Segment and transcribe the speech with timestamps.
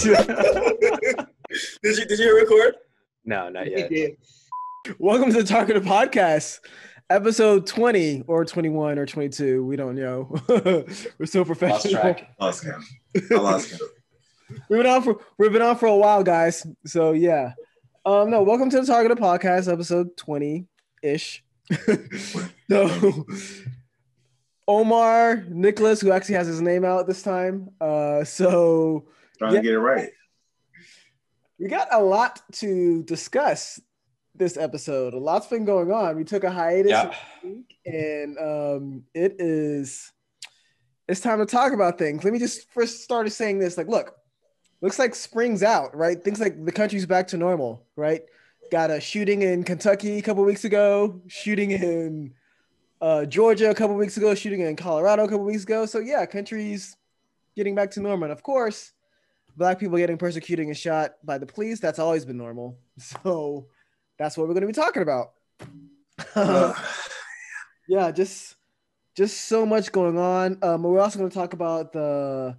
[0.02, 0.16] did
[1.82, 2.74] you did you record?
[3.26, 4.12] No, not yet.
[4.98, 6.60] Welcome to the Targeted Podcast,
[7.10, 9.62] episode 20 or 21 or 22.
[9.62, 10.34] We don't know.
[10.48, 12.00] We're so Lost professional.
[12.00, 12.34] track.
[12.40, 12.82] Lost count.
[13.30, 13.82] I lost count.
[14.70, 16.66] We've been on for we've been on for a while, guys.
[16.86, 17.52] So yeah.
[18.06, 21.44] Um, no, welcome to the Targeted Podcast, episode 20-ish.
[22.70, 23.26] so
[24.66, 27.68] Omar Nicholas, who actually has his name out this time.
[27.82, 29.04] Uh so
[29.40, 29.60] Trying Yeah.
[29.60, 30.10] to get it right.
[31.58, 33.80] we got a lot to discuss
[34.34, 35.14] this episode.
[35.14, 36.14] A lot's been going on.
[36.16, 37.14] We took a hiatus Yeah.
[37.42, 40.12] week, and um, it is
[41.08, 42.22] it's time to talk about things.
[42.22, 44.14] Let me just first start saying this: like, look,
[44.82, 46.22] looks like spring's out, right?
[46.22, 48.22] Things like the country's back to normal, right?
[48.70, 52.34] Got a shooting in Kentucky a couple weeks ago, shooting in
[53.00, 55.86] uh, Georgia a couple weeks ago, shooting in Colorado a couple weeks ago.
[55.86, 56.94] So yeah, country's
[57.56, 58.24] getting back to normal.
[58.24, 58.92] And of course,
[59.60, 62.78] black people getting persecuted and shot by the police, that's always been normal.
[62.98, 63.66] So
[64.18, 65.32] that's what we're going to be talking about.
[66.34, 66.74] Uh,
[67.88, 68.56] yeah, just
[69.16, 70.58] just so much going on.
[70.62, 72.56] Um, we're also going to talk about the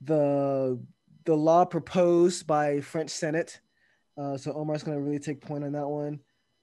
[0.00, 0.80] the
[1.24, 3.60] the law proposed by French Senate.
[4.16, 6.20] Uh, so Omar's going to really take point on that one.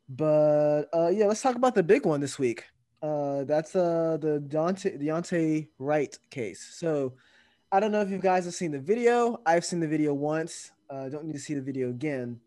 [0.08, 2.66] But uh, yeah, let's talk about the big one this week.
[3.02, 6.76] Uh, that's uh, the Dante Deontay Wright case.
[6.78, 7.14] So
[7.74, 9.40] I don't know if you guys have seen the video.
[9.46, 10.72] I've seen the video once.
[10.90, 12.42] Uh, don't need to see the video again.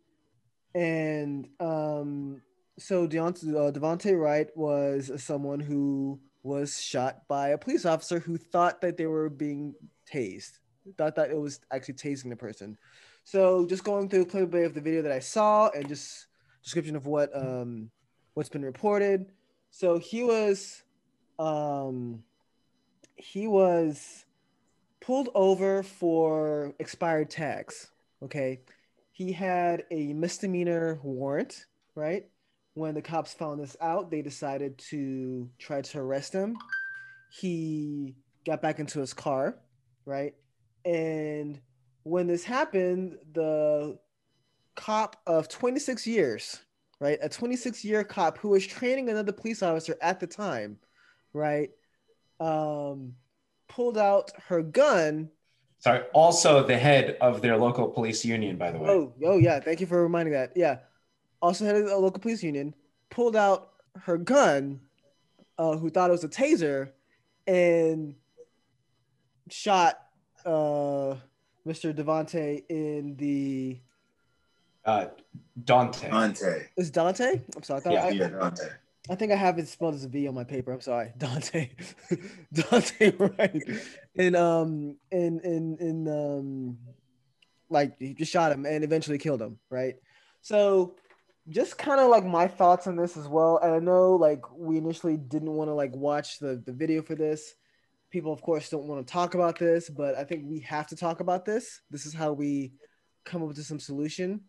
[0.74, 2.42] And um,
[2.78, 8.36] so Deontay, uh, Devontae Wright was someone who was shot by a police officer who
[8.36, 9.74] thought that they were being
[10.12, 10.58] tased,
[10.98, 12.76] thought that it was actually tasing the person.
[13.24, 16.26] So just going through a by of the video that I saw and just
[16.62, 17.90] description of what um,
[18.34, 19.32] what's been reported.
[19.70, 20.82] So he was
[21.38, 22.22] um,
[23.16, 24.23] he was
[25.04, 27.88] pulled over for expired tags.
[28.22, 28.60] Okay,
[29.12, 32.24] he had a misdemeanor warrant, right?
[32.74, 36.56] When the cops found this out, they decided to try to arrest him.
[37.30, 38.16] He
[38.46, 39.58] got back into his car,
[40.06, 40.34] right?
[40.84, 41.60] And
[42.02, 43.98] when this happened, the
[44.74, 46.60] cop of 26 years,
[46.98, 47.18] right?
[47.22, 50.78] A 26 year cop who was training another police officer at the time,
[51.32, 51.70] right?
[52.40, 53.14] Um,
[53.74, 55.30] pulled out her gun
[55.84, 56.00] Sorry.
[56.14, 58.88] Also, the head of their local police union, by the way.
[58.88, 59.60] Oh, oh yeah.
[59.60, 60.52] Thank you for reminding that.
[60.56, 60.78] Yeah.
[61.42, 62.74] Also had a local police union
[63.10, 64.80] pulled out her gun,
[65.58, 66.92] uh, who thought it was a taser,
[67.46, 68.14] and
[69.50, 69.98] shot
[70.46, 71.16] uh,
[71.66, 71.92] Mr.
[71.92, 73.78] Devonte in the.
[74.86, 75.08] Uh,
[75.64, 76.08] Dante.
[76.08, 76.66] Dante.
[76.78, 77.42] Is Dante?
[77.54, 77.80] I'm sorry.
[77.80, 78.04] I, thought, Yeah.
[78.06, 78.68] I, Yeah, Dante.
[79.10, 80.72] I think I have it spelled as a V on my paper.
[80.72, 81.70] I'm sorry, Dante.
[82.52, 83.62] Dante, right?
[84.16, 86.78] And um, and and and um,
[87.68, 89.96] like he just shot him and eventually killed him, right?
[90.40, 90.96] So,
[91.48, 93.58] just kind of like my thoughts on this as well.
[93.62, 97.14] And I know like we initially didn't want to like watch the the video for
[97.14, 97.54] this.
[98.10, 100.96] People, of course, don't want to talk about this, but I think we have to
[100.96, 101.80] talk about this.
[101.90, 102.72] This is how we
[103.24, 104.42] come up with some solution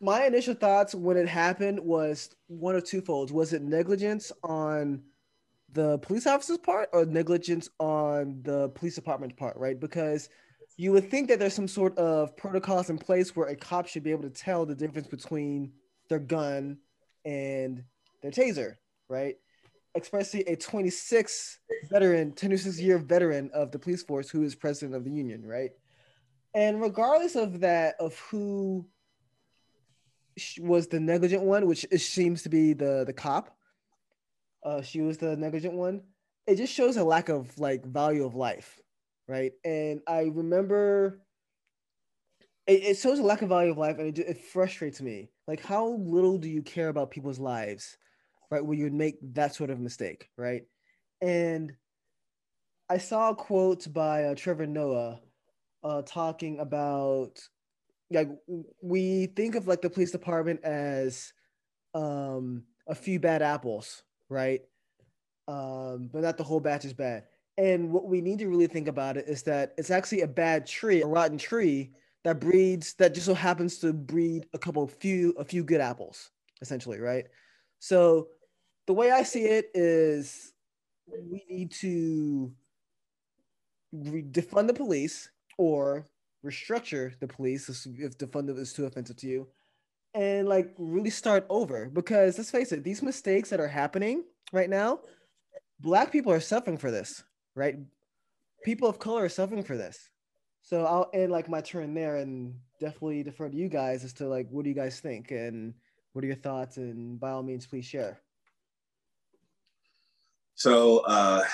[0.00, 3.32] my initial thoughts when it happened was one of two folds.
[3.32, 5.02] Was it negligence on
[5.72, 9.78] the police officer's part or negligence on the police department's part, right?
[9.78, 10.28] Because
[10.76, 14.04] you would think that there's some sort of protocols in place where a cop should
[14.04, 15.72] be able to tell the difference between
[16.08, 16.78] their gun
[17.24, 17.82] and
[18.22, 18.76] their taser,
[19.08, 19.36] right?
[19.96, 21.58] Especially a 26
[21.90, 25.70] veteran, 26 year veteran of the police force who is president of the union, right?
[26.54, 28.86] And regardless of that, of who
[30.60, 33.56] was the negligent one, which seems to be the the cop.
[34.64, 36.02] Uh, she was the negligent one.
[36.46, 38.80] It just shows a lack of like value of life,
[39.26, 39.52] right?
[39.64, 41.20] And I remember
[42.68, 45.30] it, it shows a lack of value of life, and it, it frustrates me.
[45.48, 47.96] Like, how little do you care about people's lives,
[48.50, 48.64] right?
[48.64, 50.62] Where you would make that sort of mistake, right?
[51.20, 51.72] And
[52.88, 55.20] I saw a quote by uh, Trevor Noah
[55.82, 57.40] uh, talking about
[58.10, 58.28] like
[58.82, 61.32] we think of like the police department as
[61.94, 64.62] um a few bad apples right?
[65.46, 67.24] Um but not the whole batch is bad.
[67.56, 70.66] And what we need to really think about it is that it's actually a bad
[70.66, 71.92] tree a rotten tree
[72.24, 76.30] that breeds that just so happens to breed a couple few a few good apples
[76.60, 77.26] essentially right?
[77.78, 78.28] So
[78.86, 80.52] the way i see it is
[81.06, 82.52] we need to
[83.94, 86.06] defund the police or
[86.44, 89.48] restructure the police if- if defund is too offensive to you
[90.14, 91.90] and like really start over.
[91.90, 95.00] Because let's face it these mistakes that are happening right now
[95.80, 97.22] black people are suffering for this
[97.58, 97.76] right?
[98.64, 100.10] People of color are suffering for this.
[100.62, 104.28] So I'll end like my turn there and definitely defer to you guys as to
[104.28, 105.74] like what do you guys think and
[106.12, 108.20] what are your thoughts and by all means please share.
[110.54, 111.44] So uh,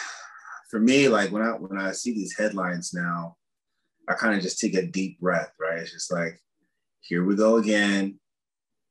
[0.71, 3.37] for me, like when I when I see these headlines now,
[4.09, 5.79] I kind of just take a deep breath, right?
[5.79, 6.41] It's just like,
[7.01, 8.19] here we go again.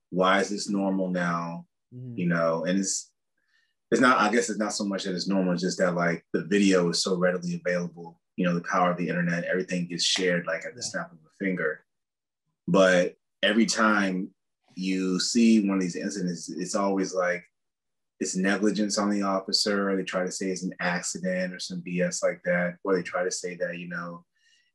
[0.09, 1.65] Why is this normal now?
[1.93, 2.17] Mm-hmm.
[2.17, 3.11] You know, and it's
[3.91, 4.19] it's not.
[4.19, 6.89] I guess it's not so much that it's normal, it's just that like the video
[6.89, 8.19] is so readily available.
[8.35, 10.89] You know, the power of the internet, everything gets shared like at the yeah.
[10.89, 11.85] snap of a finger.
[12.67, 14.29] But every time
[14.75, 17.43] you see one of these incidents, it's always like
[18.19, 21.83] it's negligence on the officer, or they try to say it's an accident or some
[21.85, 24.25] BS like that, or they try to say that, you know,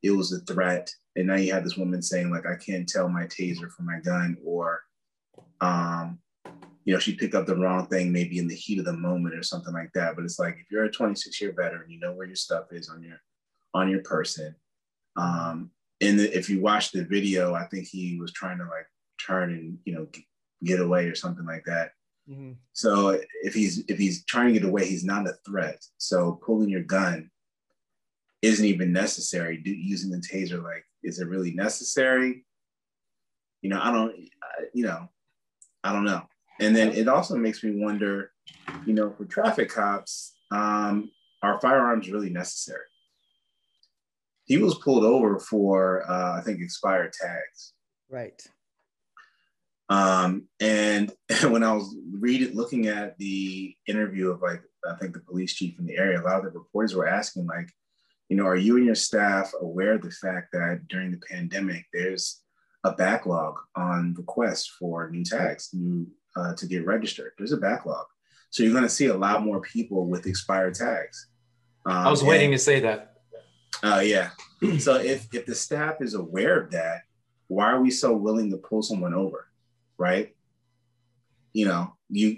[0.03, 0.91] it was a threat.
[1.17, 3.99] And now you have this woman saying, like, I can't tell my taser from my
[4.00, 4.81] gun, or
[5.61, 6.21] um,
[6.85, 9.35] you know, she picked up the wrong thing maybe in the heat of the moment
[9.35, 10.17] or something like that.
[10.17, 12.89] But it's like if you're a 26 year veteran, you know where your stuff is
[12.89, 13.21] on your
[13.75, 14.55] on your person.
[15.17, 18.87] Um, and the, if you watch the video, I think he was trying to like
[19.21, 20.06] turn and you know
[20.65, 21.91] get away or something like that.
[22.31, 22.53] Mm-hmm.
[22.73, 25.85] So if he's if he's trying to get away, he's not a threat.
[25.99, 27.31] So pulling your gun
[28.43, 29.58] isn't even necessary.
[29.58, 32.44] Do, using the taser, like, is it really necessary?
[33.62, 34.12] You know, I don't.
[34.43, 35.08] I, you know,
[35.82, 36.23] I don't know.
[36.61, 38.32] And then it also makes me wonder,
[38.85, 41.11] you know, for traffic cops, um,
[41.43, 42.85] are firearms really necessary?
[44.44, 47.75] He was pulled over for, uh, I think, expired tags.
[48.11, 48.43] Right.
[49.88, 51.12] Um, and
[51.44, 55.79] when I was reading, looking at the interview of like, I think the police chief
[55.79, 57.69] in the area, a lot of the reporters were asking, like,
[58.29, 61.87] you know, are you and your staff aware of the fact that during the pandemic,
[61.93, 62.43] there's
[62.85, 67.33] a backlog on requests for new tags, new uh, to get registered.
[67.39, 68.07] There's a backlog,
[68.51, 71.29] so you're going to see a lot more people with expired tags.
[71.87, 73.15] Um, I was waiting and, to say that.
[73.83, 74.31] Uh, yeah.
[74.79, 77.03] so if if the staff is aware of that,
[77.47, 79.49] why are we so willing to pull someone over,
[79.97, 80.35] right?
[81.55, 82.37] You know, you,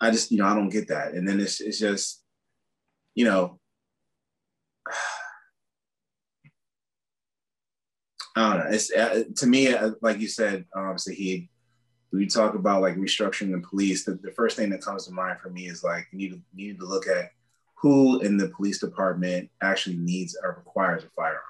[0.00, 2.22] I just you know I don't get that, and then it's it's just,
[3.14, 3.58] you know.
[8.36, 8.70] I don't know.
[8.74, 11.50] It's uh, to me, uh, like you said, obviously he
[12.12, 15.40] we talk about like restructuring the police, the, the first thing that comes to mind
[15.40, 17.30] for me is like you need to you need to look at
[17.84, 21.42] who in the police department actually needs or requires a firearm.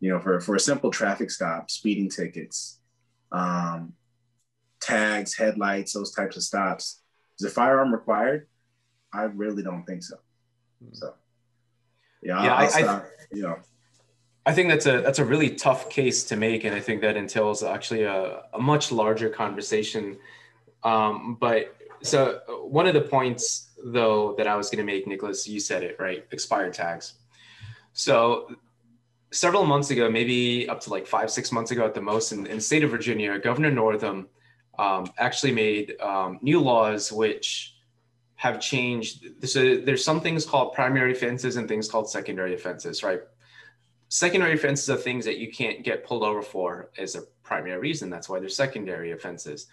[0.00, 2.80] You know, for, for a simple traffic stop, speeding tickets,
[3.30, 3.92] um,
[4.80, 7.02] tags, headlights, those types of stops,
[7.38, 8.48] is a firearm required?
[9.12, 10.16] I really don't think so.
[10.92, 11.14] So,
[12.22, 13.56] yeah, yeah I'll, I'll stop, I, you know.
[14.48, 17.18] I think that's a that's a really tough case to make, and I think that
[17.18, 20.16] entails actually a, a much larger conversation.
[20.84, 25.46] Um, but so one of the points though that I was going to make, Nicholas,
[25.46, 27.14] you said it right, expired tags.
[27.92, 28.56] So
[29.32, 32.46] several months ago, maybe up to like five six months ago at the most, in,
[32.46, 34.28] in the state of Virginia, Governor Northam
[34.78, 37.74] um, actually made um, new laws which
[38.36, 39.26] have changed.
[39.46, 43.20] So there's some things called primary offenses and things called secondary offenses, right?
[44.08, 48.10] Secondary offenses are things that you can't get pulled over for as a primary reason.
[48.10, 49.66] That's why they're secondary offenses.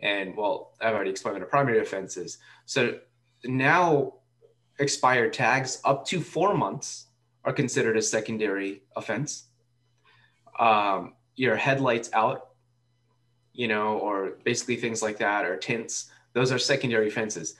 [0.00, 2.38] And well, I've already explained what a primary offense is.
[2.66, 2.98] So
[3.44, 4.14] now
[4.78, 7.06] expired tags up to four months
[7.44, 9.48] are considered a secondary offense.
[10.58, 12.48] Um, your headlights out,
[13.52, 17.56] you know, or basically things like that, or tints, those are secondary offenses.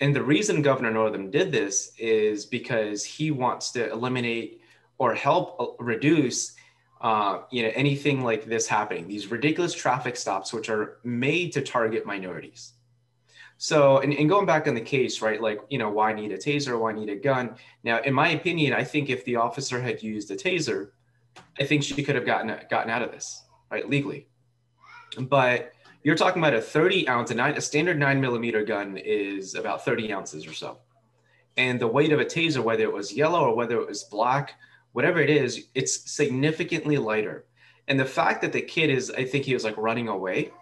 [0.00, 4.61] And the reason Governor Northam did this is because he wants to eliminate
[4.98, 6.54] or help uh, reduce
[7.00, 11.60] uh, you know anything like this happening these ridiculous traffic stops which are made to
[11.60, 12.74] target minorities.
[13.58, 16.38] So and, and going back on the case right like you know why need a
[16.38, 16.78] taser?
[16.78, 17.56] Why need a gun?
[17.84, 20.90] Now in my opinion i think if the officer had used a taser
[21.58, 24.26] i think she could have gotten gotten out of this right legally.
[25.18, 25.72] But
[26.02, 29.84] you're talking about a 30 ounce a, nine, a standard 9 millimeter gun is about
[29.84, 30.78] 30 ounces or so.
[31.56, 34.54] And the weight of a taser whether it was yellow or whether it was black
[34.92, 37.44] whatever it is, it's significantly lighter.
[37.88, 40.52] And the fact that the kid is, I think he was like running away.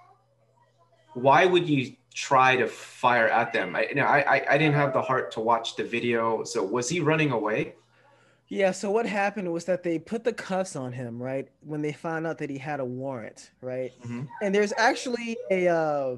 [1.14, 3.76] Why would you try to fire at them?
[3.76, 6.44] I, you know, I, I didn't have the heart to watch the video.
[6.44, 7.74] So was he running away?
[8.48, 8.72] Yeah.
[8.72, 11.48] So what happened was that they put the cuffs on him, right?
[11.60, 13.92] When they found out that he had a warrant, right?
[14.02, 14.22] Mm-hmm.
[14.42, 16.16] And there's actually a, uh,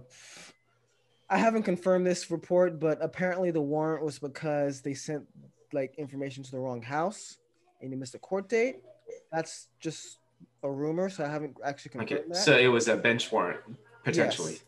[1.29, 5.27] I haven't confirmed this report, but apparently the warrant was because they sent
[5.73, 7.39] like information to the wrong house
[7.83, 8.83] and he missed a court date.
[9.31, 10.19] That's just
[10.63, 12.29] a rumor, so I haven't actually confirmed okay.
[12.29, 12.37] that.
[12.37, 13.61] So it was a bench warrant
[14.05, 14.61] potentially.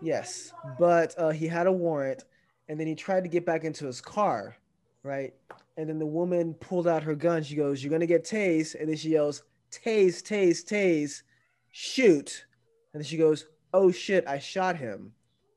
[0.00, 0.76] Yes, yes.
[0.78, 2.24] but uh, he had a warrant,
[2.68, 4.56] and then he tried to get back into his car,
[5.02, 5.34] right?
[5.76, 7.42] And then the woman pulled out her gun.
[7.42, 11.22] She goes, "You're gonna get tased," and then she yells, tase, tase, tase,
[11.70, 12.46] shoot.
[12.92, 15.12] And then she goes, oh shit, I shot him,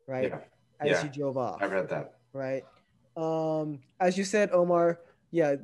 [0.07, 0.29] right?
[0.29, 0.39] Yeah.
[0.79, 1.01] As Yeah.
[1.01, 2.15] she drove off, I read that.
[2.33, 2.63] right?
[3.15, 4.99] Um, as you said, Omar,
[5.31, 5.55] yeah,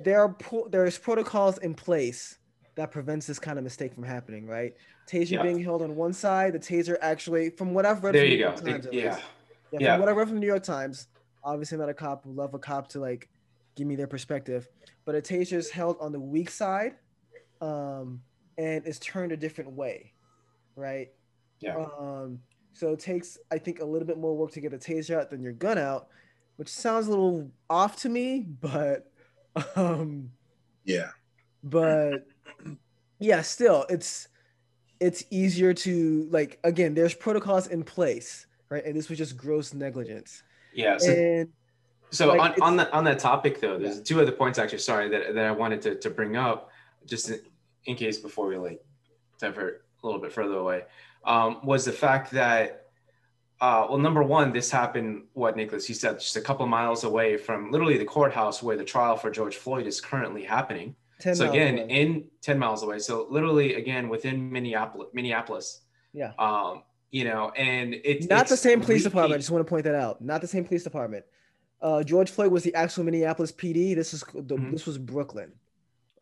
[0.00, 2.38] there are pro- there's protocols in place
[2.76, 4.74] that prevents this kind of mistake from happening, right?
[5.08, 5.42] Taser Yeah.
[5.42, 8.38] being held on one side, the taser actually, from what I've read, There from you
[8.38, 8.44] go.
[8.44, 9.04] York Times, at Yeah.
[9.14, 9.24] least,
[9.72, 9.92] yeah, Yeah.
[9.94, 11.06] From what I read from the New York Times,
[11.44, 12.26] obviously I'm not a cop.
[12.26, 13.28] Would love a cop to like
[13.76, 14.68] give me their perspective.
[15.04, 16.94] But a taser is held on the weak side,
[17.60, 18.22] um,
[18.58, 20.12] and is turned a different way,
[20.76, 21.12] right?
[21.60, 21.76] Yeah.
[21.76, 22.40] Um,
[22.72, 25.30] so it takes, I think, a little bit more work to get a taser out
[25.30, 26.08] than your gun out,
[26.56, 29.10] which sounds a little off to me, but,
[29.76, 30.30] um,
[30.84, 31.10] Yeah.
[31.62, 32.26] but
[33.18, 34.28] yeah, still, it's
[35.00, 36.94] it's easier to like again.
[36.94, 38.84] There's protocols in place, right?
[38.84, 40.42] And this was just gross negligence.
[40.72, 40.98] Yeah.
[40.98, 41.48] So, and
[42.10, 44.78] so like, on, on that on that topic though, there's two other points actually.
[44.78, 46.70] Sorry that, that I wanted to, to bring up,
[47.06, 47.40] just in,
[47.86, 48.84] in case before we like
[49.38, 50.82] divert a little bit further away,
[51.24, 52.83] um, was the fact that
[53.60, 55.24] uh, well, number one, this happened.
[55.32, 55.88] What Nicholas?
[55.88, 59.30] You said just a couple miles away from literally the courthouse where the trial for
[59.30, 60.96] George Floyd is currently happening.
[61.20, 61.88] 10 so again, away.
[61.88, 62.98] in ten miles away.
[62.98, 65.82] So literally, again, within Minneapolis, Minneapolis.
[66.12, 66.82] yeah, Um,
[67.12, 69.34] you know, and it's not the same police department.
[69.34, 70.20] I just want to point that out.
[70.20, 71.24] Not the same police department.
[71.80, 73.94] Uh, George Floyd was the actual Minneapolis PD.
[73.94, 74.72] This is the, Mhm.
[74.72, 75.52] this was Brooklyn,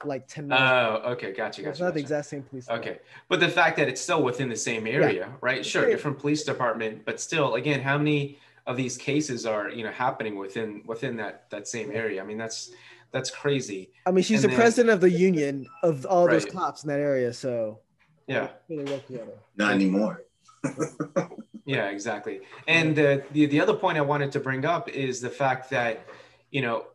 [0.05, 0.63] like ten minutes.
[0.71, 1.85] Oh, okay, gotcha, it's gotcha.
[1.85, 2.65] not the exact same police.
[2.67, 2.97] department.
[2.97, 5.65] Okay, but the fact that it's still within the same area, right?
[5.65, 5.91] Sure, Yeah.
[5.95, 10.37] different police department, but still, again, how many of these cases are you know happening
[10.37, 12.23] within within that that same area?
[12.23, 12.71] I mean, that's
[13.13, 13.91] that's crazy.
[14.07, 16.89] I mean, she's And the then- president of the union of all those cops in
[16.89, 17.81] that area, so
[18.27, 19.33] Yeah, they work together.
[19.57, 20.23] Not anymore.
[21.65, 22.41] yeah, exactly.
[22.69, 26.07] And uh, the the other point I wanted to bring up is the fact that
[26.51, 26.87] you know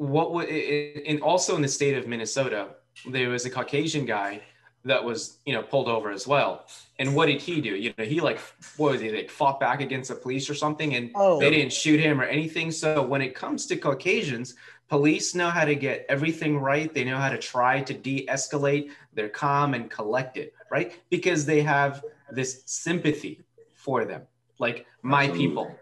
[0.00, 2.68] what would and also in the state of Minnesota,
[3.06, 4.40] there was a Caucasian guy
[4.86, 6.66] that was you know pulled over as well.
[6.98, 7.76] And what did he do?
[7.76, 8.40] You know, he like
[8.78, 11.74] what was he like fought back against the police or something, and Oh, they didn't
[11.74, 12.70] shoot him or anything.
[12.70, 14.54] So when it comes to Caucasians,
[14.88, 16.92] police know how to get everything right.
[16.94, 18.92] They know how to try to de-escalate.
[19.12, 20.98] They're calm and collected, right?
[21.10, 23.42] Because they have this sympathy
[23.74, 24.22] for them,
[24.58, 25.46] like my Absolutely.
[25.46, 25.78] people,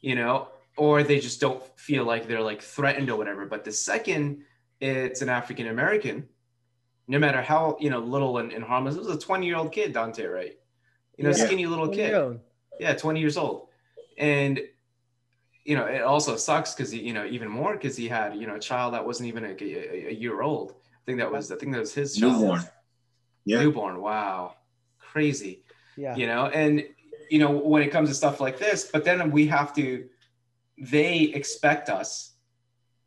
[0.00, 3.46] you know, or they just don't feel like they're like threatened or whatever.
[3.46, 4.42] But the second
[4.80, 6.28] it's an African American,
[7.08, 9.72] no matter how you know little and, and harmless, it was a 20 year old
[9.72, 10.58] kid, Dante, right?
[11.16, 11.46] You know, Yeah.
[11.46, 12.40] skinny little kid.
[12.80, 13.68] Yeah, 20 years old.
[14.18, 14.60] And
[15.64, 18.56] you know, it also sucks because you know, even more because he had, you know,
[18.56, 20.72] a child that wasn't even a, a, a year old.
[20.72, 22.40] I think that was, I think that was his child.
[22.40, 22.62] Newborn.
[23.46, 23.60] Yeah.
[23.62, 24.00] Newborn.
[24.02, 24.56] Wow.
[24.98, 25.62] Crazy.
[25.96, 26.16] Yeah.
[26.16, 26.84] You know, and,
[27.30, 30.06] you know, when it comes to stuff like this, but then we have to,
[30.78, 32.32] they expect us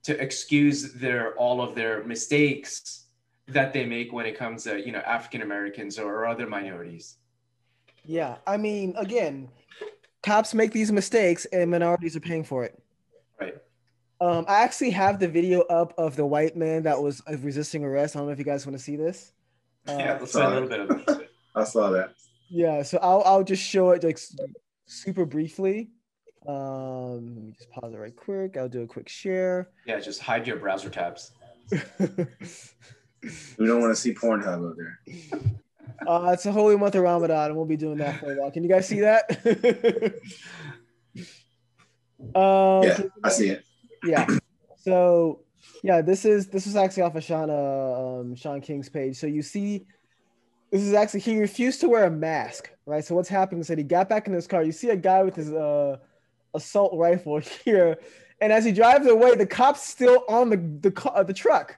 [0.03, 3.05] to excuse their, all of their mistakes
[3.47, 7.17] that they make when it comes to, you know, African Americans or other minorities.
[8.05, 9.49] Yeah, I mean, again,
[10.23, 12.81] cops make these mistakes and minorities are paying for it.
[13.39, 13.55] Right.
[14.19, 17.83] Um, I actually have the video up of the white man that was uh, resisting
[17.83, 18.15] arrest.
[18.15, 19.31] I don't know if you guys want to see this.
[19.87, 20.17] Uh, yeah.
[20.19, 21.29] Let's see a little bit of it.
[21.55, 22.13] I saw that.
[22.49, 24.19] yeah, so I'll I'll just show it like
[24.85, 25.91] super briefly.
[26.47, 28.55] Um, let me just pause it right quick.
[28.57, 29.69] I'll do a quick share.
[29.85, 29.99] Yeah.
[29.99, 31.31] Just hide your browser tabs.
[33.57, 34.99] We don't want to see Pornhub out there.
[36.07, 38.51] uh, it's a holy month of Ramadan, and we'll be doing that for a while.
[38.51, 39.27] Can you guys see that?
[42.35, 43.65] um, Yeah, I see it.
[44.03, 44.27] yeah
[44.77, 45.41] so
[45.83, 49.27] yeah this is this was actually off of Shaun uh, um, Shaun King's page so
[49.27, 49.85] you see
[50.71, 53.77] this is actually he refused to wear a mask right so what's happening is that
[53.77, 55.97] he got back in his car you see a guy with his uh,
[56.57, 57.97] assault rifle here
[58.41, 61.77] and as he drives away the cop's still on the the, car, uh, the truck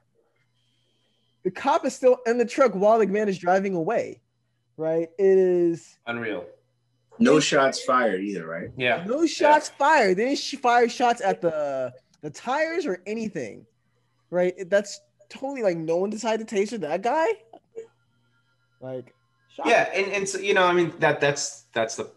[1.44, 4.22] the cop is still in the truck while the man is driving away
[4.78, 6.46] right it is Unreal.
[7.20, 8.70] No shots fired either, right?
[8.78, 9.04] Yeah.
[9.06, 10.18] no shots fired.
[10.18, 13.66] They didn't sh- fire shots at the the tires or anything,
[14.30, 14.54] right?
[14.70, 17.28] That's totally like no one decided to taser that guy.
[18.82, 19.14] Like,
[19.54, 19.72] shocking.
[19.72, 22.10] Yeah, and and so, you know, I mean that that's that's the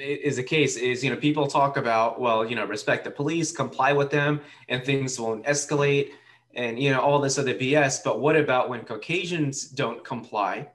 [0.00, 3.52] is the case is you know people talk about well you know respect the police
[3.52, 6.10] comply with them and things won't escalate
[6.54, 10.68] and you know all this other bs but what about when caucasians don't comply?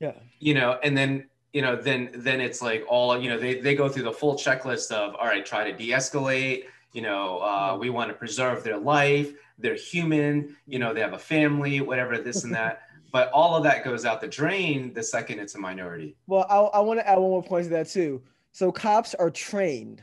[0.00, 3.60] Yeah, you know and then you know then then it's like all you know they,
[3.60, 7.76] they go through the full checklist of all right try to de-escalate you know uh,
[7.78, 12.18] we want to preserve their life they're human you know they have a family whatever
[12.18, 12.80] this and that.
[13.12, 16.16] But all of that goes out the drain the second it's a minority.
[16.26, 18.20] Well, I, I want to add one more point to that too.
[18.54, 20.00] So cops are trained,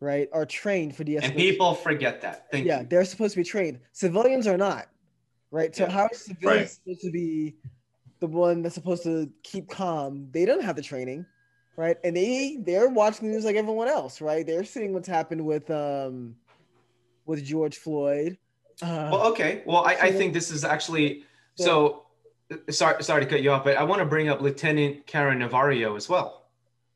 [0.00, 0.26] right?
[0.32, 1.22] Are trained for de-escalation.
[1.24, 3.80] and people forget that thank yeah, you they're supposed to be trained.
[3.92, 4.88] Civilians are not.
[5.50, 5.74] right?
[5.76, 5.90] So Yeah.
[5.90, 6.68] how is civilians Right.
[6.68, 7.56] supposed to be
[8.20, 10.28] the one that's supposed to keep calm?
[10.30, 11.26] They don't have the training,
[11.76, 11.96] right?
[12.04, 14.46] And they they're watching the news like everyone else, right?
[14.46, 16.36] They're seeing what's happened with um
[17.26, 18.38] with George Floyd.
[18.80, 19.62] Uh, Well, okay.
[19.66, 22.04] Well, I, I think this is actually so.
[22.70, 25.94] Sorry, sorry to cut you off, but I want to bring up Lieutenant Caron Nazario
[25.98, 26.37] as well.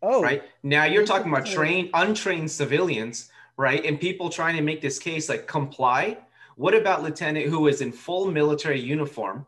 [0.03, 3.85] Oh, Right now, you're talking about trained, untrained civilians, right?
[3.85, 6.19] And people trying to make this case like comply.
[6.57, 9.47] What about Lieutenant who is in full military uniform?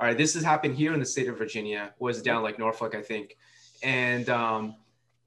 [0.00, 1.92] All right, this has happened here in the state of Virginia.
[1.98, 3.36] Was down like Norfolk, I think,
[3.82, 4.76] and um,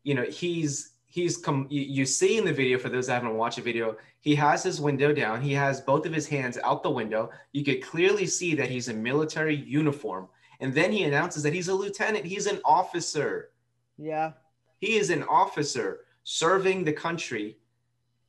[0.03, 1.67] you know he's he's come.
[1.69, 4.63] You, you see in the video for those that haven't watched the video, he has
[4.63, 5.41] his window down.
[5.41, 7.31] He has both of his hands out the window.
[7.53, 10.27] You could clearly see that he's in military uniform.
[10.59, 12.25] And then he announces that he's a lieutenant.
[12.25, 13.51] He's an officer.
[13.97, 14.33] yeah,
[14.79, 17.57] He is an officer serving the country.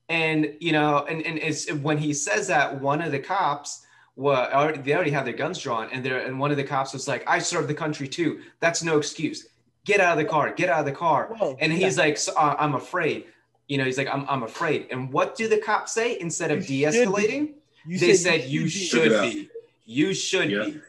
[0.09, 3.85] And you know, and, and it's when he says that one of the cops
[4.17, 6.93] well, already, they already have their guns drawn, and they're and one of the cops
[6.93, 8.41] was like, "I serve the country too.
[8.59, 9.49] That's no excuse.
[9.85, 10.53] Get out of the car.
[10.53, 11.79] Get out of the car." Whoa, And yeah.
[11.87, 13.27] he's like, so, uh, "I'm afraid."
[13.69, 16.69] You know, he's like, "I'm I'm afraid." And what do the cops say instead of
[16.69, 17.53] You de-escalating?
[17.87, 19.23] They said you should Took it out.
[19.33, 19.49] be.
[19.85, 20.65] You should Yeah.
[20.65, 20.81] be.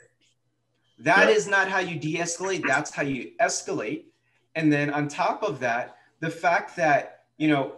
[1.00, 1.36] That Yeah.
[1.36, 2.66] is not how you de-escalate.
[2.66, 4.06] That's how you escalate.
[4.60, 7.78] And then on top of that, the fact that you know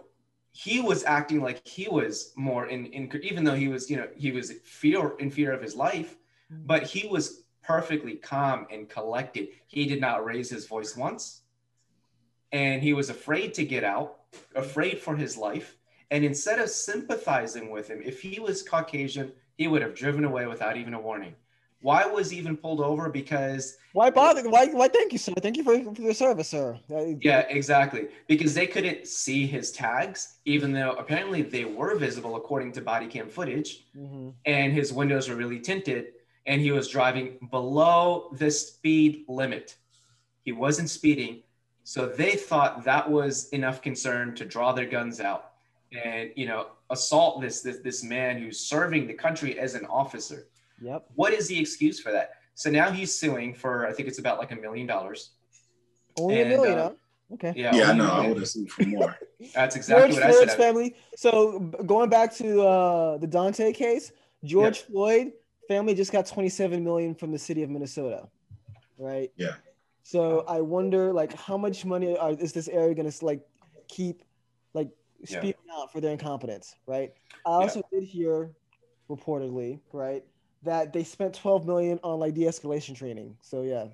[0.50, 4.08] he was acting like he was more in, in even though he was you know
[4.16, 6.16] he was fear in fear of his life,
[6.52, 6.66] mm-hmm.
[6.66, 9.50] but he was perfectly calm and collected.
[9.68, 11.42] He did not raise his voice once,
[12.50, 14.16] and he was afraid to get out,
[14.56, 15.76] afraid for his life.
[16.10, 20.46] And instead of sympathizing with him, if he was Caucasian, he would have driven away
[20.46, 21.36] without even a warning.
[21.82, 23.10] Why was he even pulled over?
[23.10, 24.48] Because Why bother?
[24.48, 24.66] Why?
[24.66, 24.88] Why?
[24.88, 25.32] Thank you, sir.
[25.42, 26.78] Thank you for, for your service, sir.
[26.90, 28.08] Uh, yeah, exactly.
[28.28, 33.06] Because they couldn't see his tags, even though apparently they were visible according to body
[33.06, 34.32] cam footage, mhm.
[34.46, 36.12] and his windows were really tinted,
[36.46, 39.76] and he was driving below the speed limit.
[40.44, 41.42] He wasn't speeding,
[41.82, 45.52] so they thought that was enough concern to draw their guns out
[46.04, 50.46] and you know assault this this this man who's serving the country as an officer.
[50.82, 51.06] Yep.
[51.14, 52.32] What is the excuse for that?
[52.54, 55.30] So now he's suing for I think it's about like a million dollars.
[56.18, 56.94] Only And, a million, uh, huh?
[57.34, 57.52] Okay.
[57.56, 58.04] Yeah, Yeah, I only know.
[58.04, 58.30] a I million.
[58.32, 59.16] would have sued for more.
[59.54, 60.58] That's exactly George what I Floyd's said.
[60.58, 60.94] family.
[61.16, 64.12] So going back to uh, the Dante case,
[64.44, 65.32] George Floyd
[65.68, 68.28] family just got 27 million from the city of Minnesota,
[68.98, 69.30] right?
[69.36, 69.54] Yeah.
[70.02, 73.40] So I wonder, like, how much money are, is this area going to like
[73.88, 74.22] keep,
[74.74, 74.90] like,
[75.20, 75.38] Yeah.
[75.38, 77.12] spewing out for their incompetence, right?
[77.46, 78.50] I also did hear,
[79.08, 80.24] reportedly, right,
[80.62, 83.36] that they spent 12 million on like de-escalation training.
[83.42, 83.86] So yeah,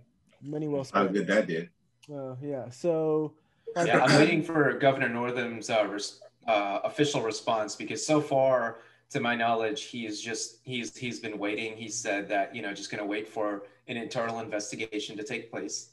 [0.43, 1.07] money well spent.
[1.07, 1.71] How good that did.
[2.13, 2.69] Uh, yeah.
[2.71, 3.35] So.
[3.77, 8.79] like, Yeah, I'm waiting for Governor Northam's uh, res- uh, official response because so far,
[9.11, 11.77] to my knowledge, he's just he's he's been waiting.
[11.77, 15.51] He said that you know just going to wait for an internal investigation to take
[15.51, 15.91] place,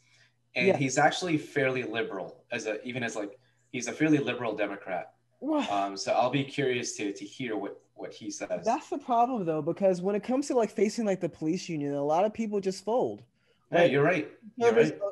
[0.55, 0.77] and Yeah.
[0.77, 3.39] he's actually fairly liberal as a even as like
[3.71, 5.13] he's a fairly liberal Democrat.
[5.39, 8.63] Well, Um, so I'll be curious to to hear what what he says.
[8.63, 11.93] That's the problem though, because when it comes to like facing like the police union,
[11.93, 13.23] a lot of people just fold.
[13.71, 14.29] yeah, you're right.
[14.57, 15.11] You're Conservatives, right.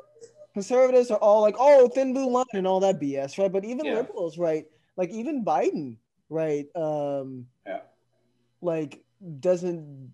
[0.54, 3.50] conservatives are all like, oh, thin blue line and all that BS, right?
[3.52, 3.94] But even Yeah.
[3.94, 4.66] liberals, right?
[4.96, 5.96] Like even Biden,
[6.28, 6.66] right?
[6.76, 7.80] Um, Yeah.
[8.60, 9.02] like
[9.40, 10.12] doesn't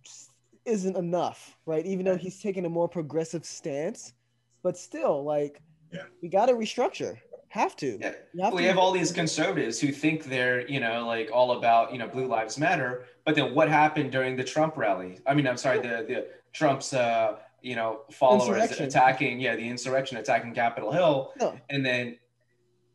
[0.66, 1.84] isn't enough, right?
[1.86, 4.12] Even though he's taking a more progressive stance,
[4.62, 6.04] but still, like, Yeah.
[6.22, 7.16] we got to restructure.
[7.50, 7.98] Have to.
[8.00, 8.12] Yeah.
[8.44, 11.92] Have we to- have all these conservatives who think they're you know like all about
[11.92, 15.18] you know blue lives matter but then what happened during the trump rally?
[15.26, 20.16] I mean i'm sorry the the trump's uh you know followers attacking yeah the insurrection
[20.16, 21.32] attacking capitol hill.
[21.40, 22.18] No, and then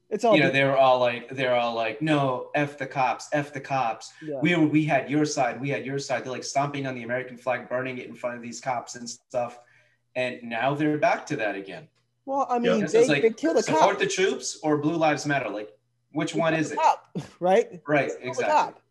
[0.09, 3.27] it's all you know they were all like they're all like no f the cops
[3.33, 4.13] f the cops.
[4.23, 4.39] Yeah.
[4.41, 6.23] we were we had your side we had your side.
[6.23, 9.09] They're like stomping on the american flag burning it in front of these cops and
[9.09, 9.59] stuff.
[10.15, 11.89] And now they're back to that again
[12.25, 13.99] well, I mean, It's they, like they killed a support cop.
[13.99, 15.69] the troops or blue lives matter like
[16.11, 17.07] which They one is it Cop,
[17.39, 17.81] right?
[17.87, 18.81] right exactly cop.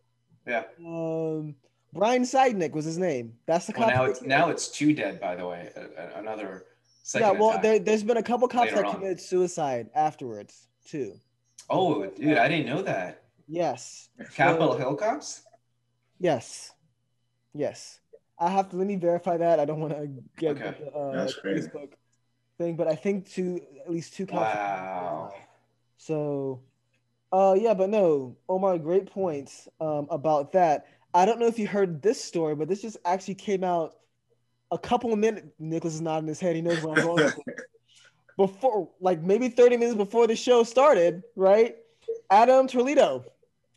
[0.47, 0.65] Yeah.
[0.87, 1.55] Um,
[1.93, 3.35] Brian Sicknick was his name.
[3.47, 3.95] That's the Well, cop.
[3.97, 5.71] now it's now it's two dead, by the way.
[5.77, 6.65] A- a- another
[7.15, 7.31] yeah.
[7.33, 8.95] Well, there, there's been a couple cops that on.
[8.95, 11.19] committed suicide afterwards too.
[11.71, 13.23] oh, dude, I didn't know that.
[13.49, 14.09] Yes.
[14.35, 15.43] Capitol Hill cops.
[16.19, 16.73] Yes.
[17.55, 18.01] Yes.
[18.39, 19.61] I have to let me verify that.
[19.61, 20.75] I don't want to get Okay.
[20.81, 21.69] the uh, That's crazy.
[21.69, 21.93] Facebook
[22.59, 24.55] thing, but I think two at least two cops.
[24.55, 25.33] Wow.
[25.97, 26.61] So,
[27.33, 30.87] uh, yeah, but no, Omar, great points um, about that.
[31.15, 33.97] I don't know if you heard this story, but this just actually came out
[34.71, 35.47] a couple of minutes.
[35.59, 36.57] Nicholas is nodding his head.
[36.57, 37.25] He knows where I'm going.
[37.25, 37.39] with
[38.37, 41.77] before, like maybe 30 minutes before the show started, right?
[42.31, 43.25] Adam Toledo,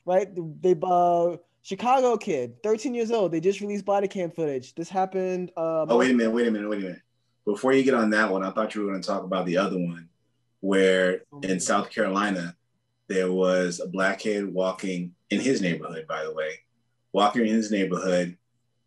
[0.06, 0.28] right?
[0.62, 3.32] They uh, Chicago kid, 13 years old.
[3.32, 4.74] They just released body cam footage.
[4.74, 5.52] This happened.
[5.56, 7.02] Uh, Oh wait a minute, wait a minute, wait a minute.
[7.48, 9.58] Before you get on that one, I thought you were going to talk about the
[9.58, 10.10] other one,
[10.60, 12.56] where in South Carolina
[13.08, 16.06] there was a black kid walking in his neighborhood.
[16.08, 16.60] By the way,
[17.14, 18.38] walking in his neighborhood,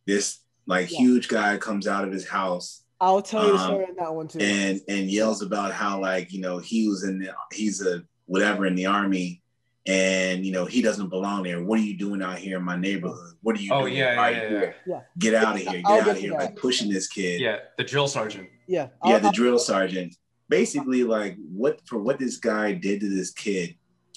[0.06, 0.98] this like Yeah.
[0.98, 4.14] huge guy comes out of his house I'll tell you the um, story on that
[4.14, 4.40] one too.
[4.40, 8.66] and and yells about how like you know he was in the he's a whatever
[8.66, 9.42] in the army
[9.86, 11.62] and you know he doesn't belong there.
[11.64, 13.34] What are you doing out here in my neighborhood?
[13.42, 14.60] What are you Oh doing yeah, Why yeah, are yeah, yeah.
[14.86, 15.06] here?
[15.18, 15.82] get out of here.
[15.84, 17.40] I'll get get out of here like pushing this kid.
[17.40, 18.48] Yeah, the drill sergeant.
[18.66, 20.16] yeah, yeah I'll- the drill sergeant.
[20.48, 23.76] Basically like what for what this guy did to this kid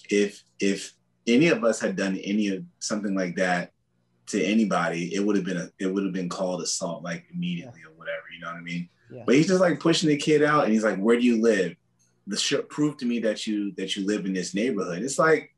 [0.10, 0.94] if if
[1.28, 3.72] any of us had done any of something like that
[4.26, 7.82] to anybody it would have been a it would have been called assault like immediately
[7.88, 8.90] or whatever you know what i mean?
[9.12, 9.24] Yeah.
[9.28, 11.76] but he's just like pushing the kid out and he's like where do you live?
[12.26, 15.04] The sh- prove to me that you that you live in this neighborhood.
[15.04, 15.53] It's like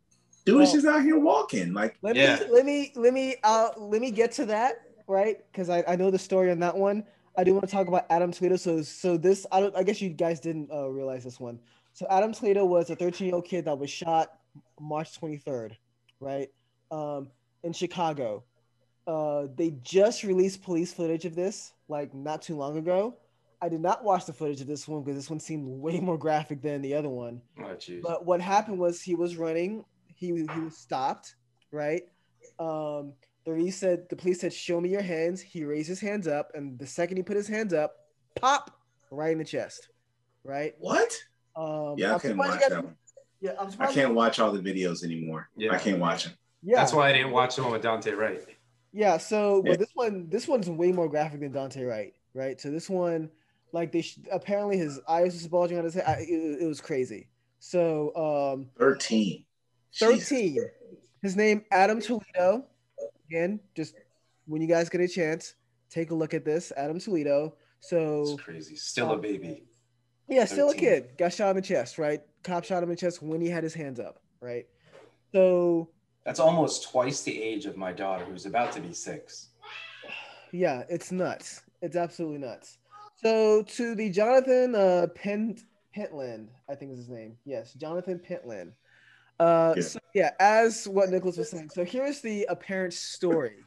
[0.45, 2.39] dude is Well- just out here walking like Let Yeah.
[2.39, 5.95] me let me let me uh let me get to that right because I, I
[5.95, 7.03] know the story on that one.
[7.37, 8.55] I do want to talk about Adam Toledo.
[8.55, 11.59] So so this I don't I guess you guys didn't uh, realize this one.
[11.93, 14.39] So Adam Toledo was a 13 year old kid that was shot
[14.79, 15.73] March 23rd,
[16.19, 16.49] right?
[16.91, 17.29] Um,
[17.63, 18.43] in Chicago.
[19.07, 23.15] Uh, they just released police footage of this like not too long ago.
[23.61, 26.17] I did not watch the footage of this one because this one seemed way more
[26.17, 27.41] graphic than the other one.
[27.59, 28.01] Oh jeez.
[28.01, 29.85] But what happened was he was running.
[30.15, 31.35] He he was stopped,
[31.71, 32.01] right?
[32.59, 33.13] Um,
[33.45, 36.51] the police said the police said, "Show me your hands." He raised his hands up,
[36.55, 37.95] and the second he put his hands up,
[38.35, 38.71] pop,
[39.11, 39.89] right in the chest,
[40.43, 40.73] right?
[40.79, 41.11] what
[41.55, 42.95] Um, yeah i I'm couldn't watch you that guys- one
[43.41, 45.73] Yeah, I'm i can't watch all the videos anymore Yeah.
[45.73, 48.43] i can't watch them Yeah, That's why I didn't watch the one with Dante Wright.
[48.91, 49.71] Yeah, so Yeah.
[49.71, 52.59] but this one this one's way more graphic than Dante Wright, right?
[52.59, 53.29] So this one,
[53.71, 56.05] like they sh- apparently his eyes was bulging out his head.
[56.07, 57.27] I, it, it was crazy.
[57.59, 58.69] So um,
[59.99, 60.65] 13 Jesus.
[61.21, 62.65] His name Adam Toledo.
[63.29, 63.95] Again, just
[64.45, 65.55] when you guys get a chance,
[65.89, 66.71] take a look at this.
[66.77, 67.55] Adam Toledo.
[67.79, 68.75] So It's crazy.
[68.75, 69.63] Still a baby.
[70.27, 71.17] yeah, still a kid.
[71.17, 72.21] Got shot in the chest, right?
[72.43, 74.65] Cop shot him in the chest when he had his hands up, right?
[75.31, 75.89] So
[76.25, 79.49] That's almost twice the age of my daughter, who's about to be six.
[80.51, 81.63] Yeah, it's nuts.
[81.81, 82.77] It's absolutely nuts.
[83.21, 85.61] So to the Jonathan uh Pent
[85.93, 87.37] Pentland, I think is his name.
[87.45, 88.73] Yes, Jonathan Pentland.
[89.39, 89.83] Uh Yeah.
[89.83, 91.69] so yeah, as what Nicholas was saying.
[91.69, 93.65] So here's the apparent story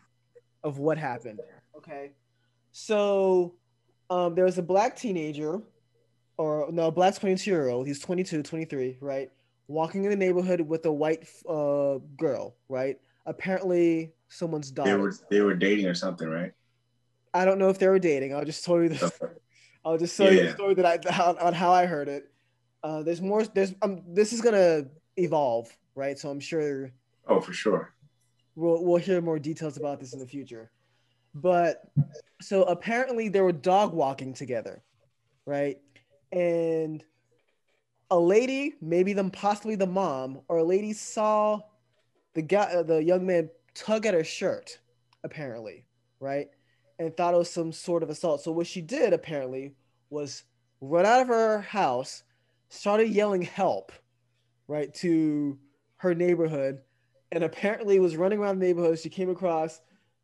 [0.64, 1.40] of what happened.
[1.76, 2.12] Okay.
[2.72, 3.54] So
[4.10, 5.60] um there was a black teenager
[6.38, 9.30] or no, a black 22 year old, he's 22, 23, right?
[9.66, 12.98] Walking in the neighborhood with a white uh girl, right?
[13.26, 14.90] Apparently someone's daughter.
[14.90, 16.52] they were they were dating or something right
[17.34, 18.34] I don't know if they were dating.
[18.34, 19.12] I'll just tell you the
[19.84, 20.54] I'll just tell you the Yeah.
[20.54, 22.24] story that I how, on how I heard it.
[22.82, 23.44] Uh, there's more.
[23.44, 24.02] There's um.
[24.08, 24.86] This is gonna
[25.18, 26.18] evolve, right?
[26.18, 26.90] So I'm sure
[27.26, 27.94] oh for sure
[28.54, 30.70] we'll we'll hear more details about this in the future.
[31.34, 31.82] But
[32.40, 34.82] so apparently they were dog walking together,
[35.46, 35.78] right?
[36.32, 37.04] And
[38.10, 41.60] a lady, maybe them possibly the mom or a lady saw
[42.34, 44.78] the guy, uh, the young man tug at her shirt,
[45.24, 45.84] apparently,
[46.20, 46.48] right?
[46.98, 48.42] And thought it was some sort of assault.
[48.42, 49.74] So what she did apparently
[50.10, 50.44] was
[50.80, 52.22] run out of her house,
[52.70, 53.92] started yelling help,
[54.68, 55.58] right, to
[55.96, 56.78] her neighborhood,
[57.32, 58.98] and apparently was running around the neighborhood.
[58.98, 59.80] She came across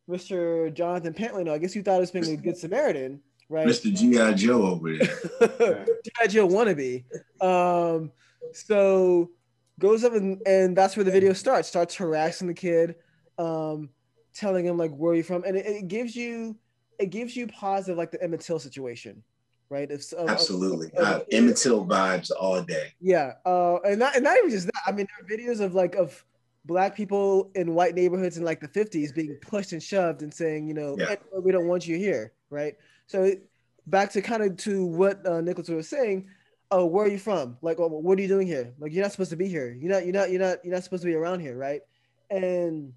[0.09, 0.72] Mr.
[0.72, 1.46] Jonathan Pentland.
[1.46, 3.66] Now, I guess you thought he was being a good Samaritan, right?
[3.66, 6.26] mr gi joe over there G.I.
[6.28, 7.04] Joe wannabe.
[7.42, 8.12] Um,
[8.52, 9.30] so
[9.78, 11.68] goes up and, and that's where the video starts.
[11.68, 12.96] Starts harassing the kid,
[13.38, 13.90] um,
[14.35, 16.57] telling him like where are you from, and it, it gives you
[16.98, 19.22] it gives you positive like the Emmett Till situation,
[19.70, 19.90] right?
[19.90, 24.24] Of- of- absolutely of- uh, emmett till vibes all day yeah, uh, and not and
[24.24, 24.83] not even just that.
[24.87, 26.24] I mean, there are videos of like of
[26.66, 30.66] black people in white neighborhoods in like the 50s being pushed and shoved and saying,
[30.66, 31.16] you know, Yeah.
[31.38, 32.74] We don't want you here, right?
[33.07, 33.46] So it-
[33.87, 36.29] back to kind of to what uh, Nicholas was saying.
[36.70, 37.59] Oh, where are you from?
[37.61, 38.72] Like, oh, what are you doing here?
[38.79, 39.77] Like, you're not supposed to be here.
[39.79, 40.05] You're not.
[40.07, 40.31] You're not.
[40.31, 40.64] You're not.
[40.64, 41.83] You're not supposed to be around here, right?
[42.31, 42.94] And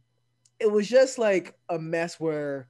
[0.59, 2.69] it was just like a mess where,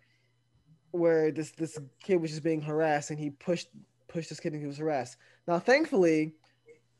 [0.91, 3.69] where this this kid was just being harassed, and he pushed
[4.07, 5.17] pushed this kid, into his arrest.
[5.47, 6.33] Now, thankfully,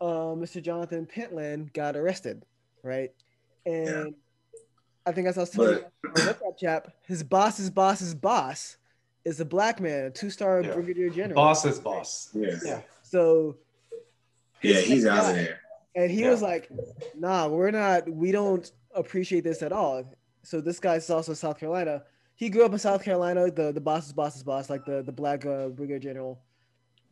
[0.02, 0.62] uh, Mr.
[0.62, 2.46] Jonathan Pentland got arrested,
[2.84, 3.12] right?
[3.65, 4.13] And
[5.06, 8.78] I think as I was telling you on the WhatsApp chat, his boss's boss's boss
[9.26, 10.74] is a black man, a two-star Yeah.
[10.74, 11.36] brigadier general.
[11.36, 12.30] Boss is boss.
[12.34, 12.82] yeah Yeah.
[13.04, 13.58] So
[14.62, 15.30] yeah he's out Yeah.
[15.30, 15.60] of there
[15.96, 16.30] and he Yeah.
[16.32, 16.70] was like,
[17.15, 18.08] "Nah, we're not.
[18.10, 20.04] We don't appreciate this at all."
[20.43, 22.04] So this guy's also South Carolina.
[22.36, 23.50] He grew up in South Carolina.
[23.52, 26.39] The the boss's boss's boss, like the the black uh, brigadier general,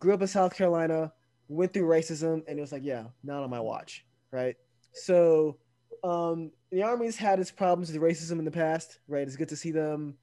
[0.05, 1.11] grew up in South Carolina.
[1.47, 4.55] Went through racism, and it was like, "Yeah, not on my watch." Right.
[4.93, 5.57] So,
[6.03, 9.25] Um, the army's had its problems with racism in the past, right?
[9.25, 10.15] It's good to see them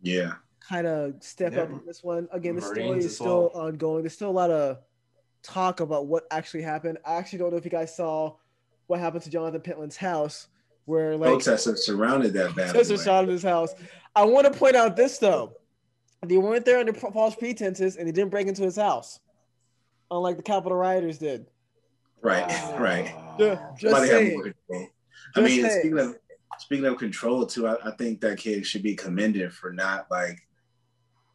[0.00, 0.36] Yeah.
[0.66, 1.62] kind of step Yeah.
[1.64, 2.28] up on this one.
[2.32, 3.66] Again, the story is still well.
[3.66, 4.04] ongoing.
[4.04, 4.78] There's still a lot of
[5.42, 6.96] talk about what actually happened.
[7.04, 8.36] I actually don't know if you guys saw
[8.86, 10.48] what happened to Jonathan Pentland's house,
[10.86, 12.72] where like Protesters surrounded that battle.
[12.72, 13.74] protesters shot at his house.
[14.16, 15.52] I want to point out this though:
[16.26, 19.20] they weren't there under false pretenses, and they didn't break into his house,
[20.10, 21.46] unlike the Capitol rioters did.
[22.22, 22.76] Right, Wow.
[22.78, 23.14] right.
[23.38, 24.42] Yeah, just Why they have saying.
[24.42, 24.88] control.
[25.36, 25.80] I mean, saying.
[25.80, 26.16] speaking of
[26.58, 30.40] speaking of control too, I, I think that kid should be commended for not like.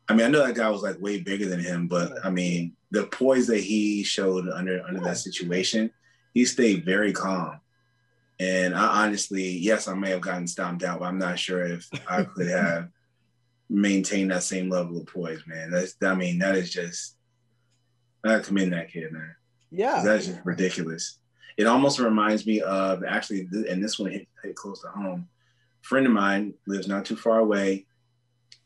[0.09, 2.75] I mean, I know that guy was like way bigger than him, but I mean,
[2.91, 5.07] the poise that he showed under under Yeah.
[5.07, 5.91] that situation,
[6.33, 7.61] he stayed very calm.
[8.39, 11.87] And I honestly, yes, I may have gotten stomped out, but I'm not sure if
[12.09, 12.89] I could have
[13.73, 15.71] maintained that same level of poise, man.
[15.71, 17.17] That's, I mean, that is just,
[18.23, 19.35] I commend that kid, man.
[19.71, 21.19] Yeah, That's just ridiculous.
[21.57, 25.27] It almost reminds me of actually, and this one hit, hit close to home.
[25.83, 27.87] A friend of mine lives not too far away.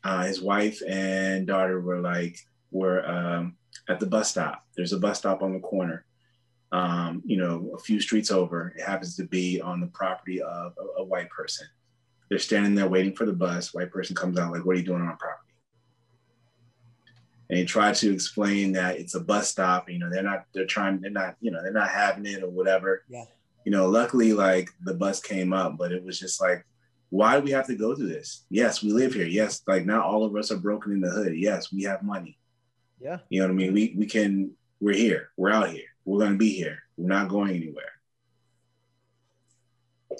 [0.04, 2.38] Uh, his wife and daughter were like
[2.70, 3.56] were um,
[3.88, 4.64] at the bus stop.
[4.76, 6.04] There's a bus stop on the corner.
[6.70, 8.74] Um, you know, a few streets over.
[8.76, 11.66] It happens to be on the property of a, a white person.
[12.28, 13.72] They're standing there waiting for the bus.
[13.72, 15.48] White person comes out like, "What are you doing on property?"
[17.50, 19.88] and he tried to explain that it's a bus stop.
[19.88, 22.50] You know, they're not, they're trying, they're not, you know, they're not having it or
[22.50, 23.04] whatever.
[23.08, 23.24] Yeah.
[23.64, 26.64] You know, luckily, like the bus came up, but it was just like,
[27.10, 28.44] why do we have to go through this?
[28.50, 29.26] Yes, we live here.
[29.26, 31.34] Yes, like not all of us are broken in the hood.
[31.36, 32.38] Yes, we have money.
[33.00, 33.18] yeah.
[33.30, 33.72] You know what I mean?
[33.72, 35.30] We we can, we're here.
[35.38, 35.88] We're out here.
[36.04, 36.82] We're gonna be here.
[36.98, 37.92] We're not going anywhere.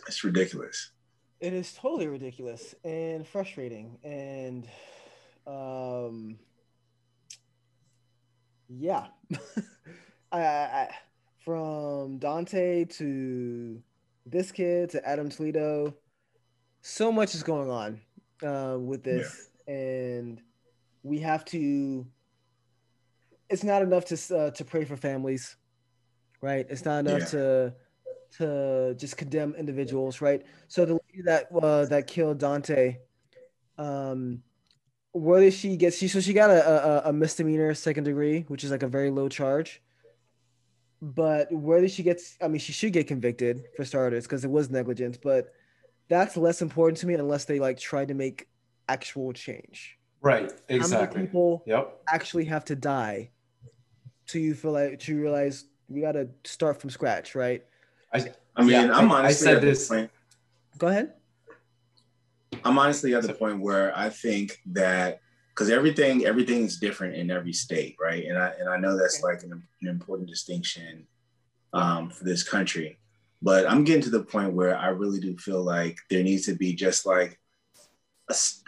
[0.07, 0.93] It's ridiculous.
[1.41, 4.67] It is totally ridiculous and frustrating, and
[5.47, 6.39] um,
[8.69, 9.07] yeah,
[10.33, 10.89] I, I, I
[11.45, 13.81] from Dante to
[14.27, 15.95] this kid to Adam Toledo,
[16.83, 18.01] so much is going on
[18.43, 20.41] uh, with this, and
[21.05, 22.05] we have to.
[23.49, 25.57] It's not enough to uh, to pray for families,
[26.43, 26.67] right?
[26.69, 27.27] It's not enough Yeah.
[27.39, 27.75] to
[28.37, 30.45] to just condemn individuals, right?
[30.69, 32.99] So the lady that uh, that killed Dante,
[33.79, 34.43] um,
[35.13, 35.95] where did she get?
[35.95, 39.11] She so she got a, a a misdemeanor second degree, which is like a very
[39.11, 39.83] low charge.
[41.01, 42.21] But where did she get?
[42.43, 45.17] I mean, she should get convicted for starters because it was negligence.
[45.17, 45.53] But
[46.09, 48.49] that's less important to me unless they like try to make
[48.89, 49.99] actual change.
[50.21, 50.53] Right.
[50.69, 51.23] Exactly.
[51.23, 52.03] people Yep.
[52.09, 53.31] actually have to die
[54.29, 57.65] to you feel like to realize we got to start from scratch, right?
[58.13, 58.19] I
[58.63, 60.11] mean, Yeah, I'm I- I honestly said at the this- point-
[60.79, 61.15] Go ahead.
[62.65, 67.31] I'm honestly at the point where I think that because everything everything is different in
[67.31, 68.25] every state, right?
[68.25, 71.07] And I and I know that's like an, an important distinction
[71.73, 72.99] um, for this country.
[73.43, 76.55] But I'm getting to the point where I really do feel like there needs to
[76.55, 77.39] be just like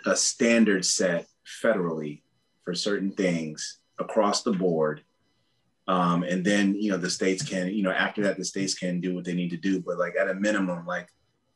[0.07, 1.27] a standard set
[1.63, 2.23] federally
[2.65, 5.03] for certain things across the board.
[5.89, 9.01] Um, and then you know the states can you know after that the states can
[9.01, 9.81] do what they need to do.
[9.81, 11.09] But like at a minimum, like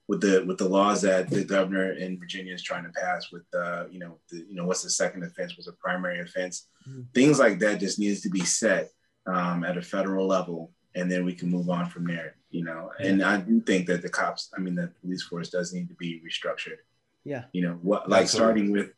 [0.08, 3.44] with the with the laws that the governor in Virginia is trying to pass with
[3.54, 7.06] uh, you know the, you know what's the second offense was a primary offense Mhm.
[7.14, 8.90] things like that just needs to be set
[9.26, 12.90] um, at a federal level and then we can move on from there you know
[13.00, 15.94] and I do think that the cops I mean the police force does need to
[15.94, 16.80] be restructured
[17.24, 17.44] Yeah.
[17.54, 18.44] you know what like Absolutely.
[18.44, 18.90] starting with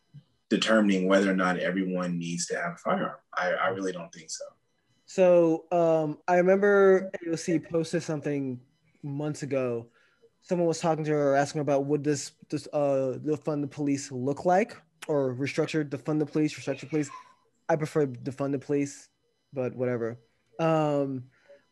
[0.50, 4.30] determining whether or not everyone needs to have a firearm I, I really don't think
[4.30, 4.44] so
[5.06, 8.60] So um, I remember AOC posted something
[9.02, 9.86] months ago.
[10.42, 14.12] Someone was talking to her, asking her about would this this uh defund the police
[14.12, 14.76] look like,
[15.08, 17.08] or restructure defund the police, restructure police.
[17.68, 19.08] I prefer defund the police,
[19.52, 20.18] but whatever.
[20.58, 21.24] Um,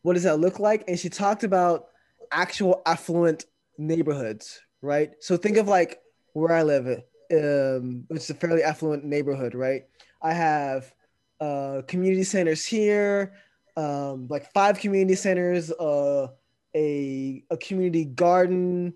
[0.03, 0.85] what does that look like?
[0.88, 1.87] And she talked about
[2.31, 3.47] actual affluent
[3.79, 5.12] neighborhoods, right?
[5.20, 6.01] So think of like
[6.35, 9.83] where I live, um, which is a fairly affluent neighborhood, right?
[10.23, 10.92] I have
[11.40, 13.35] uh, community centers here,
[13.77, 16.29] um, like five community centers, uh,
[16.75, 18.94] a a community garden,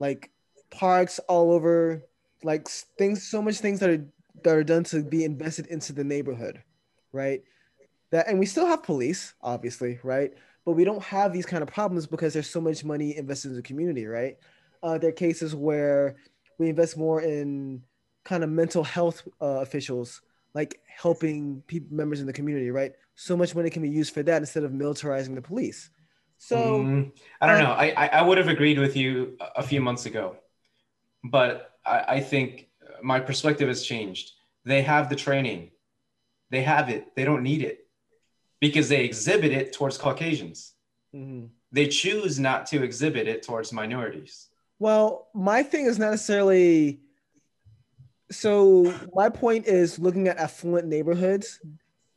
[0.00, 0.30] like
[0.70, 2.02] parks all over,
[2.42, 4.06] like things, so much things that are
[4.44, 6.62] that are done to be invested into the neighborhood,
[7.12, 7.42] right?
[8.10, 10.32] That and we still have police, obviously, right?
[10.64, 13.56] But we don't have these kind of problems because there's so much money invested in
[13.56, 14.36] the community, right?
[14.82, 16.16] Uh, there are cases where
[16.58, 17.82] we invest more in
[18.24, 20.20] kind of mental health uh, officials
[20.54, 24.22] like helping people members in the community right so much money can be used for
[24.22, 25.90] that instead of militarizing the police
[26.38, 27.72] so Mm, I don't uh, know.
[27.72, 30.36] I, I, would have agreed with you a- few months ago,
[31.24, 32.68] but I, I think
[33.02, 34.32] my perspective has changed.
[34.64, 35.72] They have the training,
[36.50, 37.14] they have it.
[37.16, 37.88] They don't need it
[38.60, 40.74] because they exhibit it towards Caucasians.
[41.12, 44.48] mhm, They choose not to exhibit it towards minorities.
[44.78, 47.00] Well, my thing is not necessarily.
[48.30, 51.60] So my point is looking at affluent neighborhoods,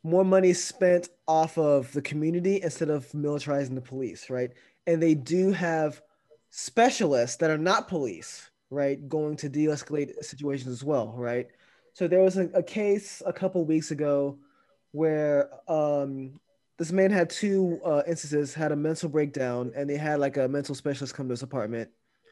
[0.03, 4.51] more money spent off of the community instead of militarizing the police, right?
[4.87, 6.01] And they do have
[6.49, 11.47] specialists that are not police, right, going to de-escalate situations as well, right?
[11.93, 14.37] So there was a, a case a couple weeks ago
[14.91, 16.39] where um,
[16.77, 20.47] this man had two uh, instances, had a mental breakdown, and they had like a
[20.47, 21.89] mental specialist come to his apartment.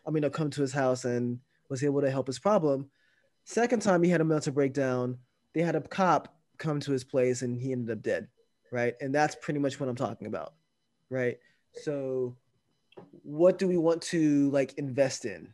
[0.08, 1.40] I mean, come to his house and
[1.70, 2.90] was able to help his problem.
[3.50, 5.18] Second time he had a mental breakdown,
[5.56, 8.28] they had a cop come to his place and he ended up dead,
[8.72, 8.94] right?
[9.02, 10.54] And that's pretty much what I'm talking about,
[11.10, 11.40] right?
[11.74, 12.36] So,
[13.24, 15.52] what do we want to like invest in,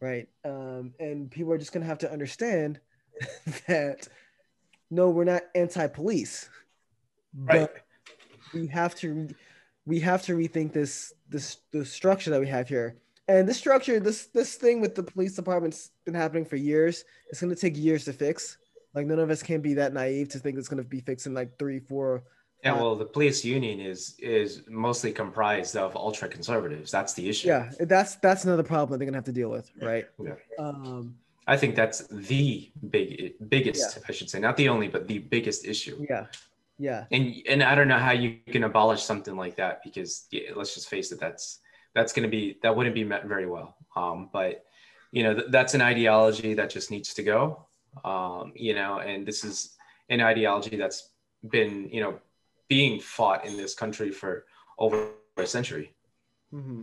[0.00, 0.28] right?
[0.44, 2.80] Um, and people are just gonna have to understand
[3.68, 4.08] that
[4.90, 6.50] no, we're not anti-police,
[7.36, 7.70] Right.
[7.70, 7.84] but
[8.52, 9.28] we have to
[9.84, 12.96] we have to rethink this this the structure that we have here.
[13.28, 17.04] And this structure, this this thing with the police department's been happening for years.
[17.28, 18.58] It's gonna take years to fix.
[18.94, 21.34] Like none of us can be that naive to think it's gonna be fixed in
[21.34, 22.22] like three, four.
[22.64, 26.90] Yeah, well, the police union is is mostly comprised of ultra conservatives.
[26.90, 27.48] That's the issue.
[27.48, 30.06] Yeah, that's that's another problem that they're gonna have to deal with, right?
[30.22, 30.34] Yeah.
[30.58, 31.16] Um,
[31.48, 35.64] I think that's the big biggest, I should say, not the only, but the biggest
[35.64, 36.04] issue.
[36.08, 36.26] yeah,
[36.78, 40.50] yeah, And and I don't know how you can abolish something like that because yeah,
[40.56, 41.60] let's just face it, that's
[41.96, 43.74] that's going to be that wouldn't be met very well.
[43.96, 44.64] Um, but
[45.10, 47.66] you know th- that's an ideology that just needs to go.
[48.04, 49.74] Um, you know, and this is
[50.10, 51.00] an ideology that's
[51.50, 52.12] been you know
[52.68, 54.44] being fought in this country for
[54.78, 54.96] over
[55.38, 55.86] a century.
[56.50, 56.82] hmm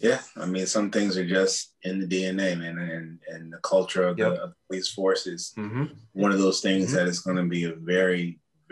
[0.00, 4.04] Yeah, I mean, some things are just in the DNA, man, and and the culture
[4.10, 5.40] of the, of the police forces.
[5.56, 5.86] hmm
[6.24, 6.94] One of those things Mhm.
[6.96, 8.24] that is going to be a very,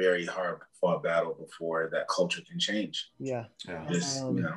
[0.02, 2.96] very hard fought battle before that culture can change.
[3.18, 3.44] yeah.
[3.70, 3.82] Yeah.
[3.94, 4.56] Just Um, you know,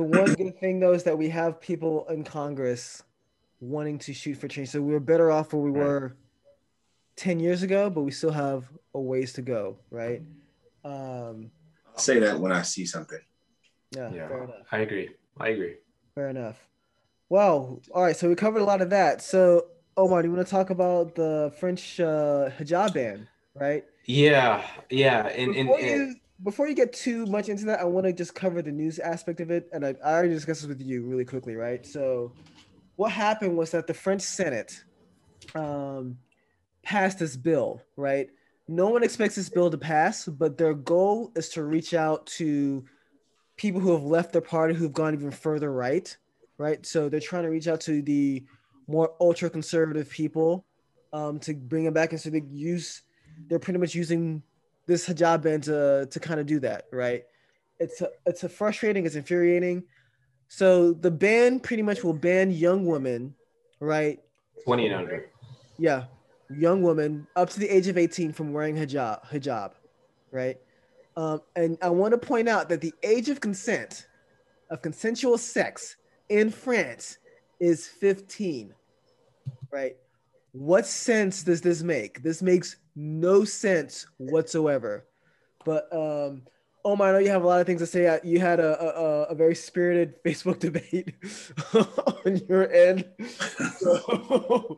[0.00, 3.02] The one good thing though is that we have people in Congress
[3.60, 4.70] wanting to shoot for change.
[4.70, 5.78] So we are better off where we Right.
[5.78, 6.16] were
[7.16, 10.22] ten years ago, but we still have a ways to go, right?
[10.86, 11.50] Um,
[11.86, 13.20] I'll say that when I see something.
[13.90, 14.66] yeah, Yeah, fair enough.
[14.72, 15.10] I agree.
[15.36, 15.76] I agree.
[16.14, 16.66] Fair enough.
[17.28, 18.16] Well, all right.
[18.16, 19.20] So we covered a lot of that.
[19.20, 19.66] So
[19.98, 23.84] Omar, do you want to talk about the French uh, hijab ban, right?
[24.06, 27.84] Yeah, yeah, and and, before, and you, before you get too much into that, I
[27.84, 30.68] want to just cover the news aspect of it, and I, I already discussed this
[30.68, 31.84] with you really quickly, right?
[31.84, 32.32] So,
[32.96, 34.82] what happened was that the French Senate
[35.54, 36.16] um,
[36.82, 38.28] passed this bill, right?
[38.68, 42.84] No one expects this bill to pass, but their goal is to reach out to
[43.56, 46.16] people who have left their party who've gone even further right,
[46.56, 46.84] right?
[46.86, 48.44] So they're trying to reach out to the
[48.86, 50.64] more ultra conservative people
[51.12, 53.02] um, to bring them back, and so they use
[53.48, 54.42] they're pretty much using
[54.90, 57.22] this hijab ban to to kind of do that, right?
[57.78, 59.84] It's a, it's a frustrating, it's infuriating.
[60.48, 63.34] So the ban pretty much will ban young women,
[63.78, 64.18] right?
[64.64, 65.30] twenty and under.
[65.78, 66.04] Yeah,
[66.50, 69.72] young women up to the age of 18 from wearing hijab, hijab,
[70.32, 70.58] right?
[71.16, 74.08] Um, and I want to point out that the age of consent
[74.70, 75.96] of consensual sex
[76.28, 77.18] in France
[77.60, 78.74] is 15,
[79.72, 79.96] right?
[80.52, 82.22] What sense does this make?
[82.22, 85.06] This makes no sense whatsoever.
[85.64, 86.42] But um,
[86.84, 88.20] Omar, I know you have a lot of things to say.
[88.22, 91.14] You had a, a, a very spirited Facebook debate
[92.26, 93.04] on your end.
[93.80, 94.76] So,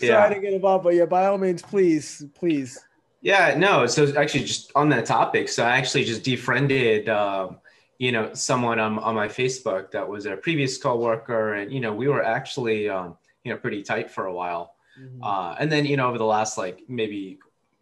[0.00, 0.08] Yeah.
[0.08, 2.78] Sorry to get involved, but yeah, by all means, please, please.
[3.20, 3.86] Yeah, no.
[3.86, 7.58] So actually, just on that topic, so I actually just defriended, um,
[7.98, 11.92] you know, someone on, on my Facebook that was a previous coworker, and you know,
[11.92, 14.74] we were actually, um, you know, pretty tight for a while.
[15.22, 17.38] Uh, and then, you know, over the last like maybe,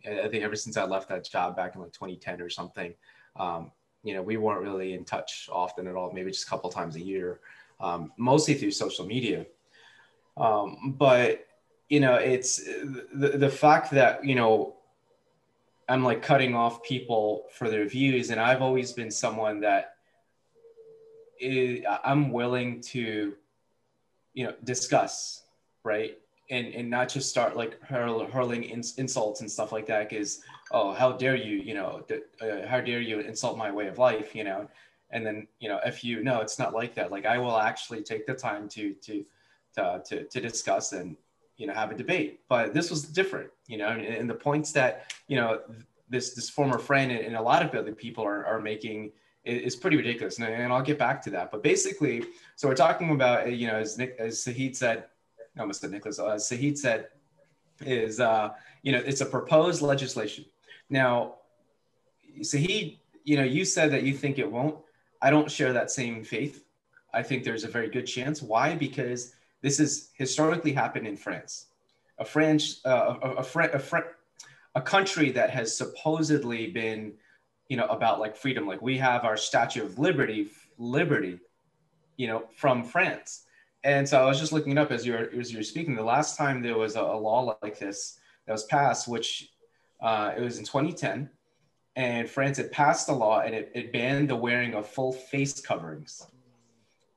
[0.06, 2.94] I think ever since I left that job back in like 2010 or something,
[3.36, 3.70] um,
[4.02, 6.12] you know, we weren't really in touch often at all.
[6.12, 7.40] Maybe just a couple times a year,
[7.80, 9.46] um, mostly through social media.
[10.36, 11.46] Um, but
[11.88, 14.76] you know, it's the the fact that you know
[15.88, 19.94] I'm like cutting off people for their views, and I've always been someone that
[21.38, 23.34] is, I'm willing to,
[24.34, 25.44] you know, discuss,
[25.84, 26.18] right,
[26.50, 30.08] and and not just start like hurl, hurling ins, insults and stuff like that.
[30.08, 30.40] Because
[30.70, 32.04] oh, how dare you, you know,
[32.40, 34.68] uh, how dare you insult my way of life, you know,
[35.10, 37.10] and then you know, if you no, it's not like that.
[37.10, 39.24] Like I will actually take the time to to
[39.76, 41.16] to to, to discuss and
[41.56, 44.72] you know have a debate but this was different you know and, and the points
[44.72, 45.60] that you know
[46.08, 49.10] this this former friend and, and a lot of other people are, are making
[49.44, 52.24] is, is pretty ridiculous and, and i'll get back to that but basically
[52.56, 55.04] so we're talking about uh, you know as nick as sahid said
[55.56, 57.08] I almost said nicholas uh, sahid said
[57.80, 58.50] is uh
[58.82, 60.44] you know it's a proposed legislation
[60.90, 61.36] now
[62.40, 64.76] sahid you know you said that you think it won't
[65.22, 66.66] i don't share that same faith
[67.16, 68.42] I think there's a very good chance.
[68.42, 68.74] Why?
[68.74, 71.68] Because this has historically happened in France,
[72.18, 74.02] a French, uh, a, a, a, a,
[74.74, 77.14] a country that has supposedly been,
[77.68, 78.66] you know, about like freedom.
[78.66, 81.40] Like we have our Statue of Liberty, liberty,
[82.18, 83.45] you know, from France.
[83.86, 85.94] And so I was just looking it up as you're as you're speaking.
[85.94, 89.52] The last time there was a, a law like this that was passed, which
[90.00, 91.30] uh, it was in 2010,
[91.94, 95.60] and France had passed a law and it, it banned the wearing of full face
[95.60, 96.26] coverings.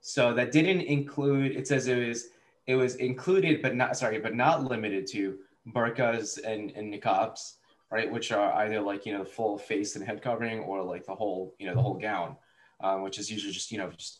[0.01, 1.55] So that didn't include.
[1.55, 2.27] It says it was
[2.67, 5.39] it was included, but not sorry, but not limited to
[5.73, 7.55] burqas and, and niqabs,
[7.89, 8.11] right?
[8.11, 11.15] Which are either like you know the full face and head covering or like the
[11.15, 12.35] whole you know the whole gown,
[12.79, 14.19] um, which is usually just you know just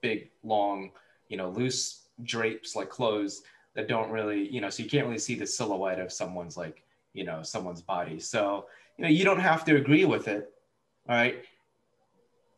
[0.00, 0.90] big long
[1.28, 3.42] you know loose drapes like clothes
[3.74, 6.84] that don't really you know so you can't really see the silhouette of someone's like
[7.14, 8.20] you know someone's body.
[8.20, 8.66] So
[8.98, 10.52] you know you don't have to agree with it,
[11.08, 11.42] all right?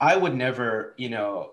[0.01, 1.53] I would never you know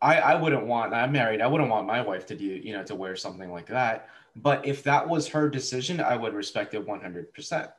[0.00, 2.82] I, I wouldn't want i'm married i wouldn't want my wife to do you know
[2.84, 6.86] to wear something like that but if that was her decision i would respect it
[6.86, 7.72] 100%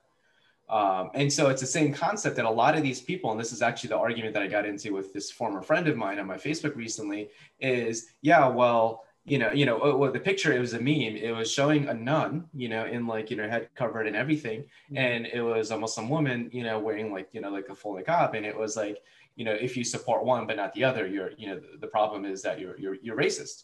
[0.74, 3.52] um, and so it's the same concept that a lot of these people and this
[3.52, 6.28] is actually the argument that i got into with this former friend of mine on
[6.28, 10.60] my facebook recently is yeah well you know you know oh, well, the picture it
[10.60, 13.70] was a meme it was showing a nun you know in like you know head
[13.76, 14.98] covered and everything mm-hmm.
[14.98, 17.96] and it was a muslim woman you know wearing like you know like a full
[17.96, 18.98] niqab and it was like
[19.36, 22.26] you know, if you support one but not the other, you're, you know, the problem
[22.26, 23.64] is that you're you're you're racist.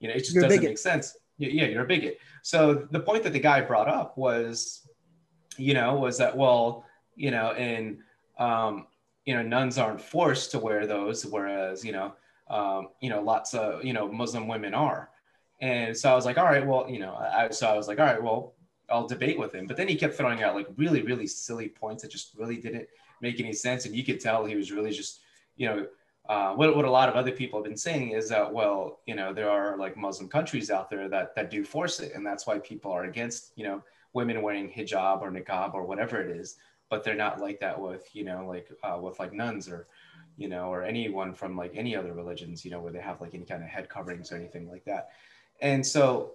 [0.00, 1.16] You know, it just you're doesn't make sense.
[1.38, 2.18] Yeah, you're a bigot.
[2.42, 4.81] So the point that the guy brought up was,
[5.58, 6.84] you know, was that well,
[7.16, 7.98] you know, and
[8.38, 8.86] um,
[9.24, 12.12] you know, nuns aren't forced to wear those, whereas you know,
[12.50, 15.10] um, you know, lots of you know Muslim women are.
[15.60, 18.00] And so I was like, all right, well, you know, I, so I was like,
[18.00, 18.54] all right, well,
[18.90, 19.66] I'll debate with him.
[19.66, 22.88] But then he kept throwing out like really, really silly points that just really didn't
[23.20, 23.86] make any sense.
[23.86, 25.20] And you could tell he was really just,
[25.56, 25.86] you know,
[26.28, 29.14] uh, what, what a lot of other people have been saying is that, well, you
[29.14, 32.12] know, there are like Muslim countries out there that, that do force it.
[32.14, 33.82] And that's why people are against, you know,
[34.12, 36.56] women wearing hijab or niqab or whatever it is.
[36.90, 39.86] But they're not like that with, you know, like uh, with like nuns or,
[40.36, 43.34] you know, or anyone from like any other religions, you know, where they have like
[43.34, 45.08] any kind of head coverings or anything like that.
[45.60, 46.32] And so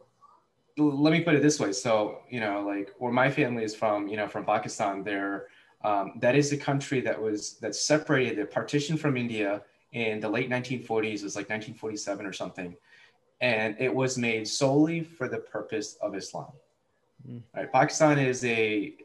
[0.78, 1.71] let me put it this way.
[1.73, 5.47] So, you know, like where my family is from, you know, from Pakistan, they're,
[5.84, 9.61] um, that is a country that was that separated, the partition from India
[9.91, 11.19] in the late 1940s.
[11.19, 12.75] It was like 1947 or something,
[13.41, 16.51] and it was made solely for the purpose of Islam.
[17.30, 17.41] Mm.
[17.55, 17.71] Right?
[17.71, 18.95] Pakistan is a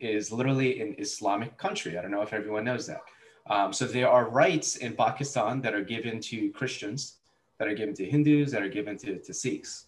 [0.00, 1.98] is literally an Islamic country.
[1.98, 3.02] I don't know if everyone knows that.
[3.50, 7.16] Um, so there are rights in Pakistan that are given to Christians,
[7.58, 9.86] that are given to Hindus, that are given to, to Sikhs.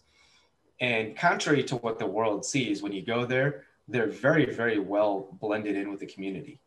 [0.81, 5.29] And contrary to what the world sees, when you go there, they're very, very well
[5.41, 6.59] blended in with the community.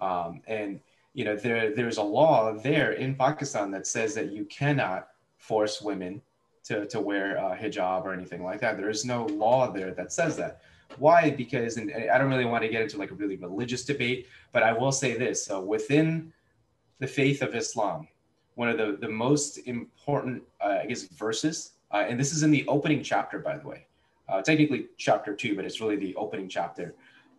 [0.00, 0.80] Um, and
[1.14, 5.08] you know, there there's a law there in Pakistan that says that you cannot
[5.38, 6.20] force women
[6.68, 8.76] to, to wear a hijab or anything like that.
[8.76, 10.60] There is no law there that says that.
[10.98, 11.30] Why?
[11.30, 14.62] Because, and I don't really want to get into like a really religious debate, but
[14.62, 16.32] I will say this: so within
[16.98, 18.08] the faith of Islam,
[18.54, 22.50] one of the, the most important, uh, I guess, verses, uh, and this is in
[22.50, 23.86] the opening chapter, by the way,
[24.28, 26.94] uh, technically chapter two, but it's really the opening chapter.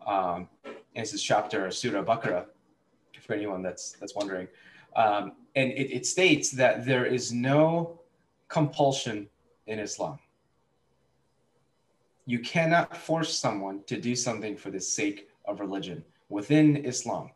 [0.06, 2.46] Um, and this is chapter Surah Baqarah,
[3.22, 4.48] for anyone that's that's wondering.
[4.96, 7.99] Um, and it, it states that there is no
[8.50, 9.28] compulsion
[9.68, 10.20] in Islam.
[12.26, 17.32] You cannot force someone to do something for the sake of religion within Islam.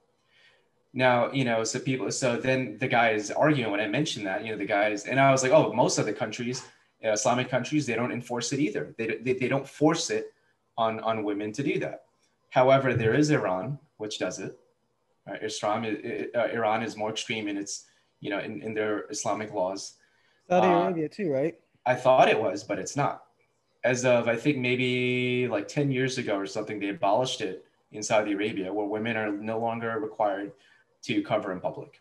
[0.93, 4.43] Now, you know, so people, so then the guy is arguing when I mentioned that,
[4.45, 6.63] you know, the guys, and I was like, oh, most of the countries
[7.03, 8.95] uh, Islamic countries, they don't enforce it either.
[8.97, 10.33] They, they, they don't force it
[10.77, 12.03] on, on women to do that.
[12.49, 14.57] However, there is Iran, which does it.
[15.27, 15.43] Right?
[15.43, 17.85] Islam, uh, Iran is more extreme in its,
[18.21, 19.95] you know, in, in their Islamic laws.
[20.53, 21.55] Saudi uh, Arabia too, right?
[21.85, 23.23] I thought it was, but it's not.
[23.83, 28.01] As of I think maybe like 10 years ago or something, they abolished it in
[28.01, 30.51] Saudi Arabia, where women are no longer required
[31.03, 31.99] to cover in public.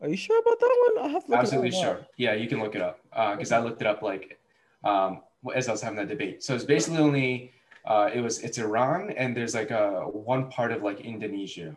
[0.00, 1.06] Are you sure about that one?
[1.06, 2.06] I have to Absolutely sure.
[2.16, 3.00] Yeah, you can look it up
[3.36, 4.38] because uh, I looked it up like
[4.84, 5.22] um,
[5.54, 6.42] as I was having that debate.
[6.42, 7.52] So it's basically only
[7.84, 11.76] uh, it was it's Iran and there's like a one part of like Indonesia,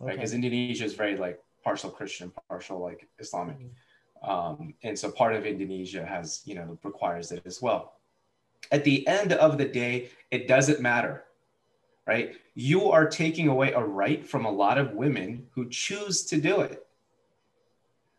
[0.00, 0.12] okay.
[0.12, 3.87] Because Indonesia is very like partial Christian, partial like Islamic, mm-hmm.
[4.22, 7.94] Um, and so part of Indonesia has you know requires it as well.
[8.70, 11.24] At the end of the day, it doesn't matter,
[12.06, 12.34] right?
[12.54, 16.60] You are taking away a right from a lot of women who choose to do
[16.60, 16.84] it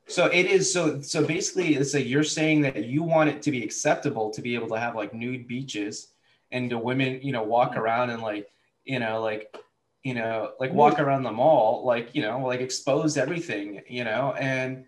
[0.07, 3.51] so it is so so basically it's like you're saying that you want it to
[3.51, 6.13] be acceptable to be able to have like nude beaches
[6.51, 8.49] and the women, you know, walk around and like,
[8.85, 9.55] you know, like,
[10.03, 14.33] you know, like walk around the mall, like, you know, like expose everything, you know,
[14.39, 14.85] and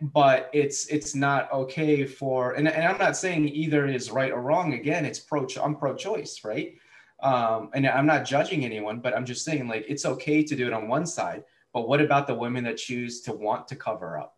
[0.00, 4.42] but it's it's not okay for and, and i'm not saying either is right or
[4.42, 4.74] wrong.
[4.74, 6.76] Again it's pro i'm pro-choice right?
[7.20, 10.66] Um, and i'm not judging anyone but i'm just saying like it's okay to do
[10.66, 14.18] it on one side but what about the women that choose to want to cover
[14.18, 14.36] up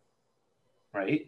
[0.94, 1.26] right?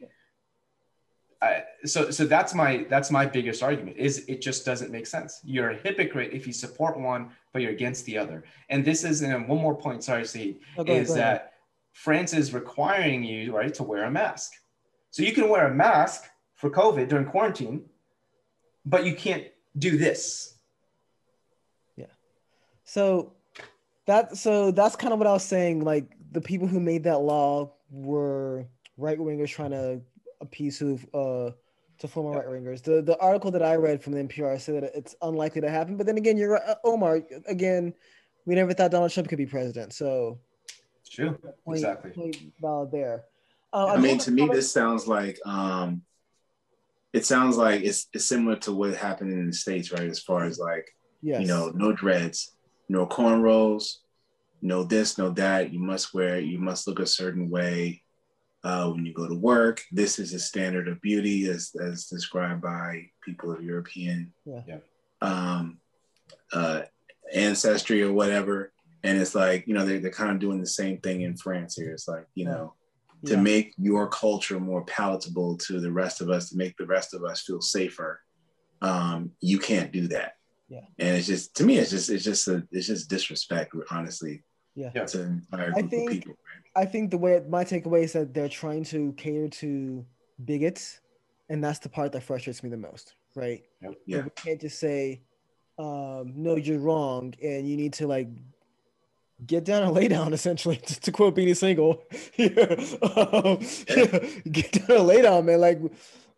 [1.42, 5.40] I, so so that's my that's my biggest argument is it just doesn't make sense.
[5.44, 8.44] You're a hypocrite if you support one but you're against the other.
[8.70, 11.54] And this is and one more point sorry see okay, is that
[11.96, 14.52] france is requiring you right to wear a mask
[15.10, 16.24] so you can wear a mask
[16.54, 17.82] for covid during quarantine
[18.84, 19.44] but you can't
[19.78, 20.58] do this
[21.96, 22.12] yeah
[22.84, 23.32] so
[24.06, 27.18] that so that's kind of what i was saying like the people who made that
[27.18, 28.66] law were
[28.98, 30.00] right wingers trying to
[30.40, 31.50] appease who uh
[31.98, 32.44] to former yeah.
[32.44, 32.82] right wingers.
[32.82, 35.96] The the article that I read from the NPR said that it's unlikely to happen.
[35.96, 37.22] But then again, you're uh, Omar.
[37.46, 37.94] Again,
[38.44, 39.92] we never thought Donald Trump could be president.
[39.94, 40.38] So
[41.08, 41.38] true,
[41.68, 42.52] exactly.
[42.60, 43.24] Valid there.
[43.72, 46.02] Uh, I mean, to me, this sounds like um,
[47.12, 50.08] it sounds like it's, it's similar to what happened in the states, right?
[50.08, 51.40] As far as like, yes.
[51.40, 52.54] you know, no dreads,
[52.88, 53.96] no cornrows,
[54.62, 55.72] no this, no that.
[55.72, 58.02] You must wear, you must look a certain way
[58.64, 59.82] uh, when you go to work.
[59.92, 64.78] This is a standard of beauty as, as described by people of European yeah.
[65.22, 65.78] um,
[66.52, 66.82] uh,
[67.32, 68.72] ancestry or whatever.
[69.02, 71.76] And it's like, you know, they're, they're kind of doing the same thing in France
[71.76, 71.92] here.
[71.92, 72.74] It's like, you know,
[73.22, 73.36] yeah.
[73.36, 77.14] to make your culture more palatable to the rest of us, to make the rest
[77.14, 78.20] of us feel safer,
[78.82, 80.34] um, you can't do that.
[80.68, 80.80] Yeah.
[80.98, 84.42] And it's just, to me, it's just, it's just, a, it's just disrespect, honestly.
[84.74, 84.90] Yeah.
[84.90, 86.34] To an entire group I think, of people.
[86.74, 90.04] I think the way my takeaway is that they're trying to cater to
[90.44, 91.00] bigots,
[91.48, 93.14] and that's the part that frustrates me the most.
[93.34, 93.64] Right?
[93.80, 93.94] Yep.
[94.06, 94.22] Yeah.
[94.24, 95.22] we can't just say,
[95.78, 98.28] um, "No, you're wrong," and you need to like
[99.44, 100.32] get down and lay down.
[100.32, 102.02] Essentially, to, to quote Beanie Sigel,
[103.12, 105.60] um, get down and lay down, man.
[105.60, 105.80] Like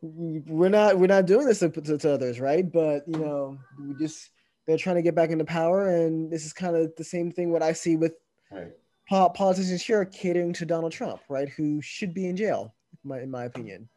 [0.01, 2.71] we're not we're not doing this to, to, to others, right?
[2.71, 4.31] But you know, we just
[4.67, 7.51] they're trying to get back into power, and this is kind of the same thing
[7.51, 8.15] what I see with.
[8.51, 8.73] Right
[9.09, 11.49] politicians here catering to Donald Trump, right?
[11.49, 12.75] Who should be in jail,
[13.05, 13.89] in my, in my opinion.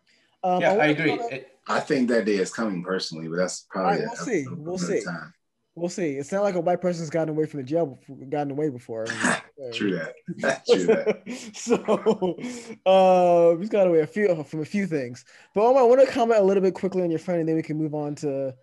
[0.43, 1.13] Um, yeah, I, I agree.
[1.13, 4.45] It, I think that day is coming personally, but that's probably right, we'll see.
[4.49, 5.03] we'll see.
[5.03, 5.33] Time.
[5.75, 6.17] We'll see.
[6.17, 7.97] It's not like a white person's gotten away from the jail,
[8.29, 9.05] gotten away before.
[9.73, 10.13] True that.
[10.69, 11.51] True that.
[11.53, 12.37] so,
[12.85, 15.23] uh, he's got away a few from a few things.
[15.55, 17.55] But Omar, I want to comment a little bit quickly on your friend, and then
[17.55, 18.53] we can move on to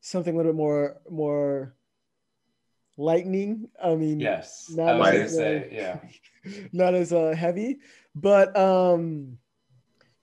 [0.00, 1.74] something a little bit more more
[2.98, 3.68] lightning.
[3.82, 6.00] I mean, yes, not I was as, say, yeah,
[6.72, 7.78] not as uh, heavy,
[8.14, 9.38] but um,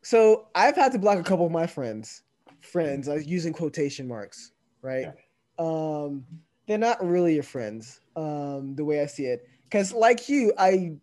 [0.04, 2.22] so I've had to block a couple of my friends,
[2.62, 4.52] friends, I was using quotation marks,
[4.84, 5.06] right?
[5.06, 5.12] Yeah.
[5.58, 6.26] Um,
[6.68, 10.94] they're not really your friends, um, the way I see it, because like you, I,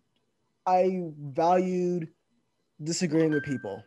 [0.65, 2.09] I valued
[2.83, 3.83] disagreeing with people,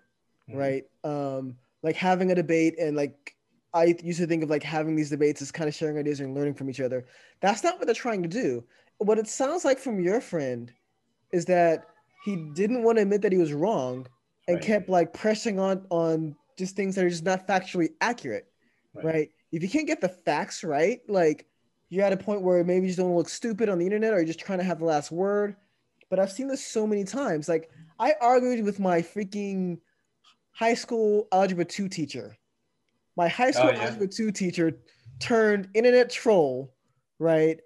[0.49, 0.59] mm-hmm.
[0.59, 0.85] right?
[1.05, 3.37] Um, like having a debate and like
[3.77, 6.35] I used to think of like having these debates as kind of sharing ideas and
[6.35, 7.05] learning from each other.
[7.41, 8.65] That's not what they're trying to do.
[8.99, 10.73] What it sounds like from your friend
[11.31, 11.85] is that
[12.25, 14.07] he didn't want to admit that he was wrong
[14.49, 14.65] and right.
[14.65, 18.47] kept like pressing on on just things that are just not factually accurate.
[18.95, 19.05] Right.
[19.05, 19.31] right.
[19.57, 21.47] If you can't get the facts right, like
[21.89, 24.19] you're at a point where maybe you just don't look stupid on the internet or
[24.19, 25.57] you're just trying to have the last word.
[26.11, 27.49] But I've seen this so many times.
[27.49, 29.79] Like I argued with my freaking
[30.53, 32.37] high school algebra 2 teacher
[33.17, 33.85] my high school oh, yeah.
[33.85, 34.79] algebra two teacher
[35.19, 36.75] turned internet troll,
[37.19, 37.59] right?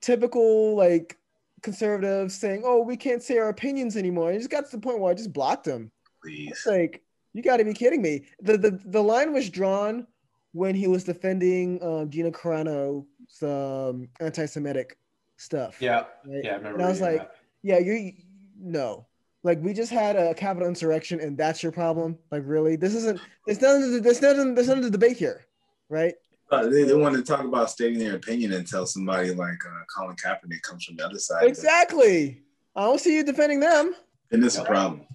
[0.00, 1.16] Typical like
[1.62, 5.00] conservative saying, "Oh, we can't say our opinions anymore." And just got to the point
[5.00, 5.90] where I just blocked him.
[6.22, 8.26] Please, it's like you got to be kidding me.
[8.40, 10.06] The, the the line was drawn
[10.52, 13.04] when he was defending um, Gina Carano's
[13.42, 14.96] um, anti-Semitic
[15.36, 15.80] stuff.
[15.80, 16.44] Yeah, right?
[16.44, 16.78] yeah, I remember.
[16.78, 17.34] And I was like, that.
[17.62, 18.12] "Yeah, you
[18.58, 19.06] no."
[19.44, 22.18] Like we just had a capital insurrection, and that's your problem.
[22.30, 23.20] Like really, this isn't.
[23.46, 24.02] It's nothing.
[24.02, 24.54] There's nothing.
[24.54, 25.44] There's nothing to debate here,
[25.88, 26.14] right?
[26.50, 30.16] Uh, they, they want to talk about stating their opinion until somebody like uh, Colin
[30.16, 31.46] Kaepernick comes from the other side.
[31.46, 32.42] Exactly.
[32.74, 33.94] I don't see you defending them.
[34.30, 35.06] And it's a problem.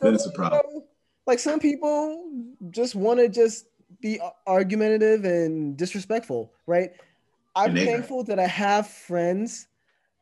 [0.00, 0.84] Then it's a problem.
[1.26, 2.30] Like some people
[2.70, 3.66] just want to just
[4.00, 6.92] be argumentative and disrespectful, right?
[7.56, 9.68] I'm thankful that I have friends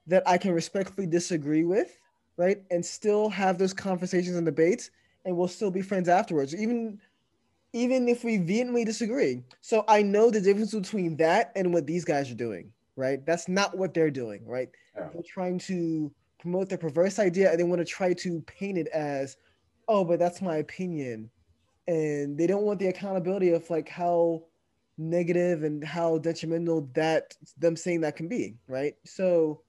[0.06, 1.98] that I can respectfully disagree with
[2.36, 2.62] right?
[2.70, 4.90] And still have those conversations and debates,
[5.24, 7.00] and we'll still be friends afterwards, even
[7.72, 9.42] even if we vehemently disagree.
[9.60, 13.24] So I know the difference between that and what these guys are doing, right?
[13.26, 14.70] That's not what they're doing, right?
[14.96, 15.08] Yeah.
[15.12, 18.86] They're trying to promote their perverse idea and they want to try to paint it
[18.88, 19.36] as,
[19.88, 21.28] oh, but that's my opinion.
[21.88, 24.44] And they don't want the accountability of like how
[24.98, 28.94] negative and how detrimental that them saying that can be, right?
[29.04, 29.62] So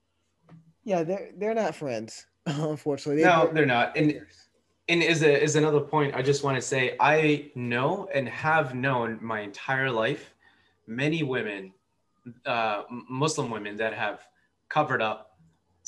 [0.84, 2.26] yeah, they're they're not friends.
[2.48, 3.22] unfortunately.
[3.22, 3.96] They no, they're not.
[3.96, 4.20] And
[4.88, 8.74] and is a, is another point I just want to say I know and have
[8.74, 10.34] known my entire life
[10.86, 11.72] many women,
[12.46, 14.26] uh, Muslim women that have
[14.68, 15.27] covered up.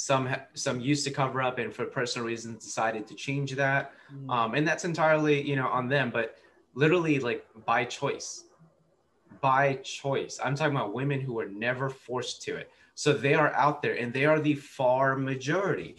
[0.00, 3.92] Some ha- some used to cover up and for personal reasons decided to change that,
[4.10, 4.30] Mm.
[4.34, 6.10] um, and that's entirely you know on them.
[6.10, 6.38] But
[6.74, 8.44] literally like by choice,
[9.42, 10.40] by choice.
[10.42, 12.70] I'm talking about women who were never forced to it.
[12.94, 15.96] So they are out there and they are the far majority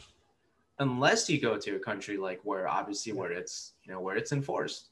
[0.80, 4.32] unless you go to a country like where obviously where it's you know where it's
[4.32, 4.90] enforced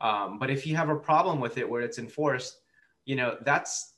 [0.00, 2.58] um, but if you have a problem with it where it's enforced
[3.06, 3.91] you know that's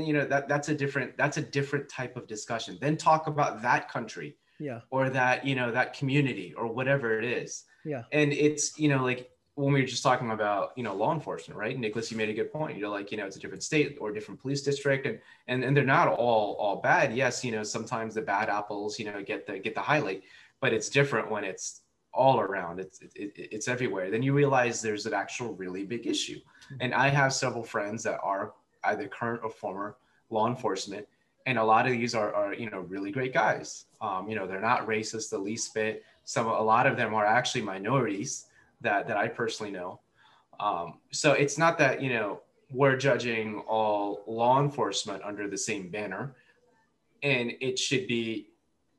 [0.00, 2.78] you know that that's a different that's a different type of discussion.
[2.80, 4.80] Then talk about that country Yeah.
[4.90, 7.64] or that you know that community or whatever it is.
[7.84, 8.04] Yeah.
[8.12, 11.58] and it's you know like when we were just talking about you know law enforcement
[11.58, 11.78] right?
[11.78, 12.76] Nicholas you made a good point.
[12.76, 15.18] You know like you know it's a different state or different police district and
[15.48, 17.14] and, and they're not all all bad.
[17.14, 20.22] Yes you know sometimes the bad apples you know get the get the highlight
[20.60, 21.82] but it's different when it's
[22.14, 22.78] all around.
[22.80, 24.10] It's it, it, it's everywhere.
[24.10, 26.38] Then you realize there's an actual really big issue.
[26.38, 26.76] Mm-hmm.
[26.80, 28.52] And i have several friends that are
[28.86, 29.96] either current or former
[30.30, 31.06] law enforcement.
[31.46, 33.86] And a lot of these are, are you know really great guys.
[34.00, 36.04] Um, you know they're not racist the least bit.
[36.24, 38.46] Some a lot of them are actually minorities
[38.80, 40.00] that that i personally know.
[40.60, 45.90] Um, so it's not that you know we're judging all law enforcement under the same
[45.90, 46.34] banner.
[47.22, 48.48] And it should be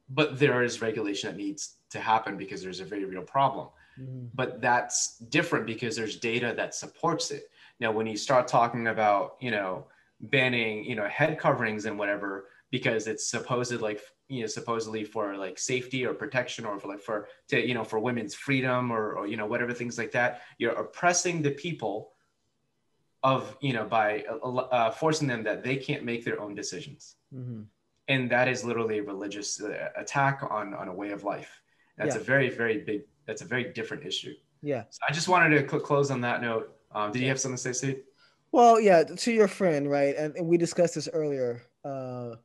[0.10, 3.70] but there is regulation that needs to happen because there's a very real problem.
[4.00, 4.30] Mhm.
[4.34, 7.50] but that's different because there's data that supports it
[7.80, 9.86] now when you start talking about you know
[10.20, 15.36] banning you know head coverings and whatever because it's supposed like you know supposedly for
[15.38, 19.14] like safety or protection or for like for to you know for women's freedom or,
[19.14, 22.12] or you know whatever things like that you're oppressing the people
[23.24, 27.66] of you know by uh, forcing them that they can't make their own decisions Mhm.
[28.08, 31.62] and that is literally a religious uh, attack on on a way of life
[31.98, 32.22] that's Yeah.
[32.22, 34.84] a very very big that's a very different issue Yeah.
[34.90, 37.58] so i just wanted to cl- close on that note um, did you have something
[37.58, 38.04] to say steve
[38.52, 40.16] Well, yeah, to your friend, right?
[40.16, 42.36] And, and we discussed this earlier uh,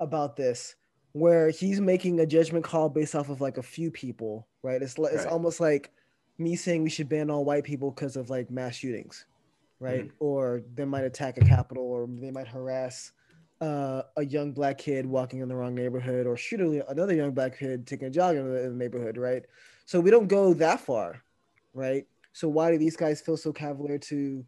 [0.00, 0.74] about this,
[1.12, 4.82] where he's making a judgment call based off of like a few people, right?
[4.82, 5.32] It's it's Right.
[5.32, 5.92] almost like
[6.38, 9.26] me saying we should ban all white people because of like mass shootings,
[9.80, 10.06] right?
[10.20, 13.12] Or they might attack a capital, or they might harass
[13.60, 17.58] uh, a young black kid walking in the wrong neighborhood, or shoot another young black
[17.58, 19.44] kid taking a jog in the, in the neighborhood, right?
[19.86, 21.22] So we don't go that far,
[21.74, 22.06] right?
[22.32, 24.44] So why do these guys feel so cavalier to?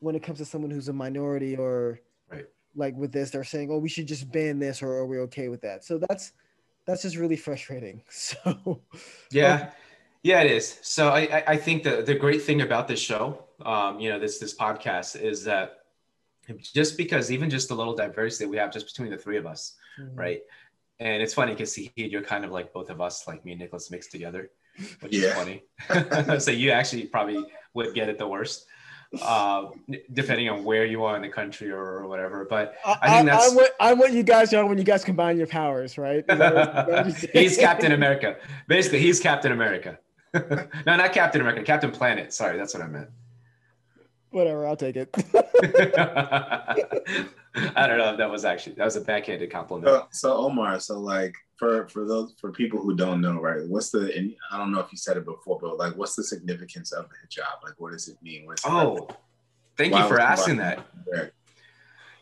[0.00, 2.00] when it comes to someone who's a minority or
[2.30, 2.44] Right.
[2.74, 5.48] like with this they're saying oh we should just ban this or are we okay
[5.48, 6.32] with that so that's
[6.84, 8.82] that's just really frustrating so
[9.30, 9.70] yeah
[10.22, 13.42] yeah it is so i I- i think the the great thing about this show
[13.64, 15.78] um you know this this podcast is that
[16.60, 19.76] just because even just the little diversity we have just between the three of us
[19.98, 20.10] Mhm.
[20.14, 20.42] right
[21.00, 23.60] and it's funny because see, you're kind of like both of us like me and
[23.62, 24.50] nicholas mixed together
[25.00, 25.28] which Yeah.
[25.28, 25.62] is funny
[26.44, 28.66] so you actually probably would get it the worst
[29.22, 29.66] uh,
[30.12, 33.26] depending on where you are in the country or, or whatever but I, I think
[33.26, 36.24] that's- am what I'm what you guys are when you guys combine your powers, right?
[36.28, 38.36] Is that what- is that what you're he's Captain America.
[38.68, 39.98] Basically, he's Captain America.
[40.34, 41.62] no, not Captain America.
[41.62, 42.32] Captain Planet.
[42.32, 43.08] Sorry, that's what I meant.
[44.30, 45.08] Whatever, I'll take it.
[46.34, 49.86] I don't know if that was actually that was a backhanded compliment.
[49.88, 53.66] So, so Omar, so like for for those for people who don't know, right?
[53.66, 56.24] What's the and I don't know if you said it before, but like what's the
[56.24, 57.64] significance of the hijab?
[57.64, 58.46] Like what does it mean?
[58.46, 59.08] What is it Oh,
[59.76, 60.86] thank Why you for asking that.
[61.12, 61.30] Right.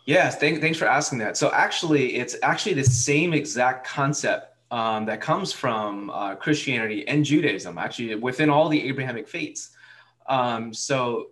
[0.06, 1.36] Yes, thank, thanks for asking that.
[1.36, 7.24] So actually, it's actually the same exact concept um, that comes from uh, Christianity and
[7.24, 9.70] Judaism, actually within all the Abrahamic faiths.
[10.26, 11.30] Um, so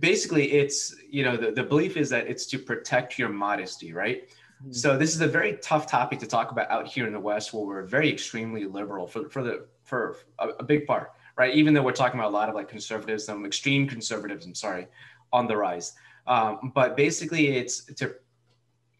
[0.00, 4.28] basically, it's you know the, the belief is that it's to protect your modesty, right?
[4.70, 7.52] So this is a very tough topic to talk about out here in the West,
[7.52, 11.54] where we're very extremely liberal for for the for a, a big part, right?
[11.54, 14.88] Even though we're talking about a lot of like conservatism, extreme conservatism, sorry,
[15.32, 15.94] on the rise.
[16.26, 18.16] Um, but basically, it's to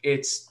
[0.02, 0.48] it's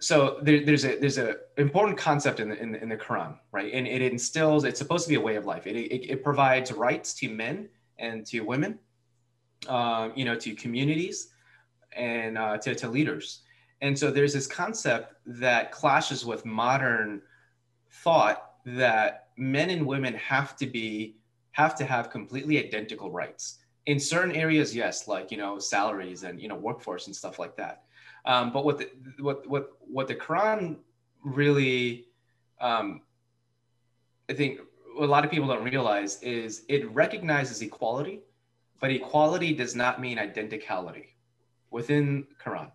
[0.00, 3.38] so there, there's a there's a important concept in the, in the in the Quran,
[3.52, 3.72] right?
[3.72, 4.64] And it instills.
[4.64, 5.66] It's supposed to be a way of life.
[5.66, 8.78] It it, it provides rights to men and to women,
[9.68, 11.28] um, you know, to communities
[11.92, 13.42] and uh, to to leaders.
[13.80, 17.22] And so there's this concept that clashes with modern
[17.90, 21.16] thought that men and women have to be
[21.52, 23.58] have to have completely identical rights.
[23.86, 27.56] In certain areas yes like you know salaries and you know workforce and stuff like
[27.56, 27.84] that.
[28.24, 30.76] Um, but what the what what what the quran
[31.24, 32.06] really
[32.60, 33.02] um,
[34.28, 34.60] i think
[35.00, 38.20] a lot of people don't realize is it recognizes equality
[38.80, 41.06] but equality does not mean identicality
[41.70, 42.70] within quran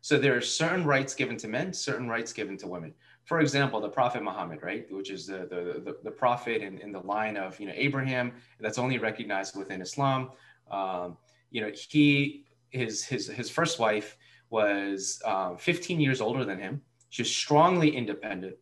[0.00, 2.92] so there are certain rights given to men certain rights given to women
[3.30, 6.90] for example, the Prophet Muhammad, right, which is the the, the, the prophet in, in
[6.90, 10.30] the line of you know Abraham, that's only recognized within Islam.
[10.68, 11.16] Um,
[11.52, 14.16] you know, he his his his first wife
[14.50, 16.82] was um, 15 years older than him.
[17.10, 18.56] She was strongly independent,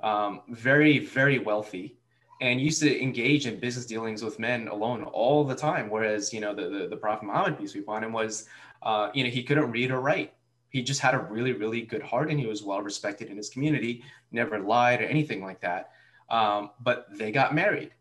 [0.00, 1.96] um, very very wealthy,
[2.40, 5.90] and used to engage in business dealings with men alone all the time.
[5.90, 8.46] Whereas you know the the, the Prophet Muhammad peace be upon him was
[8.82, 10.34] uh, you know he couldn't read or write.
[10.70, 13.50] He just had a really really good heart, and he was well respected in his
[13.50, 14.02] community.
[14.32, 15.90] Never lied or anything like that.
[16.30, 17.92] Um, but they got married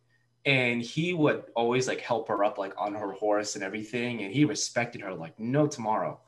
[0.48, 4.34] and he would always like help her up like on her horse and everything and
[4.34, 6.20] he respected her like no tomorrow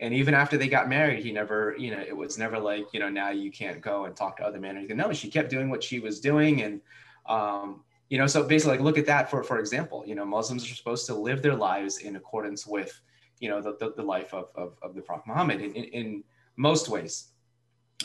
[0.00, 2.98] and even after they got married he never you know it was never like you
[2.98, 5.48] know now you can't go and talk to other men or anything no she kept
[5.48, 6.80] doing what she was doing and
[7.26, 10.64] um you know so basically like look at that for for example you know muslims
[10.70, 13.00] are supposed to live their lives in accordance with
[13.40, 16.24] you know the, the, the life of, of, of the prophet muhammad in, in,
[16.56, 17.28] most ways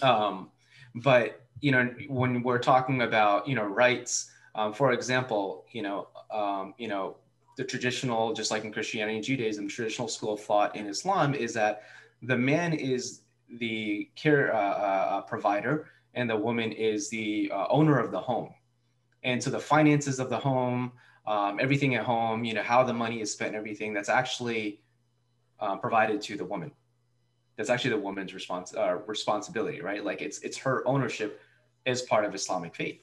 [0.04, 0.52] um
[0.96, 6.08] but you know when we're talking about you know rights um, for example, you know,
[6.32, 7.18] um, you know,
[7.58, 11.54] the traditional, just like in Christianity and Judaism, traditional school of thought in Islam is
[11.54, 11.84] that
[12.22, 13.22] the man is
[13.60, 18.54] the care uh, uh, provider and the woman is the uh, owner of the home.
[19.24, 20.92] And so the finances of the home,
[21.26, 24.82] um, everything at home, you know, how the money is spent, everything that's actually
[25.64, 26.72] uh, provided to the woman.
[27.56, 30.04] That's actually the woman's response uh, responsibility, right?
[30.10, 31.42] Like it's it's her ownership
[31.86, 33.00] as part of Islamic faith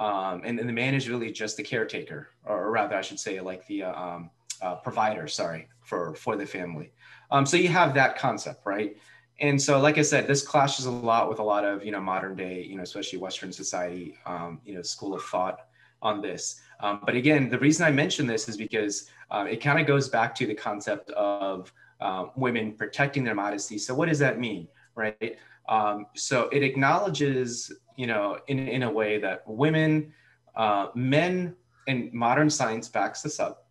[0.00, 3.38] um, and, and, the man is really just the caretaker, or rather, I should say,
[3.40, 4.30] like the uh, um,
[4.62, 5.28] uh, provider.
[5.28, 6.90] Sorry for for the family.
[7.30, 8.96] Um, so you have that concept, right?
[9.40, 12.00] And so, like I said, this clashes a lot with a lot of you know
[12.00, 15.66] modern day, you know, especially Western society, um, you know, school of thought
[16.00, 16.62] on this.
[16.80, 20.08] Um, but again, the reason I mention this is because uh, it kind of goes
[20.08, 21.70] back to the concept of
[22.00, 23.78] uh, women protecting their modesty.
[23.78, 25.36] So, what does that mean, right?
[25.68, 27.70] Um, so it acknowledges
[28.00, 30.14] you know, in, in a way that women,
[30.56, 31.54] uh, men,
[31.86, 33.68] and modern science backs this up,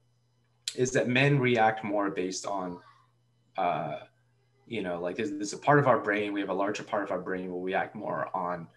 [0.75, 2.79] is that men react more based on,
[3.57, 4.01] uh,
[4.67, 7.01] you know, like there's, there's, a part of our brain, we have a larger part
[7.01, 8.67] of our brain will react more on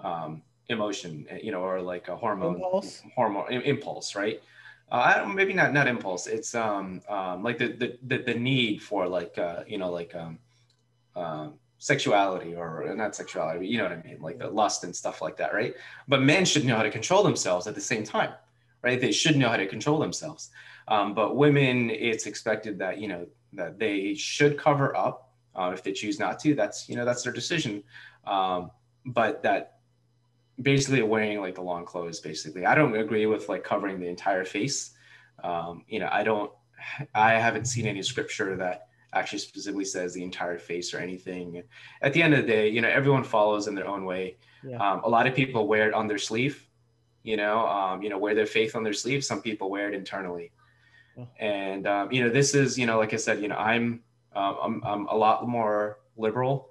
[0.00, 3.00] um, emotion, you know, or like a hormone, impulse.
[3.14, 4.42] hormone impulse, right?
[4.90, 6.26] Uh, I don't maybe not not impulse.
[6.26, 10.14] It's um, um like the, the the the need for like uh, you know like
[10.14, 10.38] um,
[11.14, 14.94] um sexuality or not sexuality, but you know what I mean, like the lust and
[14.94, 15.74] stuff like that, right?
[16.08, 18.32] But men should know how to control themselves at the same time,
[18.82, 19.00] right?
[19.00, 20.50] They should know how to control themselves.
[20.88, 25.82] Um, but women, it's expected that you know that they should cover up uh, if
[25.82, 26.54] they choose not to.
[26.54, 27.82] That's you know that's their decision.
[28.24, 28.70] Um,
[29.04, 29.75] but that
[30.60, 34.44] basically wearing like the long clothes, basically, I don't agree with like covering the entire
[34.44, 34.92] face.
[35.42, 36.50] Um, you know, I don't.
[37.14, 41.62] I haven't seen any scripture that actually specifically says the entire face or anything.
[42.02, 44.36] At the end of the day, you know, everyone follows in their own way.
[44.62, 44.76] Yeah.
[44.76, 46.68] Um, a lot of people wear it on their sleeve,
[47.22, 49.24] you know, um, you know, wear their faith on their sleeve.
[49.24, 50.52] Some people wear it internally.
[51.38, 54.02] And, um, you know, this is, you know, like I said, you know, I'm,
[54.34, 56.70] uh, I'm, I'm a lot more liberal.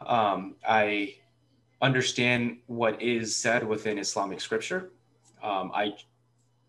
[0.00, 1.16] Um, I
[1.84, 4.90] understand what is said within Islamic scripture.
[5.42, 5.94] Um, I,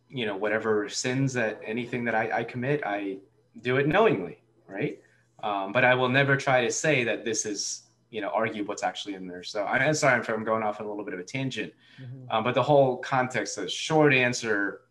[0.09, 3.17] you know, whatever sins that anything that I, I commit, I
[3.61, 4.99] do it knowingly right?
[5.43, 8.83] Um, but I will never try to say that this is, you know, argue what's
[8.83, 9.43] actually in there.
[9.43, 12.31] So I'm sorry if I'm going off on a little bit of a tangent, mm-hmm.
[12.31, 14.81] um, but the whole context, the short answer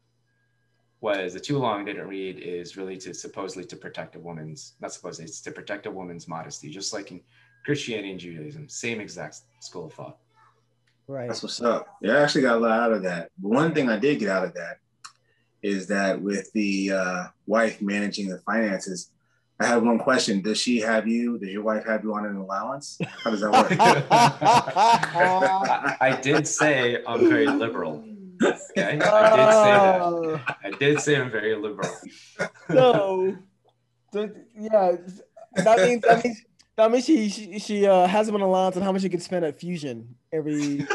[1.00, 4.92] was the too long didn't read is really to supposedly to protect a woman's, not
[4.92, 7.20] supposedly, it's to protect a woman's modesty, just like in
[7.64, 10.18] Christianity and Judaism, same exact school of thought.
[11.06, 11.28] Right.
[11.28, 11.96] That's what's up.
[12.00, 13.30] Yeah, I actually got a lot out of that.
[13.40, 14.78] One thing I did get out of that
[15.62, 19.10] is that with the uh, wife managing the finances,
[19.60, 20.40] I have one question.
[20.40, 21.38] Does she have you?
[21.38, 22.98] Does your wife have you on an allowance?
[23.22, 23.68] How does that work?
[24.10, 28.04] I, I, did say I'm very liberal.
[28.42, 30.00] Okay, I did say that.
[30.02, 30.40] Oh.
[30.64, 31.90] I did say I'm very liberal.
[32.68, 33.36] So,
[34.58, 34.96] yeah,
[35.54, 36.42] that means that means
[36.76, 39.20] that means she she, she uh, has him on allowance on how much he can
[39.20, 40.80] spend at Fusion every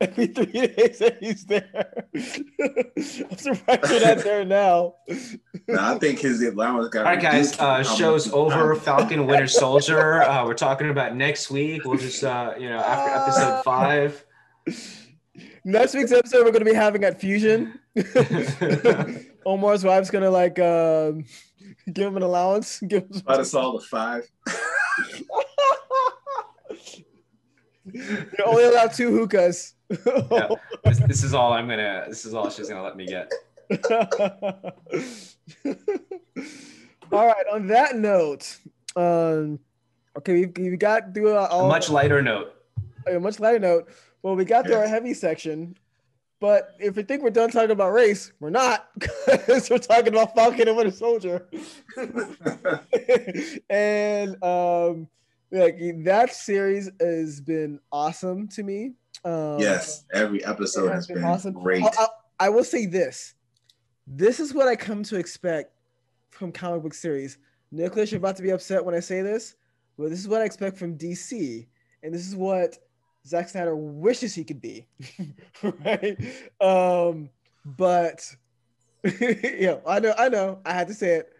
[0.00, 2.04] every three days that he's there.
[2.14, 4.94] I'm surprised you're not there now.
[5.68, 7.06] no, I think his allowance got.
[7.06, 7.58] All right, guys.
[7.58, 8.74] Uh, show's over.
[8.76, 10.22] Falcon Winter Soldier.
[10.22, 11.84] Uh, we're talking about next week.
[11.84, 14.24] We'll just uh, you know after episode five.
[15.64, 17.78] Next week's episode we're gonna be having at Fusion.
[19.44, 21.24] Omar's wife's gonna like um,
[21.92, 22.80] give him an allowance.
[22.88, 23.10] Give him.
[23.16, 24.28] About us all to five.
[27.92, 29.74] You're only allowed two hookahs.
[29.88, 30.48] yeah,
[30.84, 32.06] this, this, is all I'm gonna.
[32.08, 33.30] This is all she's gonna let me get.
[37.12, 37.46] all right.
[37.52, 38.58] On that note,
[38.96, 39.60] um,
[40.18, 41.66] okay, we, we got through all.
[41.66, 42.54] A much lighter note.
[43.06, 43.88] a much lighter note.
[44.22, 45.76] Well, we got through our heavy section,
[46.40, 50.34] but if we think we're done talking about race, we're not because we're talking about
[50.34, 51.48] Falcon and Winter Soldier.
[53.70, 55.08] and um,
[55.50, 58.92] like that series has been awesome to me.
[59.24, 61.52] Um, yes, every episode it has been, awesome.
[61.54, 61.82] great.
[61.82, 62.06] I, I-
[62.38, 63.34] I will say this:
[64.06, 65.72] this is what I come to expect
[66.30, 67.38] from comic book series.
[67.72, 69.54] Nicholas, you're about to be upset when I say this,
[69.98, 71.66] but this is what I expect from DC,
[72.02, 72.76] and this is what
[73.26, 74.86] Zack Snyder wishes he could be,
[75.84, 76.16] right?
[76.60, 77.30] Um,
[77.64, 78.24] but
[79.04, 81.32] yeah, I know, I know, I had to say it,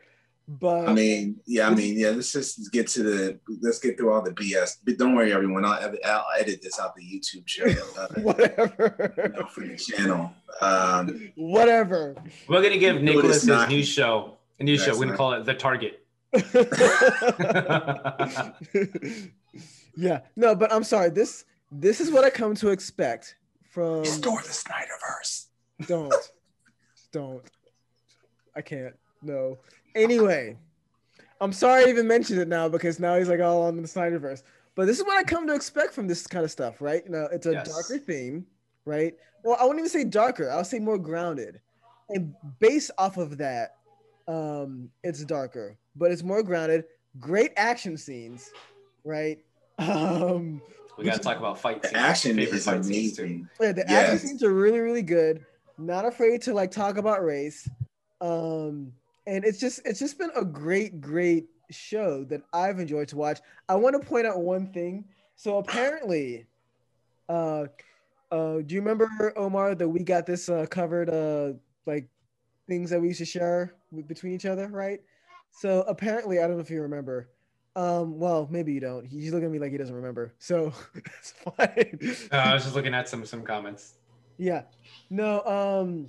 [0.49, 2.11] but I mean, yeah, I mean, yeah.
[2.11, 3.41] Let's just get to the.
[3.61, 4.76] Let's get through all the BS.
[4.84, 5.64] But don't worry, everyone.
[5.64, 7.64] I'll, edit- I'll edit this out the YouTube show
[7.99, 10.32] uh, you whatever, know, for the channel.
[10.61, 12.14] Um, whatever.
[12.49, 13.68] We're gonna give Nicholas his not.
[13.68, 14.37] new show.
[14.61, 14.93] A new show.
[14.93, 16.03] We're gonna not- call it The Target.
[19.97, 21.11] yeah, no, but I'm sorry.
[21.11, 23.37] This this is what I come to expect
[23.71, 24.01] from.
[24.01, 25.47] restore the Snyderverse.
[25.87, 26.14] Don't,
[27.12, 27.43] don't.
[28.55, 28.95] I can't.
[29.23, 29.59] No.
[29.95, 30.57] Anyway,
[31.41, 34.43] I'm sorry I even mentioned it now because now he's like all on the Snyderverse.
[34.75, 37.03] But this is what I come to expect from this kind of stuff, right?
[37.05, 37.69] You know, it's a Yes.
[37.69, 38.47] darker theme,
[38.85, 39.14] right?
[39.43, 40.51] Well, I wouldn't even say darker.
[40.51, 41.61] I'll say more grounded,
[42.11, 43.77] and based off of that,
[44.29, 46.85] um, it's darker, but it's more grounded.
[47.21, 48.51] Great action scenes,
[49.05, 49.39] right?
[49.79, 50.62] Um,
[50.97, 53.22] we gotta talk about fight The action Favorite is fight scenes, too.
[53.24, 53.49] amazing.
[53.61, 55.44] Yeah, the action scenes are really, really good.
[55.78, 57.68] Not afraid to like talk about race.
[58.20, 58.92] Um,
[59.26, 63.40] and it's just it's just been a great, great show that I've enjoyed to watch.
[63.68, 65.05] I want to point out one thing.
[65.36, 66.47] So apparently,
[67.28, 67.66] uh,
[68.30, 71.53] uh, do you remember Omar that we got this uh, covered uh
[71.86, 72.09] like
[72.68, 75.01] things that we used to share w- between each other, right?
[75.51, 77.28] So apparently, I don't know if you remember.
[77.77, 79.05] Um, well, maybe you don't.
[79.07, 80.35] He's looking at me like he doesn't remember.
[80.39, 81.99] So it's fine.
[82.33, 83.95] Uh, I was just looking at some some comments.
[84.39, 84.62] Yeah.
[85.11, 86.09] No, um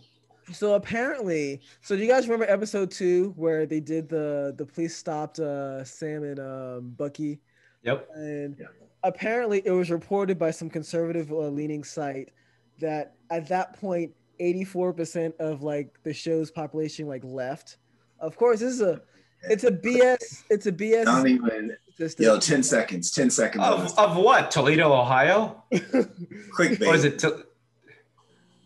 [0.54, 4.96] so apparently so do you guys remember episode two where they did the the police
[4.96, 7.42] stopped uh Sam and um Bucky
[7.84, 8.08] Yep.
[8.16, 8.68] and Yeah.
[9.04, 12.32] apparently it was reported by some conservative uh, leaning site
[12.80, 17.78] that at that point 84% of like the show's population like left.
[18.20, 19.02] Of course this is a
[19.44, 21.78] it's a BS it's a BS Don't even.
[22.20, 23.10] Yo, ten seconds.
[23.12, 23.64] Ten seconds.
[23.64, 24.52] of Of, what?
[24.52, 25.64] Toledo, Ohio?
[26.54, 27.18] Quick, Or is it?
[27.20, 27.46] To-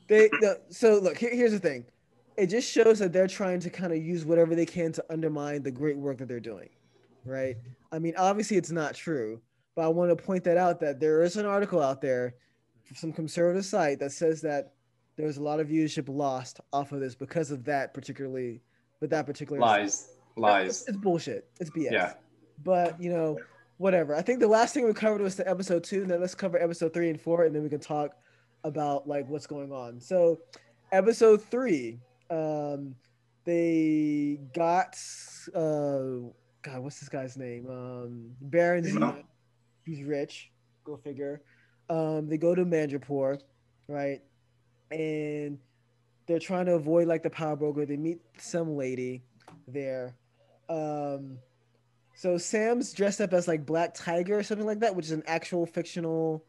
[0.08, 1.86] They no, so look here, here's the thing.
[2.38, 5.64] It just shows that they're trying to kind of use whatever they can to undermine
[5.64, 6.70] the great work that they're doing,
[7.24, 7.56] right?
[7.92, 9.42] I mean, obviously it's not true,
[9.76, 12.36] but I want to point that out that there is an article out there
[12.84, 14.74] from some conservative site that says that
[15.16, 18.62] there's a lot of viewership lost off of this because of that particularly,
[19.00, 19.88] with that particular lies.
[19.88, 20.86] It's, Lies.
[20.88, 21.50] it's bullshit.
[21.60, 21.92] It's BS.
[21.92, 22.14] Yeah.
[22.64, 23.38] But you know,
[23.78, 24.16] whatever.
[24.16, 26.02] I think the last thing we covered was the episode two.
[26.02, 28.16] And Then let's cover episode three and four, and then we can talk
[28.64, 30.00] about like what's going on.
[30.00, 30.40] So,
[30.92, 32.96] episode three, um,
[33.44, 34.96] they got
[35.56, 36.30] uh,
[36.62, 37.68] God, what's this guy's name?
[37.70, 39.00] Um, Baron Zemo.
[39.00, 39.24] Zemo.
[39.86, 40.52] He's rich.
[40.84, 41.42] Go figure.
[41.90, 43.40] Um, they go to Madripoor,
[43.88, 44.22] right?
[44.92, 45.58] And
[46.28, 47.86] they're trying to avoid like the power broker.
[47.86, 49.24] They meet some lady
[49.68, 50.16] there.
[50.72, 51.38] Um,
[52.16, 55.24] so Sam's dressed up as like Black Tiger or something like that, which is an
[55.28, 56.44] actual fictional.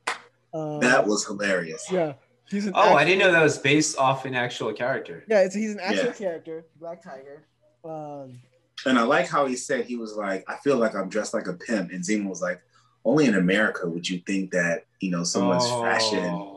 [0.54, 1.86] Um, That was hilarious.
[1.90, 2.12] yeah.
[2.50, 5.24] He's an Oh, I didn't know that was based off an actual character.
[5.28, 6.12] Yeah, it's, he's an actual Yeah.
[6.12, 7.44] character, Black Tiger.
[7.84, 8.38] Um,
[8.84, 11.46] And I like how he said he was like, I feel like I'm dressed like
[11.46, 11.90] a pimp.
[11.92, 12.60] And Zemo was like,
[13.04, 16.51] only in America would you think that, you know, someone's fashion Oh.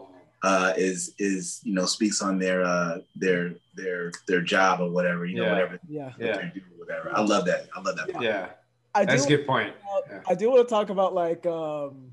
[0.46, 5.26] Uh, is is, you know, speaks on their uh their their their job or whatever,
[5.26, 5.52] you know, Yeah.
[5.54, 6.38] whatever yeah, Yeah.
[6.38, 7.08] they do or whatever.
[7.18, 7.68] I love that.
[7.76, 8.12] I love that.
[8.14, 8.24] part.
[8.24, 8.50] Yeah.
[8.94, 9.74] I That's a good point.
[10.10, 10.22] Yeah.
[10.28, 12.12] I do want to talk about like um,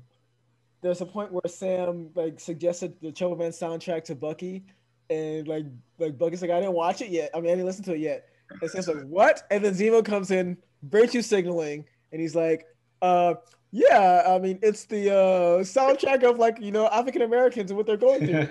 [0.81, 4.63] there's a point where Sam like suggested the Trouble Man soundtrack to Bucky,
[5.09, 5.65] and like
[5.99, 7.29] like Bucky's like I didn't watch it yet.
[7.35, 8.29] I mean I didn't listen to it yet.
[8.61, 9.43] And Sam's like what?
[9.51, 12.65] And then Zemo comes in, virtue signaling, and he's like,
[13.01, 13.35] uh.
[13.75, 17.87] Yeah, I mean it's the uh, soundtrack of like you know African Americans and what
[17.87, 18.47] they're going through.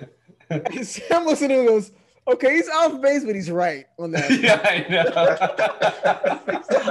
[0.51, 1.93] and Sam looks at him and goes,
[2.27, 5.13] "Okay, he's off base, but he's right on that." yeah, I know.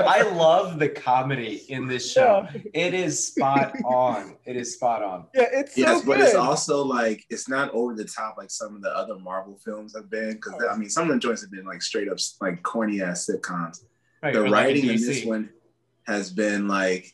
[0.08, 2.48] I love the comedy in this show.
[2.74, 4.38] It is spot on.
[4.46, 5.26] It is spot on.
[5.36, 8.78] Yeah, it's so Yes, but it's also like it's not over the top like some
[8.78, 10.36] of the other Marvel films have been.
[10.36, 13.30] Because I mean, some of the joints have been like straight up like corny ass
[13.30, 13.84] sitcoms.
[14.24, 15.50] Right, the or like writing in this one
[16.08, 17.14] has been like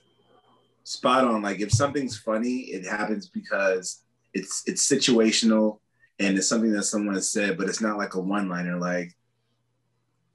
[0.88, 1.41] spot on.
[1.41, 5.79] Like if something's funny, it happens because it's it's situational
[6.19, 8.77] and it's something that someone has said, but it's not like a one liner.
[8.77, 9.15] Like,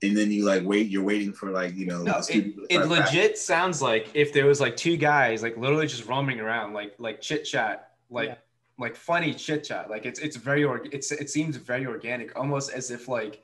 [0.03, 0.89] and then you like wait.
[0.89, 2.03] You're waiting for like you know.
[2.03, 2.91] No, it, it start laughing.
[2.91, 6.95] legit sounds like if there was like two guys like literally just roaming around like
[6.99, 8.35] like chit chat like Yeah.
[8.79, 9.89] like funny chit chat.
[9.89, 13.43] Like it's it's very org- it's it seems very organic, almost as if like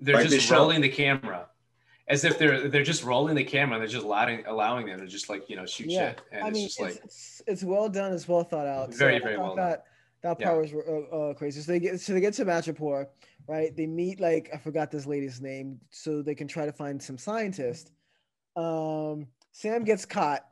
[0.00, 0.56] they're Like just show.
[0.56, 1.46] rolling the camera,
[2.10, 3.76] as if they're they're just rolling the camera.
[3.76, 6.44] and They're just allowing allowing them to just like you know shoot Yeah, shit, and
[6.44, 8.12] I it's mean, just it's, like it's it's well done.
[8.12, 8.92] It's well thought out.
[8.94, 9.68] Very, I very well done.
[9.70, 9.84] that
[10.22, 10.48] that Yeah.
[10.48, 11.60] part was uh, uh, crazy.
[11.60, 13.06] So they get so they get to Madripoor,
[13.46, 13.74] right?
[13.74, 17.16] They meet like I forgot this lady's name, so they can try to find some
[17.16, 17.92] scientist.
[18.56, 20.44] Um, Sam gets caught.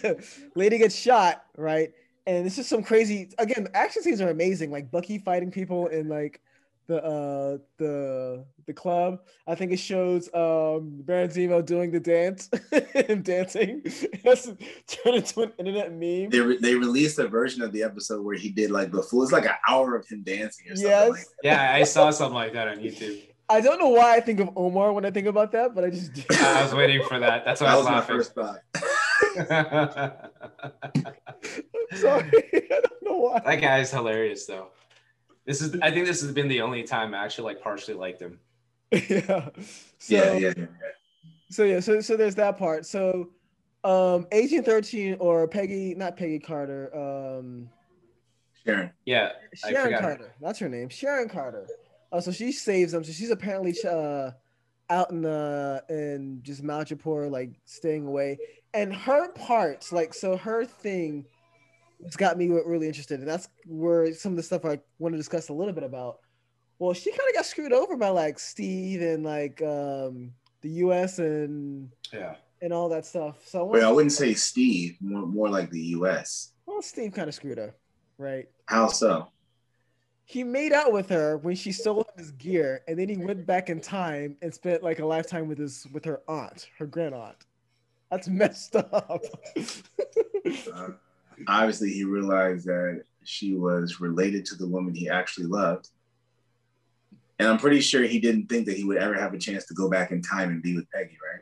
[0.56, 1.92] Lady gets shot, right?
[2.26, 3.30] And it's just some crazy.
[3.38, 4.70] Again, action scenes are amazing.
[4.70, 6.40] Like Bucky fighting people and like
[6.86, 9.20] the uh the the club.
[9.46, 12.50] I think it shows um Baron Zemo doing the dance
[13.08, 13.82] and dancing.
[14.24, 14.46] That's
[14.86, 16.30] turned into an internet meme.
[16.30, 19.22] They, re- they released a version of the episode where he did like the full.
[19.22, 20.90] It's like an hour of him dancing or something.
[20.90, 21.10] Yes.
[21.10, 23.22] Like yeah, I saw something like that on YouTube.
[23.48, 25.90] I don't know why I think of Omar when I think about that, but I
[25.90, 26.22] just do.
[26.30, 27.44] I was waiting for that.
[27.44, 28.16] That's why that I was was my laughing.
[28.16, 28.60] first thought.
[31.92, 32.30] I'm sorry.
[32.54, 33.40] I don't know why.
[33.44, 34.68] that guy is hilarious though.
[35.46, 38.20] This is I think this has been the only time I actually like partially liked
[38.20, 38.40] him.
[38.92, 39.48] yeah.
[39.98, 40.66] So, yeah, yeah, yeah.
[41.50, 42.86] so yeah, so so there's that part.
[42.86, 43.30] So
[43.82, 47.68] um Agent 13 or Peggy, not Peggy Carter, um
[48.64, 48.90] Sharon.
[49.04, 50.08] Yeah, Sharon forgot her.
[50.08, 50.34] Carter.
[50.40, 50.88] That's her name.
[50.88, 51.66] Sharon Carter.
[52.12, 53.04] Uh, so she saves them.
[53.04, 54.30] So she's apparently uh,
[54.88, 58.38] out in the in just Madripoor, like staying away.
[58.72, 61.26] And her parts, like so, her thing,
[62.04, 65.16] has got me really interested, and that's where some of the stuff I want to
[65.18, 66.18] discuss a little bit about.
[66.78, 71.18] Well, she kind of got screwed over by like Steve and like um, the U.S.
[71.18, 72.34] and Yeah.
[72.62, 73.36] and all that stuff.
[73.46, 74.96] So I Wait, I wouldn't say Steve.
[75.00, 76.52] More, more like the U.S.
[76.66, 77.74] well, Steve kind of screwed her,
[78.18, 78.48] right?
[78.66, 79.28] How so?
[80.26, 83.68] he made out with her when she stole his gear, and then he went back
[83.68, 87.36] in time and spent like a lifetime with his with her aunt, her grand aunt.
[88.10, 89.20] That's messed up.
[90.72, 90.88] Uh,
[91.48, 95.88] obviously, he realized that she was related to the woman he actually loved.
[97.38, 99.74] And I'm pretty sure he didn't think that he would ever have a chance to
[99.74, 101.40] go back in time and be with Peggy, right?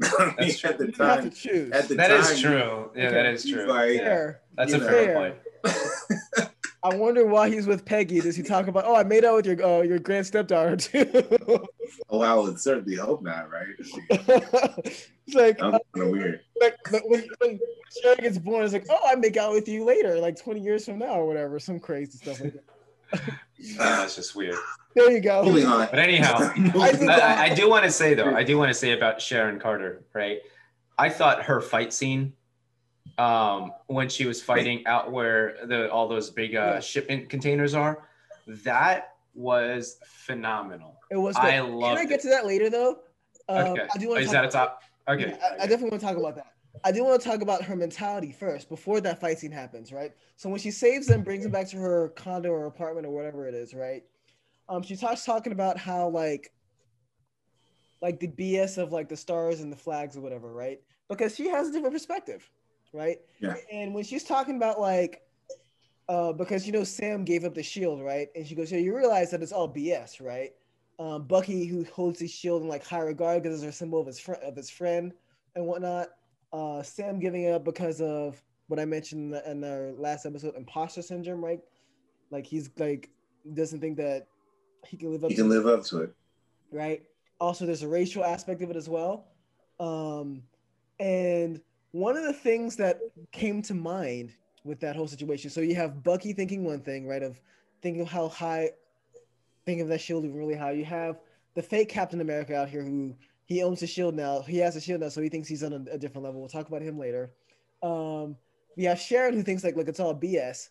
[0.18, 0.70] I mean, That's true.
[0.70, 1.72] at the you have to time, choose.
[1.72, 2.90] at the That time, is true.
[2.96, 3.66] Yeah, that is true.
[3.66, 4.32] like- Yeah.
[4.56, 4.86] That's a know.
[4.88, 5.14] fair Fair.
[5.14, 6.50] point.
[6.82, 8.20] I wonder why he's with Peggy.
[8.20, 8.84] Does he talk about?
[8.86, 11.66] Oh, I made out with your uh, your grand stepdaughter too.
[12.08, 13.66] oh, I would certainly hope not, right?
[14.08, 16.40] it's like, That was kind of weird.
[16.60, 17.58] like but when, when
[18.02, 20.84] Sharon gets born, it's like, oh, I make out with you later, like 20 years
[20.84, 23.20] from now or whatever, some crazy stuff like that.
[23.60, 24.54] Yeah, that's just weird.
[24.94, 25.42] There you go.
[25.42, 25.88] Moving on.
[25.90, 26.36] But anyhow,
[26.78, 28.92] I think I, I- I do want to say though, I do want to say
[28.92, 30.38] about Sharon Carter, right?
[30.96, 32.34] I thought her fight scene,
[33.18, 36.80] um, when she was fighting out where the all those big uh, Yeah.
[36.80, 38.08] shipment containers are,
[38.46, 41.00] that was phenomenal.
[41.10, 41.36] It was.
[41.36, 41.70] I good.
[41.70, 42.22] loved Can I get it.
[42.22, 43.00] to that later though?
[43.48, 44.50] Um, Okay, I do want is to that talk.
[44.50, 44.82] a top?
[45.08, 46.46] Okay, Yeah, I, I definitely want to talk about that.
[46.84, 50.12] I do want to talk about her mentality first before that fight scene happens, right?
[50.36, 53.48] So when she saves them, brings them back to her condo or apartment or whatever
[53.48, 54.04] it is, right?
[54.68, 56.52] Um, she starts talking about how like,
[58.00, 60.80] like the BS of like the stars and the flags or whatever, right?
[61.08, 62.48] Because she has a different perspective,
[62.92, 63.18] right?
[63.40, 63.54] Yeah.
[63.72, 65.22] And when she's talking about like,
[66.08, 68.28] uh, because you know Sam gave up the shield, right?
[68.34, 70.52] And she goes, "Yeah, you realize that it's all BS, right?"
[70.98, 74.06] Um, Bucky, who holds his shield in like high regard because it's a symbol of
[74.06, 75.12] his friend, of his friend
[75.54, 76.08] and whatnot.
[76.52, 80.24] Uh, Sam giving it up because of what I mentioned in, the, in our last
[80.24, 81.60] episode, imposter syndrome, right?
[82.30, 83.10] Like he's like
[83.54, 84.26] doesn't think that
[84.86, 85.30] he can live up.
[85.30, 86.14] He to can live up to it.
[86.70, 87.02] right?
[87.40, 89.26] Also, there's a racial aspect of it as well.
[89.78, 90.42] Um,
[90.98, 91.60] and
[91.92, 93.00] one of the things that
[93.32, 94.34] came to mind
[94.64, 97.22] with that whole situation, so you have Bucky thinking one thing, right?
[97.22, 97.40] Of
[97.80, 98.70] thinking of how high,
[99.64, 100.72] thinking of that shield really high.
[100.72, 101.20] You have
[101.54, 103.14] the fake Captain America out here who
[103.46, 104.42] he owns the shield now.
[104.42, 106.40] He has a shield now, so he thinks he's on a, a different level.
[106.40, 107.30] We'll talk about him later.
[107.82, 108.36] Um,
[108.76, 110.68] we have Sharon who thinks like, look, it's all BS.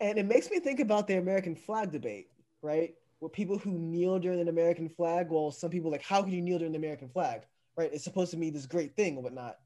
[0.00, 2.28] And it makes me think about the American flag debate,
[2.62, 2.94] right?
[3.20, 5.26] With people who kneel during an American flag.
[5.28, 7.42] Well, some people like, how can you kneel during the American flag?
[7.76, 7.90] Right?
[7.92, 9.58] It's supposed to be this great thing or whatnot.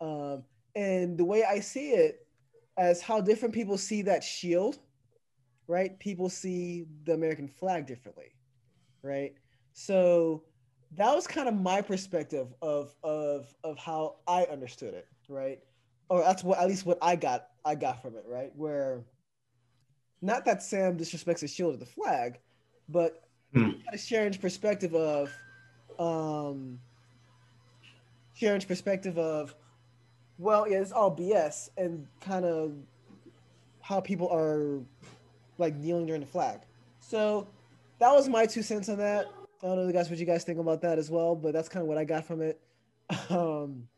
[0.00, 0.44] Um,
[0.74, 2.26] and the way I see it,
[2.78, 4.78] as how different people see that shield,
[5.68, 5.98] right?
[5.98, 8.32] People see the American flag differently,
[9.02, 9.34] right?
[9.74, 10.44] So
[10.92, 15.60] that was kind of my perspective of of of how I understood it, right?
[16.08, 18.52] Or that's what at least what I got I got from it, right?
[18.56, 19.04] Where
[20.22, 22.38] not that Sam disrespects the shield or the flag,
[22.88, 23.22] but
[23.52, 23.70] Hmm.
[23.84, 25.32] kind of Sharon's perspective of
[25.98, 26.80] um
[28.34, 29.54] Sharon's perspective of
[30.38, 32.72] well, yeah, it's all BS and kind of
[33.80, 34.80] how people are
[35.58, 36.60] like kneeling during the flag.
[37.00, 37.46] So
[37.98, 39.26] that was my two cents on that.
[39.62, 41.82] I don't know, guys, what you guys think about that as well, but that's kind
[41.82, 42.60] of what I got from it.
[43.30, 43.88] Um,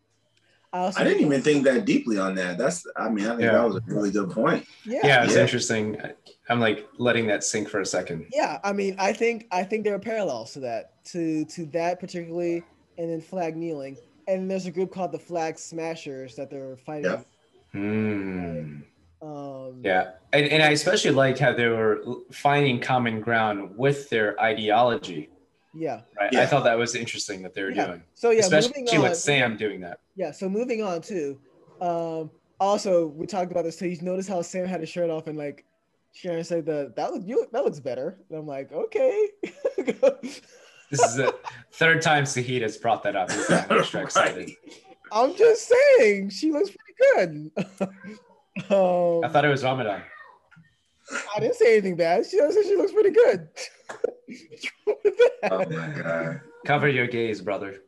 [0.71, 2.59] I, also I didn't even think that deeply on that.
[2.59, 3.53] That's, I mean, I think Yeah.
[3.53, 4.67] that was a really good point.
[4.85, 5.01] Yeah.
[5.03, 5.41] Yeah, it's Yeah.
[5.41, 5.99] interesting.
[6.51, 8.27] I'm like letting that sink for a second.
[8.31, 12.01] Yeah, I mean, I think I think there are parallels to that, to to that
[12.01, 12.63] particularly,
[12.99, 13.97] and then flag kneeling.
[14.29, 17.11] And there's a group called the Flag Smashers that they're fighting.
[17.11, 17.23] Yeah.
[17.73, 18.81] Hmm.
[19.21, 24.39] Um, Yeah, and, and I especially liked how they were finding common ground with their
[24.41, 25.31] ideology.
[25.75, 26.03] yeah.
[26.21, 27.87] Right, I thought that was interesting that they were Yeah.
[27.87, 29.03] doing, So yeah, especially moving on.
[29.09, 29.99] with Sam doing that.
[30.15, 31.39] Yeah, so moving on too.
[31.81, 33.89] Um, also, we talked about this too.
[33.89, 35.65] You notice how Sam had his shirt off and like
[36.13, 38.19] Sharon said that that look you that looks better.
[38.29, 39.29] And I'm like, okay.
[40.91, 41.35] This is the
[41.73, 43.31] third time Sahid has brought that up.
[43.31, 44.51] He's extra excited.
[45.13, 47.51] I'm just saying she looks pretty good.
[48.71, 50.03] um, I thought it was Ramadan.
[51.35, 52.27] I didn't say anything bad.
[52.27, 53.49] She said she looks pretty good.
[54.27, 55.53] What's wrong with that?
[55.53, 56.41] Oh my God.
[56.67, 57.81] Cover your gaze, brother.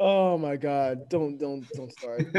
[0.00, 1.08] Oh my god!
[1.08, 2.24] Don't don't don't start.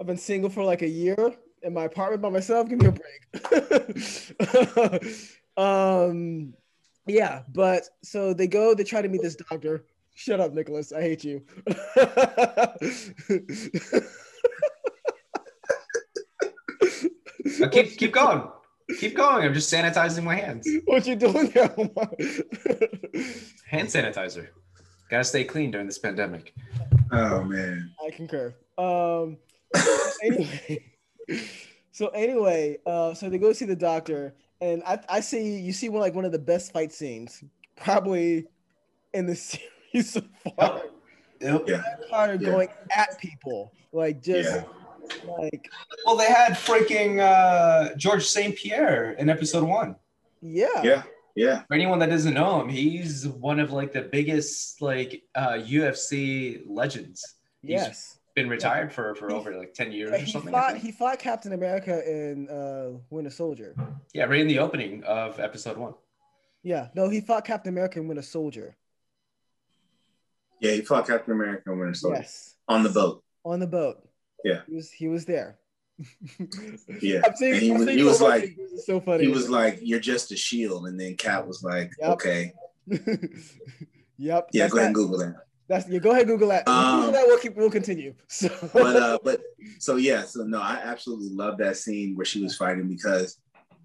[0.00, 1.16] I've been single for like a year
[1.62, 2.68] in my apartment by myself.
[2.68, 3.16] Give me a break.
[5.56, 6.54] um,
[7.08, 8.74] yeah, but so they go.
[8.74, 9.84] They try to meet this doctor.
[10.14, 10.92] Shut up, Nicholas.
[10.92, 11.42] I hate you.
[17.70, 18.42] Keep keep going.
[18.98, 19.44] Keep going.
[19.44, 20.68] I'm just sanitizing my hands.
[20.84, 21.68] what you doing there?
[23.66, 24.48] Hand sanitizer.
[25.10, 26.54] Gotta stay clean during this pandemic.
[27.12, 27.92] Oh man.
[28.04, 28.54] I concur.
[28.76, 29.38] Um,
[30.22, 30.84] anyway,
[31.92, 35.88] so anyway, uh, so they go see the doctor, and I, I see you see
[35.88, 37.42] one like one of the best fight scenes
[37.76, 38.46] probably
[39.14, 39.34] in the
[39.92, 40.22] series so
[40.56, 40.82] far.
[41.40, 41.82] Yeah.
[42.10, 42.50] Carter Yeah.
[42.50, 44.64] going at people like just Yeah.
[45.38, 45.70] like
[46.04, 48.54] Well, they had freaking uh, George St.
[48.56, 49.96] Pierre in episode one.
[50.40, 51.02] yeah, Yeah.
[51.36, 51.62] Yeah.
[51.68, 56.62] For anyone that doesn't know him, he's one of like the biggest like uh, UFC
[56.66, 57.36] legends.
[57.62, 58.17] yes.
[58.38, 60.54] Been retired for for over like ten years Yeah, or something.
[60.54, 63.74] I fought he fought Captain America in uh, Winter Soldier.
[64.14, 65.94] Yeah, right in the opening of episode one.
[66.62, 68.76] Yeah, no, he fought Captain America in Winter Soldier.
[70.60, 70.70] Yeah.
[70.72, 73.24] He fought Captain America and Winter Soldier Yes, on the boat.
[73.44, 74.08] on the boat.
[74.44, 74.60] Yeah.
[74.68, 75.58] he was he was there.
[77.02, 77.22] Yeah.
[77.26, 79.24] I'm seeing, And he I'm was- he was like- this is so funny.
[79.24, 82.10] He was like, "You're just a shield," and then Cap was like, Yep.
[82.10, 82.52] "Okay,
[84.16, 84.48] yep.
[84.52, 84.94] yeah, that's go ahead and.
[84.94, 85.34] Google that."
[85.68, 85.98] That's yeah.
[85.98, 86.66] Go ahead, Google that.
[86.66, 87.26] Um, Google that.
[87.26, 87.56] We'll keep.
[87.56, 88.14] We'll continue.
[88.28, 89.40] So, but uh but
[89.78, 93.38] so yeah so no i absolutely love that scene where she was fighting because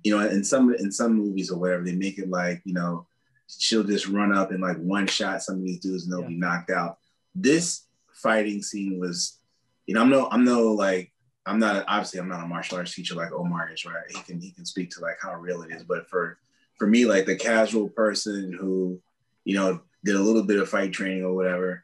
[0.04, 3.08] you know in some in some movies or whatever they make it like you know
[3.48, 6.28] she'll just run up and like one shot some of these dudes and they'll Yeah.
[6.28, 6.98] be knocked out
[7.36, 9.40] this fighting scene was
[9.88, 11.12] you know i'm no i'm no like
[11.46, 14.40] i'm not obviously i'm not a martial arts teacher like omar is right he can
[14.40, 16.38] he can speak to like how real it is but for
[16.78, 19.00] for me like the casual person who
[19.46, 21.84] you know did a little bit of fight training or whatever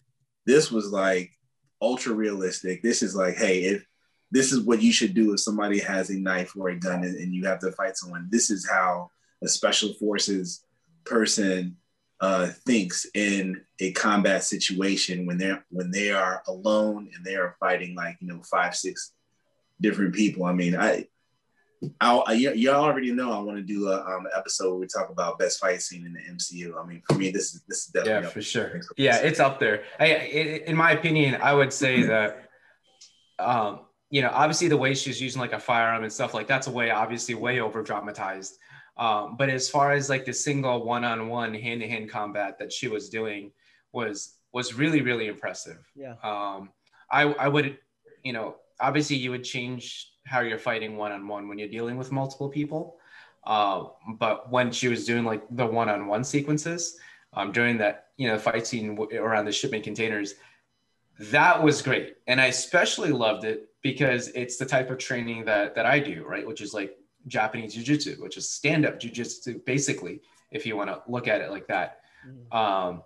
[0.49, 1.31] this was like
[1.79, 2.81] ultra realistic.
[2.81, 3.85] This is like, hey, if
[4.31, 7.15] this is what you should do if somebody has a knife or a gun and,
[7.15, 9.11] and you have to fight someone, this is how
[9.43, 10.63] a special forces
[11.05, 11.77] person
[12.19, 17.55] uh, thinks in a combat situation when they're when they are alone and they are
[17.59, 19.13] fighting like you know five six
[19.79, 20.45] different people.
[20.45, 21.05] I mean, I.
[22.01, 24.87] I'll, I, you, you already know I want to do a um, episode where we
[24.87, 26.77] talk about best fight scene in the MCU.
[26.81, 28.43] I mean, for me, this is this is definitely Yeah, up for there.
[28.43, 28.81] sure.
[28.97, 29.83] Yeah, it's up there.
[29.99, 30.17] I, I,
[30.67, 32.49] in my opinion, I would say that,
[33.37, 36.67] um, you know, obviously the way she's using like a firearm and stuff like that's
[36.67, 38.57] a way, obviously, way over dramatized.
[38.97, 43.51] Um, but as far as like the single one-on-one hand-to-hand combat that she was doing
[43.93, 45.77] was was really really impressive.
[45.95, 46.15] yeah.
[46.23, 46.71] Um,
[47.09, 47.77] I I would,
[48.23, 52.49] you know, obviously you would change how you're fighting one-on-one when you're dealing with multiple
[52.49, 52.97] people.
[53.45, 53.85] Uh,
[54.17, 56.97] but when she was doing like the one-on-one sequences
[57.33, 60.35] um, during that, you know, fight scene w- around the shipment containers,
[61.19, 62.17] that was great.
[62.27, 66.25] And I especially loved it because it's the type of training that that I do,
[66.25, 66.45] right?
[66.45, 66.97] Which is like
[67.27, 70.21] Japanese jiu-jitsu, which is stand-up jiu-jitsu, basically,
[70.51, 72.01] if you want to look at it like that.
[72.27, 72.53] Mhm.
[72.55, 73.03] Um,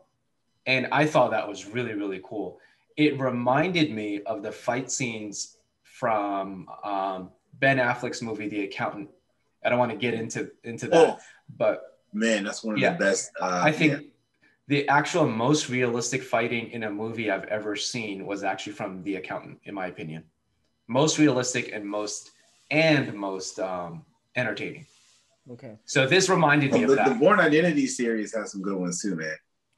[0.65, 2.59] and I thought that was really, really cool.
[2.97, 5.57] It reminded me of the fight scenes
[5.93, 7.29] from um,
[7.59, 9.09] Ben Affleck's movie, The Accountant.
[9.63, 11.17] I don't want to get into into that, Oh
[11.55, 12.93] but man, that's one of Yeah.
[12.93, 13.31] the best.
[13.39, 13.99] Uh, I think yeah.
[14.67, 19.15] the actual most realistic fighting in a movie I've ever seen was actually from The
[19.17, 20.23] Accountant, in my opinion.
[20.87, 22.31] Most realistic and most
[22.71, 24.03] and most um,
[24.35, 24.85] entertaining.
[25.51, 25.77] Okay.
[25.85, 27.09] So this reminded me the, of the that.
[27.09, 29.35] The Bourne Identity series has some good ones too, man.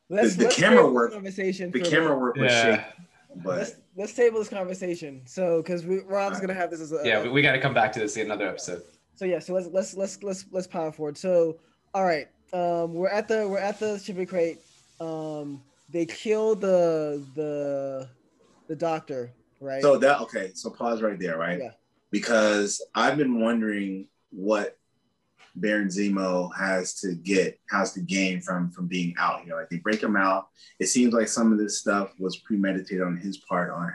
[0.10, 3.04] Let's, the let's camera work- Conversation The camera work was Yeah, shaky,
[3.44, 5.22] but Let's let's table this conversation.
[5.26, 7.60] So, because we, we're obviously gonna have this as a yeah, we, we got to
[7.60, 8.84] come back to this in another episode.
[9.16, 11.18] So yeah, so let's let's let's let's let's power forward.
[11.18, 11.60] So
[11.94, 14.60] all right, um, we're at the we're at the shipping crate.
[15.00, 18.10] Um, they kill the the
[18.68, 19.32] the doctor
[19.66, 19.82] right?
[19.82, 20.52] So that okay.
[20.54, 21.60] So pause right there, right?
[21.60, 21.72] Yeah.
[22.12, 24.78] Because I've been wondering what
[25.56, 29.56] Baron Zemo has to get, has to gain from from being out here.
[29.56, 30.50] Like they break him out.
[30.80, 33.94] It seems like some of this stuff was premeditated on his part on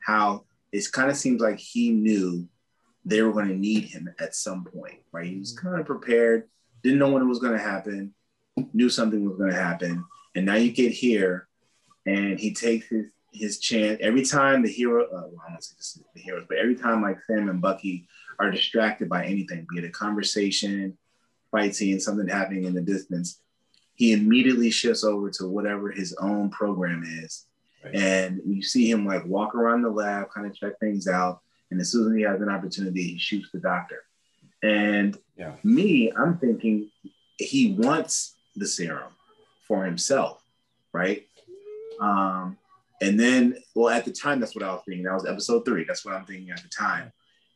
[0.00, 2.48] how it kind of seems like he knew
[3.04, 5.26] they were going to need him at some point, right?
[5.26, 6.48] He was kind of prepared,
[6.82, 8.14] didn't know when it was going to happen,
[8.72, 10.04] knew something was going to happen,
[10.34, 11.48] and now you get here,
[12.06, 15.04] and he takes his his chance every time the hero.
[15.04, 18.06] Uh, well, I don't say just the heroes, but every time like Sam and Bucky
[18.38, 20.96] are distracted by anything, be it a conversation,
[21.50, 23.40] fight scene, something happening in the distance,
[23.94, 27.46] he immediately shifts over to whatever his own program is.
[27.84, 27.94] Right.
[27.94, 31.40] And you see him like walk around the lab, kind of check things out.
[31.70, 34.02] And as soon as he has an opportunity, he shoots the doctor.
[34.62, 35.56] And Yeah.
[35.62, 36.90] me, I'm thinking
[37.38, 39.12] he wants the serum
[39.66, 40.42] for himself,
[40.92, 41.26] right?
[42.00, 42.56] Um,
[43.00, 45.04] and then, well, at the time, that's what I was thinking.
[45.04, 45.84] That was episode three.
[45.84, 47.12] That's what I'm thinking at the time.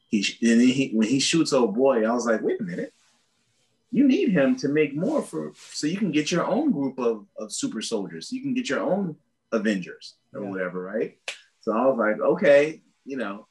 [0.09, 2.93] He and then he when he shoots old boy, I was like, wait a minute,
[3.90, 7.26] you need him to make more for so you can get your own group of,
[7.39, 8.32] of super soldiers.
[8.32, 9.16] You can get your own
[9.52, 10.51] Avengers or Yeah.
[10.51, 11.18] whatever, right?
[11.60, 13.47] So I was like, okay, you know,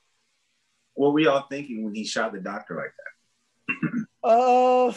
[0.93, 4.07] what were y'all thinking when he shot the doctor like that?
[4.23, 4.91] Uh,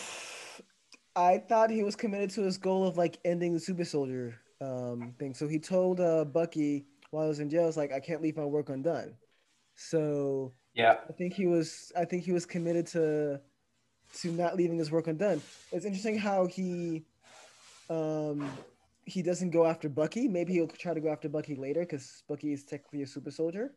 [1.15, 5.15] I thought he was committed to his goal of like ending the super soldier um
[5.19, 5.35] thing.
[5.35, 8.37] So he told uh Bucky while I was in jail, "It's like I can't leave
[8.37, 9.15] my work undone."
[9.77, 10.97] So Yeah.
[11.09, 13.41] I think he was I think he was committed to
[14.21, 15.41] to not leaving his work undone.
[15.73, 17.05] It's interesting how he
[17.89, 18.51] um
[19.05, 20.29] he doesn't go after Bucky.
[20.29, 23.73] Maybe he'll try to go after Bucky later because Bucky is technically a super soldier.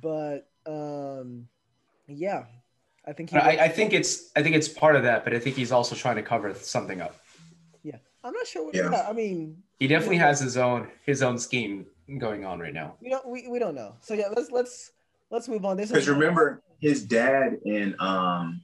[0.00, 1.48] But um
[2.06, 2.44] yeah.
[3.06, 5.38] I think he I, I think it's I think it's part of that, but I
[5.38, 7.16] think he's also trying to cover something up.
[7.82, 7.98] yeah.
[8.22, 8.90] I'm not sure what Yeah.
[8.90, 11.86] yeah, I mean He definitely has his own his own scheme
[12.18, 12.96] going on right now.
[13.02, 13.96] we don't we, we don't know.
[14.00, 14.92] So yeah, let's let's
[15.30, 15.76] let's move on.
[15.76, 18.62] This Because remember, his dad in um,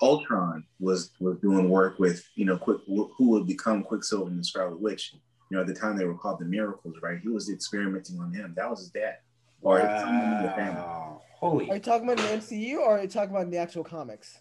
[0.00, 4.44] Ultron was was doing work with you know quick who would become Quicksilver and the
[4.44, 5.14] Scarlet Witch.
[5.50, 7.18] You know, at the time they were called the Miracles, right?
[7.22, 8.52] He was experimenting on him.
[8.56, 9.16] That was his dad,
[9.62, 10.80] or someone in the family.
[10.80, 11.22] Wow.
[11.40, 14.40] Holy Are you talking about the MCU or are you talking about the actual comics?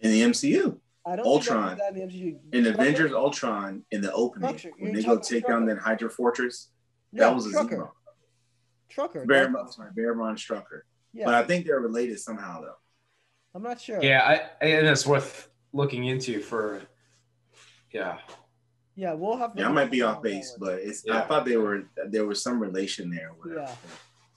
[0.00, 0.76] In the MCU,
[1.06, 1.68] I don't Ultron.
[1.68, 2.08] think that was that in
[2.52, 2.66] the MCU.
[2.66, 4.70] in Avengers Ultron, in the opening Strucker.
[4.78, 5.74] when You're they go talking take down Strucker.
[5.76, 6.68] that Hydra Fortress,
[7.12, 7.70] Yeah, that was a Strucker.
[7.78, 7.90] Zemo.
[8.90, 9.24] Trucker.
[9.26, 10.82] Baron, that's- sorry, Baron Strucker.
[11.12, 12.76] Yeah, But I think they're related somehow, though.
[13.54, 14.00] I'm not sure.
[14.02, 16.82] Yeah, I, and it's worth looking into for
[17.92, 18.18] yeah.
[18.94, 19.54] Yeah, we'll have.
[19.54, 19.60] To.
[19.60, 20.66] Yeah, I might be off base, but.
[20.66, 21.04] but it's.
[21.08, 23.32] I thought they were there was some relation there.
[23.38, 23.62] Whatever.
[23.62, 23.74] Yeah.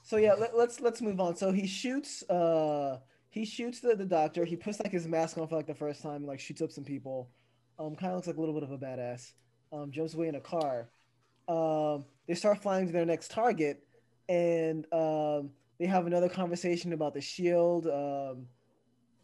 [0.02, 1.36] So yeah, let, let's let's move on.
[1.36, 2.28] So he shoots.
[2.28, 2.98] Uh,
[3.30, 4.44] he shoots the, the doctor.
[4.44, 6.70] He puts like his mask on for like the first time, and like shoots up
[6.70, 7.30] some people.
[7.78, 9.32] Um, kind of looks like a little bit of a badass.
[9.72, 10.88] Um, jumps away in a car.
[11.48, 13.82] Um, they start flying to their next target,
[14.28, 17.86] and um, they have another conversation about the shield.
[17.86, 18.46] Um,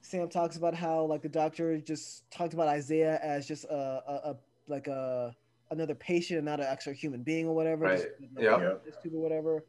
[0.02, 4.30] Sam talks about how like the doctor just talked about Isaiah as just a, a,
[4.30, 4.36] a
[4.66, 5.34] like a
[5.70, 7.84] another patient and not an actual human being or whatever.
[7.84, 8.06] Right.
[8.38, 8.60] Yeah.
[8.60, 8.72] Yeah.
[8.84, 9.64] just or whatever.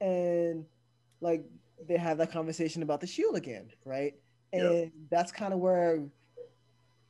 [0.00, 0.64] And
[1.20, 1.44] like
[1.88, 4.14] they have that conversation about the shield again, right?
[4.52, 4.70] Yeah.
[4.70, 6.00] And that's kind of where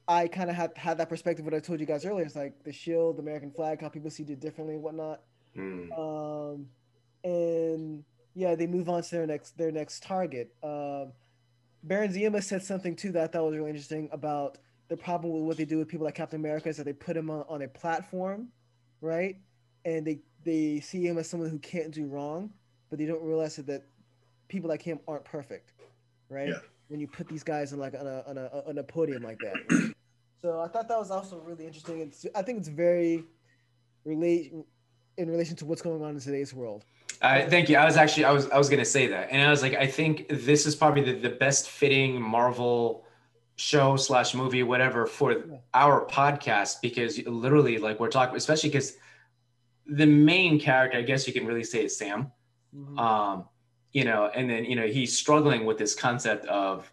[0.09, 1.44] I kind of had had that perspective.
[1.44, 4.10] What I told you guys earlier, it's like the shield, the American flag, how people
[4.10, 5.23] see it differently and whatnot.
[5.55, 5.93] Hmm.
[5.93, 6.66] Um, and
[8.36, 10.54] yeah, they move on to their next their next target.
[10.62, 11.12] Um,
[11.82, 14.58] Baron Zemo said something too that I thought was really interesting about
[14.88, 17.16] the problem with what they do with people like Captain America is that they put
[17.16, 18.48] him on, on a platform,
[19.00, 19.36] right?
[19.86, 22.50] And they they see him as someone who can't do wrong,
[22.90, 23.84] but they don't realize that, that
[24.48, 25.72] people like him aren't perfect,
[26.28, 26.48] right?
[26.48, 26.58] Yeah.
[26.88, 29.38] When you put these guys on like on a on a on a podium like
[29.38, 29.94] that.
[30.42, 32.00] so I thought that was also really interesting.
[32.00, 33.24] It's I think it's very
[34.04, 34.52] relate
[35.16, 36.84] in relation to what's going on in today's world.
[37.22, 37.76] I thank you.
[37.76, 39.86] I was actually I was I was gonna say that, and I was like, I
[39.86, 43.05] think this is probably the, the best fitting Marvel
[43.56, 45.56] show slash movie, whatever, for Yeah.
[45.72, 48.98] our podcast because literally, like, we're talking, especially because
[49.86, 52.32] the main character, I guess you can really say, is Sam.
[52.76, 52.98] Mhm.
[52.98, 53.48] Um,
[53.93, 56.93] you know, and then you know he's struggling with this concept of,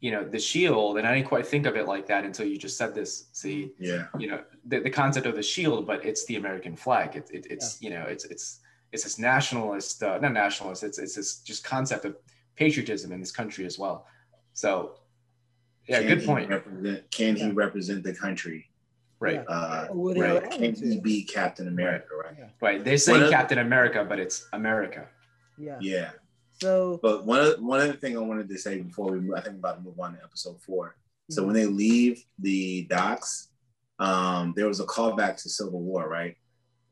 [0.00, 2.58] you know, the shield, and I didn't quite think of it like that until you
[2.58, 3.28] just said this.
[3.32, 4.08] See, Yeah.
[4.18, 7.46] you know the, the concept of the shield but it's the american flag it, it,
[7.50, 8.60] it's you know it's it's
[8.94, 12.16] it's this nationalist uh, not nationalist it's it's this just concept of
[12.56, 14.06] patriotism in this country as well
[14.52, 14.94] so
[15.88, 17.52] yeah Can good point Represent, can he Yeah.
[17.64, 18.70] represent the country?
[19.20, 19.54] right Yeah.
[19.56, 20.50] Uh, Or would he right.
[20.50, 22.06] Can he be Captain America?
[22.24, 22.36] Right.
[22.38, 22.48] Yeah.
[22.66, 25.02] right they say One of- captain america but it's america
[25.58, 25.78] Yeah.
[25.80, 26.10] Yeah.
[26.62, 29.40] So But one of, one other thing I wanted to say before we move, I
[29.40, 30.84] think we're about to move on to episode four.
[31.34, 31.46] So Mhm.
[31.46, 32.62] when they leave the
[32.98, 33.48] docks,
[33.98, 36.36] um, there was a callback to Civil War, right?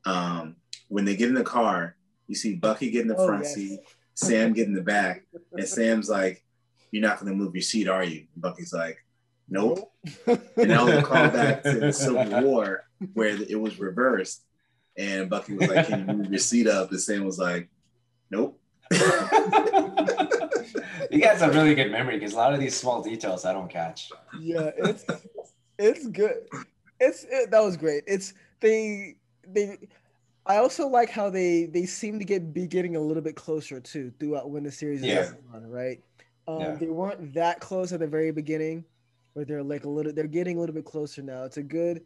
[0.05, 0.57] Um,
[0.93, 1.97] when they get in the car,
[2.29, 3.55] You see Bucky get in the Oh, front yes.
[3.55, 3.81] seat,
[4.15, 6.45] Sam get in the back, and Sam's like,
[6.91, 8.99] "You're not gonna move your seat, are you?" And Bucky's like,
[9.49, 9.91] "Nope."
[10.27, 14.45] And that was a callback to the Civil War where it was reversed,
[14.97, 17.69] and Bucky was like, "Can you move your seat up?" And Sam was like,
[18.31, 18.59] "Nope."
[21.11, 23.69] you got some really good memory because a lot of these small details I don't
[23.71, 24.11] catch.
[24.41, 25.05] yeah, it's
[25.79, 26.47] it's good.
[27.01, 28.05] It's it, that was great.
[28.07, 29.17] It's they
[29.47, 29.79] they.
[30.45, 33.79] I also like how they they seem to get be getting a little bit closer
[33.81, 35.25] too throughout when the series is Yeah.
[35.31, 36.03] going on, right?
[36.49, 36.75] Um, Yeah.
[36.77, 38.85] They weren't that close at the very beginning,
[39.35, 40.13] but they're like a little.
[40.13, 41.45] They're getting a little bit closer now.
[41.45, 42.03] It's a good.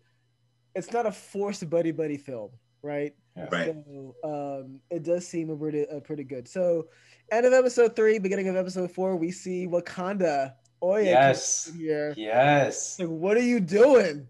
[0.75, 2.51] It's not a forced buddy buddy film,
[2.83, 3.15] right?
[3.51, 3.75] Right.
[3.75, 6.47] So um, it does seem a pretty, uh, pretty good.
[6.49, 6.89] So,
[7.33, 10.53] end of episode three, beginning of episode four, we see Wakanda.
[10.83, 11.73] Ayo comes Yes.
[11.77, 12.15] here.
[12.17, 12.99] Yes.
[12.99, 14.29] Like, what are you doing?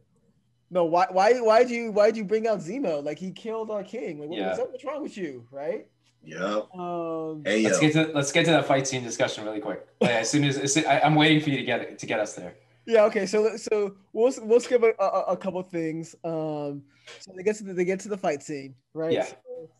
[0.70, 3.02] No, why, why, why'd you, why'd you bring out Zemo?
[3.04, 4.18] Like, he killed our king.
[4.18, 4.48] Like, what, Yeah.
[4.48, 5.86] what's, up, what's wrong with you, right?
[6.24, 6.74] Yep.
[6.74, 7.62] Um, Hey.
[7.62, 9.86] Let's get to let's get to that fight scene discussion really quick.
[10.00, 12.18] Like, as soon as, as soon- I, I'm waiting for you to get to get
[12.18, 12.56] us there.
[12.84, 13.04] yeah.
[13.04, 13.26] Okay.
[13.26, 16.16] So, so we'll we'll skip a, a, a couple things.
[16.24, 16.82] Um,
[17.20, 19.12] so they get to the, they get to the fight scene, right?
[19.12, 19.26] Yeah.
[19.26, 19.70] So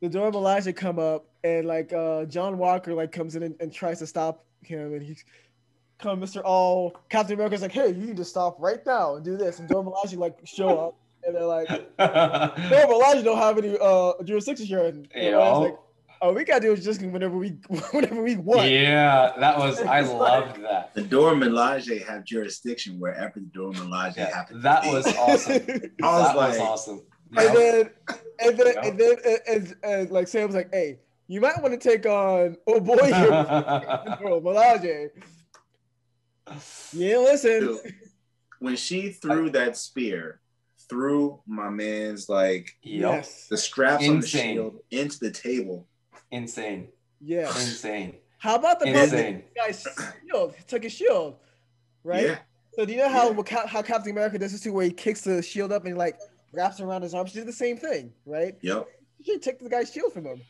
[0.00, 3.72] the Dora Milaje come up and like uh John Walker like comes in and, and
[3.72, 5.24] tries to stop him, and he's
[6.02, 6.42] come Mr.
[6.44, 9.68] All Captain America's like, hey, you need to stop right now and do this, and
[9.68, 11.68] Dora Milaje like show up, and they're like.
[11.98, 15.30] Dora Milaje don't have any uh jurisdiction here, and Yo.
[15.30, 15.78] Dora Milaje's like,
[16.22, 17.48] oh, we gotta do it just whenever we
[17.92, 18.68] whenever we want.
[18.70, 20.94] yeah, that was I It's like- loved that.
[20.94, 24.62] The Dora Milaje have jurisdiction wherever the Dora Milaje Yeah, happens.
[24.62, 25.52] that was awesome.
[26.02, 27.02] I was that was awesome.
[27.36, 27.90] and then
[28.40, 28.84] and then Yeah.
[28.86, 30.98] and then and, and, and, like Sam's like, hey,
[31.28, 35.10] you might want to take on oh boy here, Dora Milaje.
[36.92, 37.60] Yeah, listen.
[37.60, 37.94] Dude,
[38.60, 40.40] when she threw that spear
[40.88, 43.00] through my man's like Yep.
[43.00, 43.46] Yes.
[43.48, 45.86] the straps on the shield into the table.
[46.30, 46.88] Insane.
[47.20, 47.48] Yeah.
[47.48, 48.16] Insane.
[48.38, 49.42] How about the part that Insane.
[49.54, 49.86] guy's
[50.26, 50.54] shield?
[50.56, 51.36] He took his shield,
[52.04, 52.26] right?
[52.26, 52.38] Yeah.
[52.74, 53.66] So do you know how Yeah.
[53.66, 56.18] How Captain America does this too, where he kicks the shield up and like
[56.52, 57.26] wraps it around his arm?
[57.26, 58.56] She did the same thing, right?
[58.62, 58.86] Yep.
[59.24, 60.40] She took the guy's shield from him.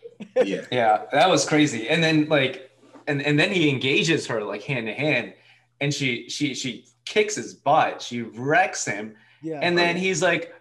[0.45, 0.63] Yeah.
[0.73, 1.89] Yeah, that was crazy.
[1.89, 2.71] And then like
[3.07, 5.35] and and then he engages her like hand to hand
[5.83, 8.01] and she she she kicks his butt.
[8.01, 9.15] She wrecks him.
[9.43, 9.61] Yeah.
[9.63, 10.55] And then he's like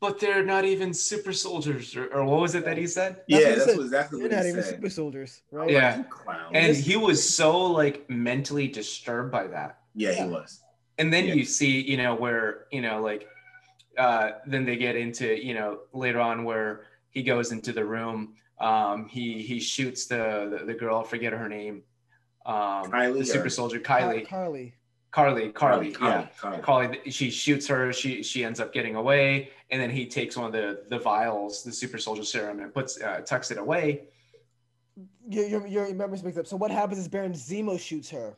[0.00, 3.16] but they're not even super soldiers or, or what was it that he said?
[3.16, 3.76] That's yeah, what he that's said.
[3.76, 4.74] what exactly They're what not he even said.
[4.76, 5.70] super soldiers, right?
[5.70, 5.98] Yeah.
[5.98, 6.04] You.
[6.54, 9.80] And he was so like mentally disturbed by that.
[9.94, 10.24] yeah, Yeah.
[10.24, 10.60] he was.
[10.98, 11.34] and then Yeah.
[11.34, 13.28] you see you know where you know like
[13.98, 16.70] uh then they get into you know later on where
[17.10, 18.18] he goes into the room
[18.68, 20.22] um he he shoots the
[20.52, 21.82] the, the girl forget her name
[22.46, 24.72] um Kylie the super or- soldier Car- kylie Carly.
[25.10, 26.58] carly carly Carly, yeah Carly.
[26.62, 30.46] carly she shoots her she she ends up getting away and then he takes one
[30.46, 34.04] of the the vials the super soldier serum and puts uh, tucks it away
[35.28, 36.46] Your, your, your memories mixed up.
[36.46, 38.36] So what happens is Baron Zemo shoots her,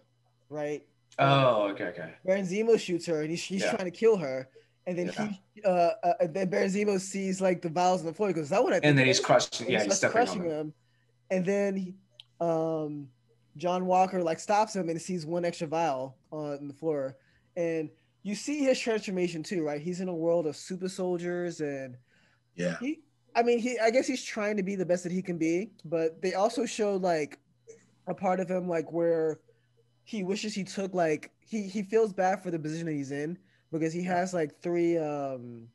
[0.50, 0.82] right?
[1.18, 3.72] oh okay okay Baron Zemo shoots her, and he's, he's Yeah.
[3.74, 4.48] trying to kill her.
[4.86, 5.28] And then Yeah.
[5.54, 5.68] he, uh,
[6.02, 8.28] uh, and then Baron Zemo sees like the vials on the floor.
[8.28, 10.14] He goes, "Is that what I?" think and then he's crushing yeah he he's starts
[10.16, 10.50] on crushing them.
[10.50, 10.74] him.
[11.30, 11.94] And then he,
[12.40, 13.08] um,
[13.56, 17.16] John Walker like stops him and sees one extra vial on the floor.
[17.56, 17.90] And
[18.22, 19.80] you see his transformation too, right?
[19.80, 21.96] He's in a world of super soldiers and
[22.54, 22.76] Yeah.
[22.80, 23.00] he
[23.34, 25.72] I mean he I guess he's trying to be the best that he can be,
[25.84, 27.38] but they also showed like
[28.06, 29.40] a part of him like where
[30.04, 33.38] he wishes he took like he he feels bad for the position that he's in
[33.70, 35.68] because he has like three um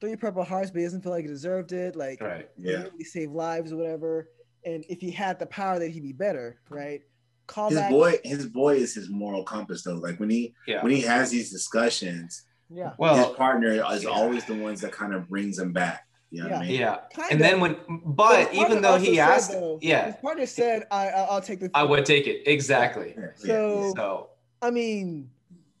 [0.00, 2.76] three purple hearts but he doesn't feel like he deserved it like right he Yeah.
[2.78, 4.30] didn't really save lives or whatever
[4.68, 7.02] and if he had the power that he'd be better right
[7.46, 9.94] call His back boy, his boy is his moral compass though.
[9.94, 14.10] Like when he yeah when he has these discussions, yeah well, his partner is yeah.
[14.10, 16.04] always the ones that kind of brings him back.
[16.30, 16.78] You know what I mean?
[16.80, 17.46] yeah kind and of.
[17.46, 20.44] then when But but his even though also he said, asked though- yeah his partner
[20.46, 23.14] said I I- I'll take the I would take it exactly.
[23.16, 23.46] Yeah, yeah.
[23.46, 24.30] So- So
[24.60, 25.30] I mean,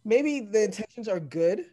[0.04, 1.66] maybe the intentions are good,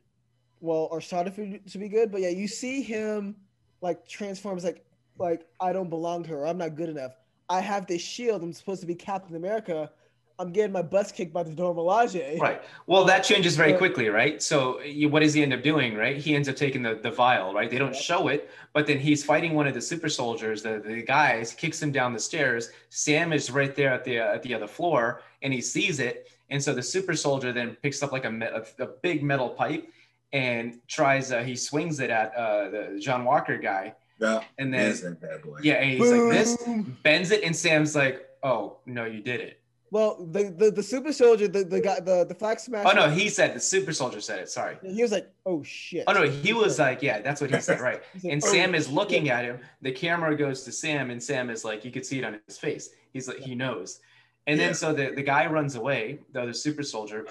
[0.59, 1.35] well, or started
[1.71, 3.35] to be good, but yeah, you see him
[3.81, 4.84] like transforms like
[5.17, 6.47] like I don't belong to her.
[6.47, 7.11] I'm not good enough.
[7.49, 8.41] I have this shield.
[8.41, 9.91] I'm supposed to be Captain America.
[10.37, 12.39] I'm getting my butts kicked by the Dora Milaje.
[12.39, 12.61] right.
[12.87, 14.41] Well, that changes very quickly, right?
[14.41, 16.17] So you, what does he end up doing, right?
[16.17, 17.69] He ends up taking the, the vial, right?
[17.69, 21.03] They don't show it, but then he's fighting one of the super soldiers, the, the
[21.03, 22.71] guys, kicks him down the stairs.
[22.89, 26.29] Sam is right there at the uh, at the other floor, and he sees it.
[26.49, 29.89] And so the super soldier then picks up like a, a, a big metal pipe
[30.33, 31.31] and tries.
[31.31, 34.41] Uh, he swings it at uh, the John Walker guy, Yeah.
[34.57, 35.59] and then There's that bad boy.
[35.61, 36.57] yeah, and he's like this,
[37.03, 39.59] bends it, and Sam's like, "Oh no, you did it."
[39.91, 42.87] Well, the, the the super soldier, the the guy, the the flag smasher.
[42.87, 44.49] Oh no, he said the super soldier said it.
[44.49, 44.77] Sorry.
[44.83, 47.79] He was like, "Oh shit." Oh no, he was like, yeah, that's what he said,
[47.81, 48.01] right?
[48.13, 49.59] He said, And "Oh, Sam is shit." looking at him.
[49.81, 52.57] The camera goes to Sam, and Sam is like, you could see it on his
[52.57, 52.89] face.
[53.13, 53.99] He's like, he knows.
[54.47, 54.67] And Yeah.
[54.67, 57.25] then so the, the guy runs away, the other super soldier,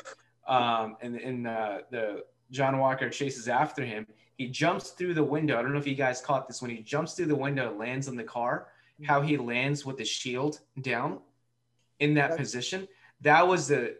[0.47, 4.07] um, and and uh, the John Walker chases after him.
[4.37, 5.59] He jumps through the window.
[5.59, 8.09] I don't know if you guys caught this when he jumps through the window, lands
[8.09, 8.69] on the car.
[9.05, 11.19] How he lands with the shield down
[11.99, 12.87] in that position.
[13.21, 13.97] That was the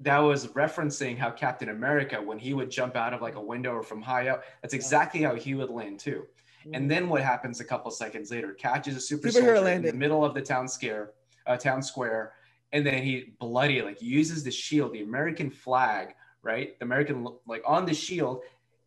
[0.00, 3.72] that was referencing how Captain America, when he would jump out of like a window
[3.72, 6.26] or from high up, that's exactly how he would land too.
[6.72, 8.52] And then what happens a couple seconds later?
[8.52, 11.12] Catches a super Superhero soldier in the middle of the town scare,
[11.46, 12.32] uh, town square,
[12.72, 16.78] and then he bloody like uses the shield, the American flag, right?
[16.78, 18.42] The American like on the shield,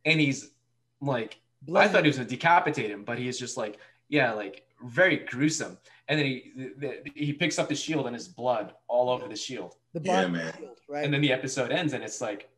[0.06, 0.52] and he's
[1.06, 1.40] like,
[1.76, 3.78] I thought he was gonna decapitate him, but he's just like,
[4.10, 5.78] yeah, like very gruesome.
[6.08, 9.28] And then he the, the- he picks up the shield and his blood all over
[9.28, 9.76] the shield.
[9.94, 10.54] the Yeah, man.
[10.58, 11.06] shield, right?
[11.06, 12.50] And then the episode ends, and it's like,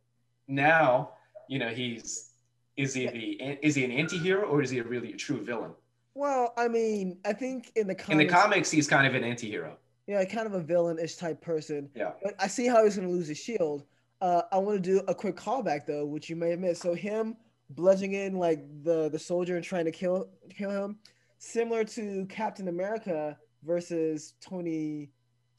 [0.48, 1.12] now,
[1.48, 2.32] you know, he's
[2.78, 5.72] is he the is he an anti-hero or is he a really a true villain?
[6.18, 9.24] well, I mean, I think in the comics, In the comics, he's kind of an
[9.24, 9.78] anti-hero.
[10.08, 11.90] yeah, kind of a villain-ish type person.
[11.94, 12.12] Yeah.
[12.24, 13.84] But I see how he's going to lose his shield.
[14.22, 16.82] Uh, I want to do a quick callback though, which you may have missed.
[16.82, 17.36] So him
[17.70, 20.98] bludgeoning in like the the soldier and trying to kill kill him,
[21.38, 25.10] similar to Captain America versus Tony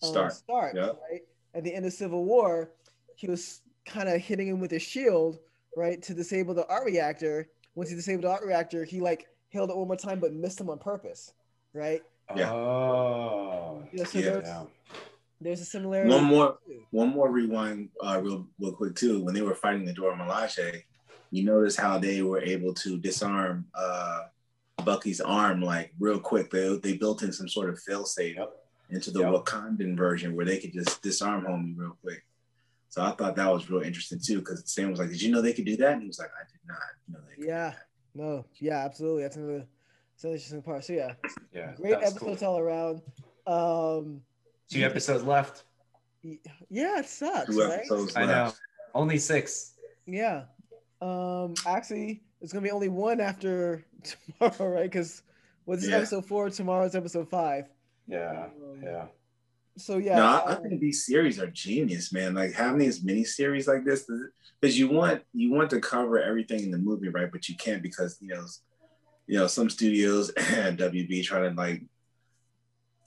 [0.02, 0.32] um, Stark.
[0.32, 0.90] Stark, Yeah.
[1.10, 1.22] right?
[1.54, 2.70] At the end of Civil War,
[3.16, 5.38] he was kind of hitting him with his shield,
[5.76, 7.48] right, to disable the arc reactor.
[7.74, 10.60] Once he disabled the arc reactor, he like held it one more time, but missed
[10.60, 11.32] him on purpose,
[11.72, 12.02] right?
[12.36, 12.52] Yeah.
[12.52, 13.82] Oh.
[13.92, 14.24] Yeah, so Yeah.
[14.30, 14.64] there's, Yeah.
[15.40, 16.10] there's a similarity.
[16.10, 16.58] One more,
[16.90, 19.22] one more rewind, uh, real, real quick too.
[19.24, 20.82] When they were fighting the Dora Milaje,
[21.30, 24.22] you notice how they were able to disarm uh,
[24.84, 26.50] Bucky's arm like real quick.
[26.50, 28.52] They they built in some sort of failsafe Yep.
[28.90, 29.32] into the Yep.
[29.32, 32.24] Wakandan version where they could just disarm homie real quick.
[32.88, 35.42] So I thought that was real interesting too, because Sam was like, "Did you know
[35.42, 36.78] they could do that?" And he was like, "I did not
[37.08, 37.70] know they." Could do Yeah.
[37.70, 37.78] that."
[38.14, 39.22] No, yeah, absolutely.
[39.24, 39.66] That's another,
[40.14, 40.84] that's an interesting part.
[40.84, 41.14] So yeah,
[41.52, 41.74] Yeah.
[41.76, 42.28] great that's cool.
[42.30, 43.02] episodes all around.
[43.46, 44.22] Um,
[44.70, 45.64] Two episodes left.
[46.22, 47.78] yeah, it sucks, Two right?
[47.80, 48.52] episodes I know.
[48.94, 49.74] Only six.
[50.06, 50.44] Yeah.
[51.00, 53.84] Um, actually, it's gonna be only one after
[54.38, 54.90] tomorrow, right?
[54.90, 55.22] Because
[55.64, 55.98] what's this Yeah.
[55.98, 56.50] episode four?
[56.50, 57.66] Tomorrow's episode five.
[58.06, 58.46] Yeah.
[58.46, 59.06] Um, Yeah.
[59.78, 62.34] So yeah, no, I, I um, think these series are genius, man.
[62.34, 64.08] Like having these mini series like this,
[64.58, 67.30] because you want you want to cover everything in the movie, right?
[67.30, 68.46] But you can't because you know,
[69.26, 71.82] you know, some studios and WB try to like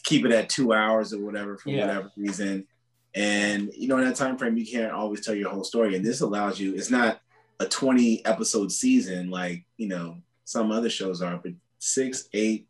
[0.04, 1.88] keep it at two hours or whatever for Yeah.
[1.88, 2.68] whatever reason.
[3.16, 5.96] And you know, in that time frame, you can't always tell your whole story.
[5.96, 6.76] And this allows you.
[6.76, 7.20] It's not
[7.60, 12.68] a twenty episode season like you know some other shows are, but six, eight,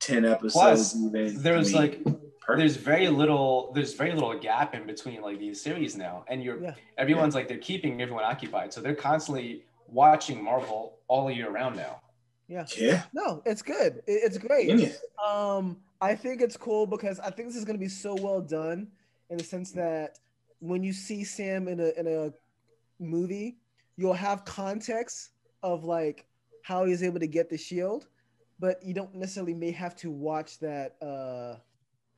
[0.00, 0.92] ten episodes.
[0.92, 1.42] Plus, even.
[1.42, 2.04] There's I mean, like
[2.40, 2.58] perfect.
[2.58, 6.60] there's very little there's very little gap in between like these series now, and you're
[6.60, 6.74] Yeah.
[6.96, 12.00] everyone's like they're keeping everyone occupied, so they're constantly watching Marvel all year round now.
[12.48, 12.64] yeah.
[12.76, 14.02] yeah, No, it's good.
[14.06, 14.68] It's great.
[14.68, 14.98] genius.
[15.24, 18.40] Um, I think it's cool because I think this is going to be so well
[18.40, 18.88] done
[19.30, 20.18] in the sense that
[20.60, 22.32] when you see Sam in a in a
[22.98, 23.56] movie,
[23.98, 25.30] you'll have context
[25.62, 26.24] of like
[26.62, 28.06] how he's able to get the shield,
[28.60, 31.56] but you don't necessarily may have to watch that uh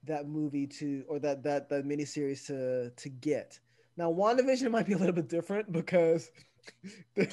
[0.04, 3.58] that movie to or that that that miniseries to to get.
[3.96, 6.30] Now, WandaVision might be a little bit different because
[7.18, 7.24] I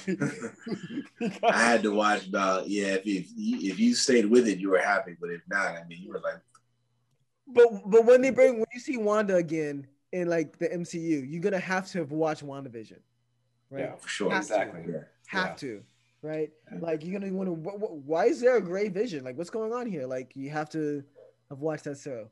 [1.52, 2.96] had to watch about yeah.
[3.04, 6.02] If you if you stayed with it, you were happy, but if not, I mean,
[6.02, 6.40] you were like,
[7.46, 11.42] But but when they bring when you see Wanda again in like the MCU, you're
[11.42, 13.00] gonna have to have watched WandaVision,
[13.70, 13.80] right?
[13.80, 14.54] Yeah, for sure, Have to.
[14.54, 14.92] exactly.
[14.92, 14.98] Yeah.
[15.26, 15.54] Have Yeah.
[15.54, 15.82] to,
[16.22, 16.50] right?
[16.72, 16.78] Yeah.
[16.80, 17.54] Like you're gonna want to.
[17.54, 19.24] Why is there a gray vision?
[19.24, 20.06] Like what's going on here?
[20.06, 21.02] Like you have to
[21.50, 22.28] have watched that show.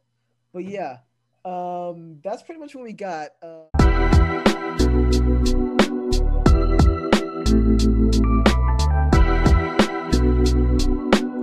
[0.52, 0.98] But yeah,
[1.44, 3.30] um, that's pretty much what we got.
[3.42, 4.12] Uh,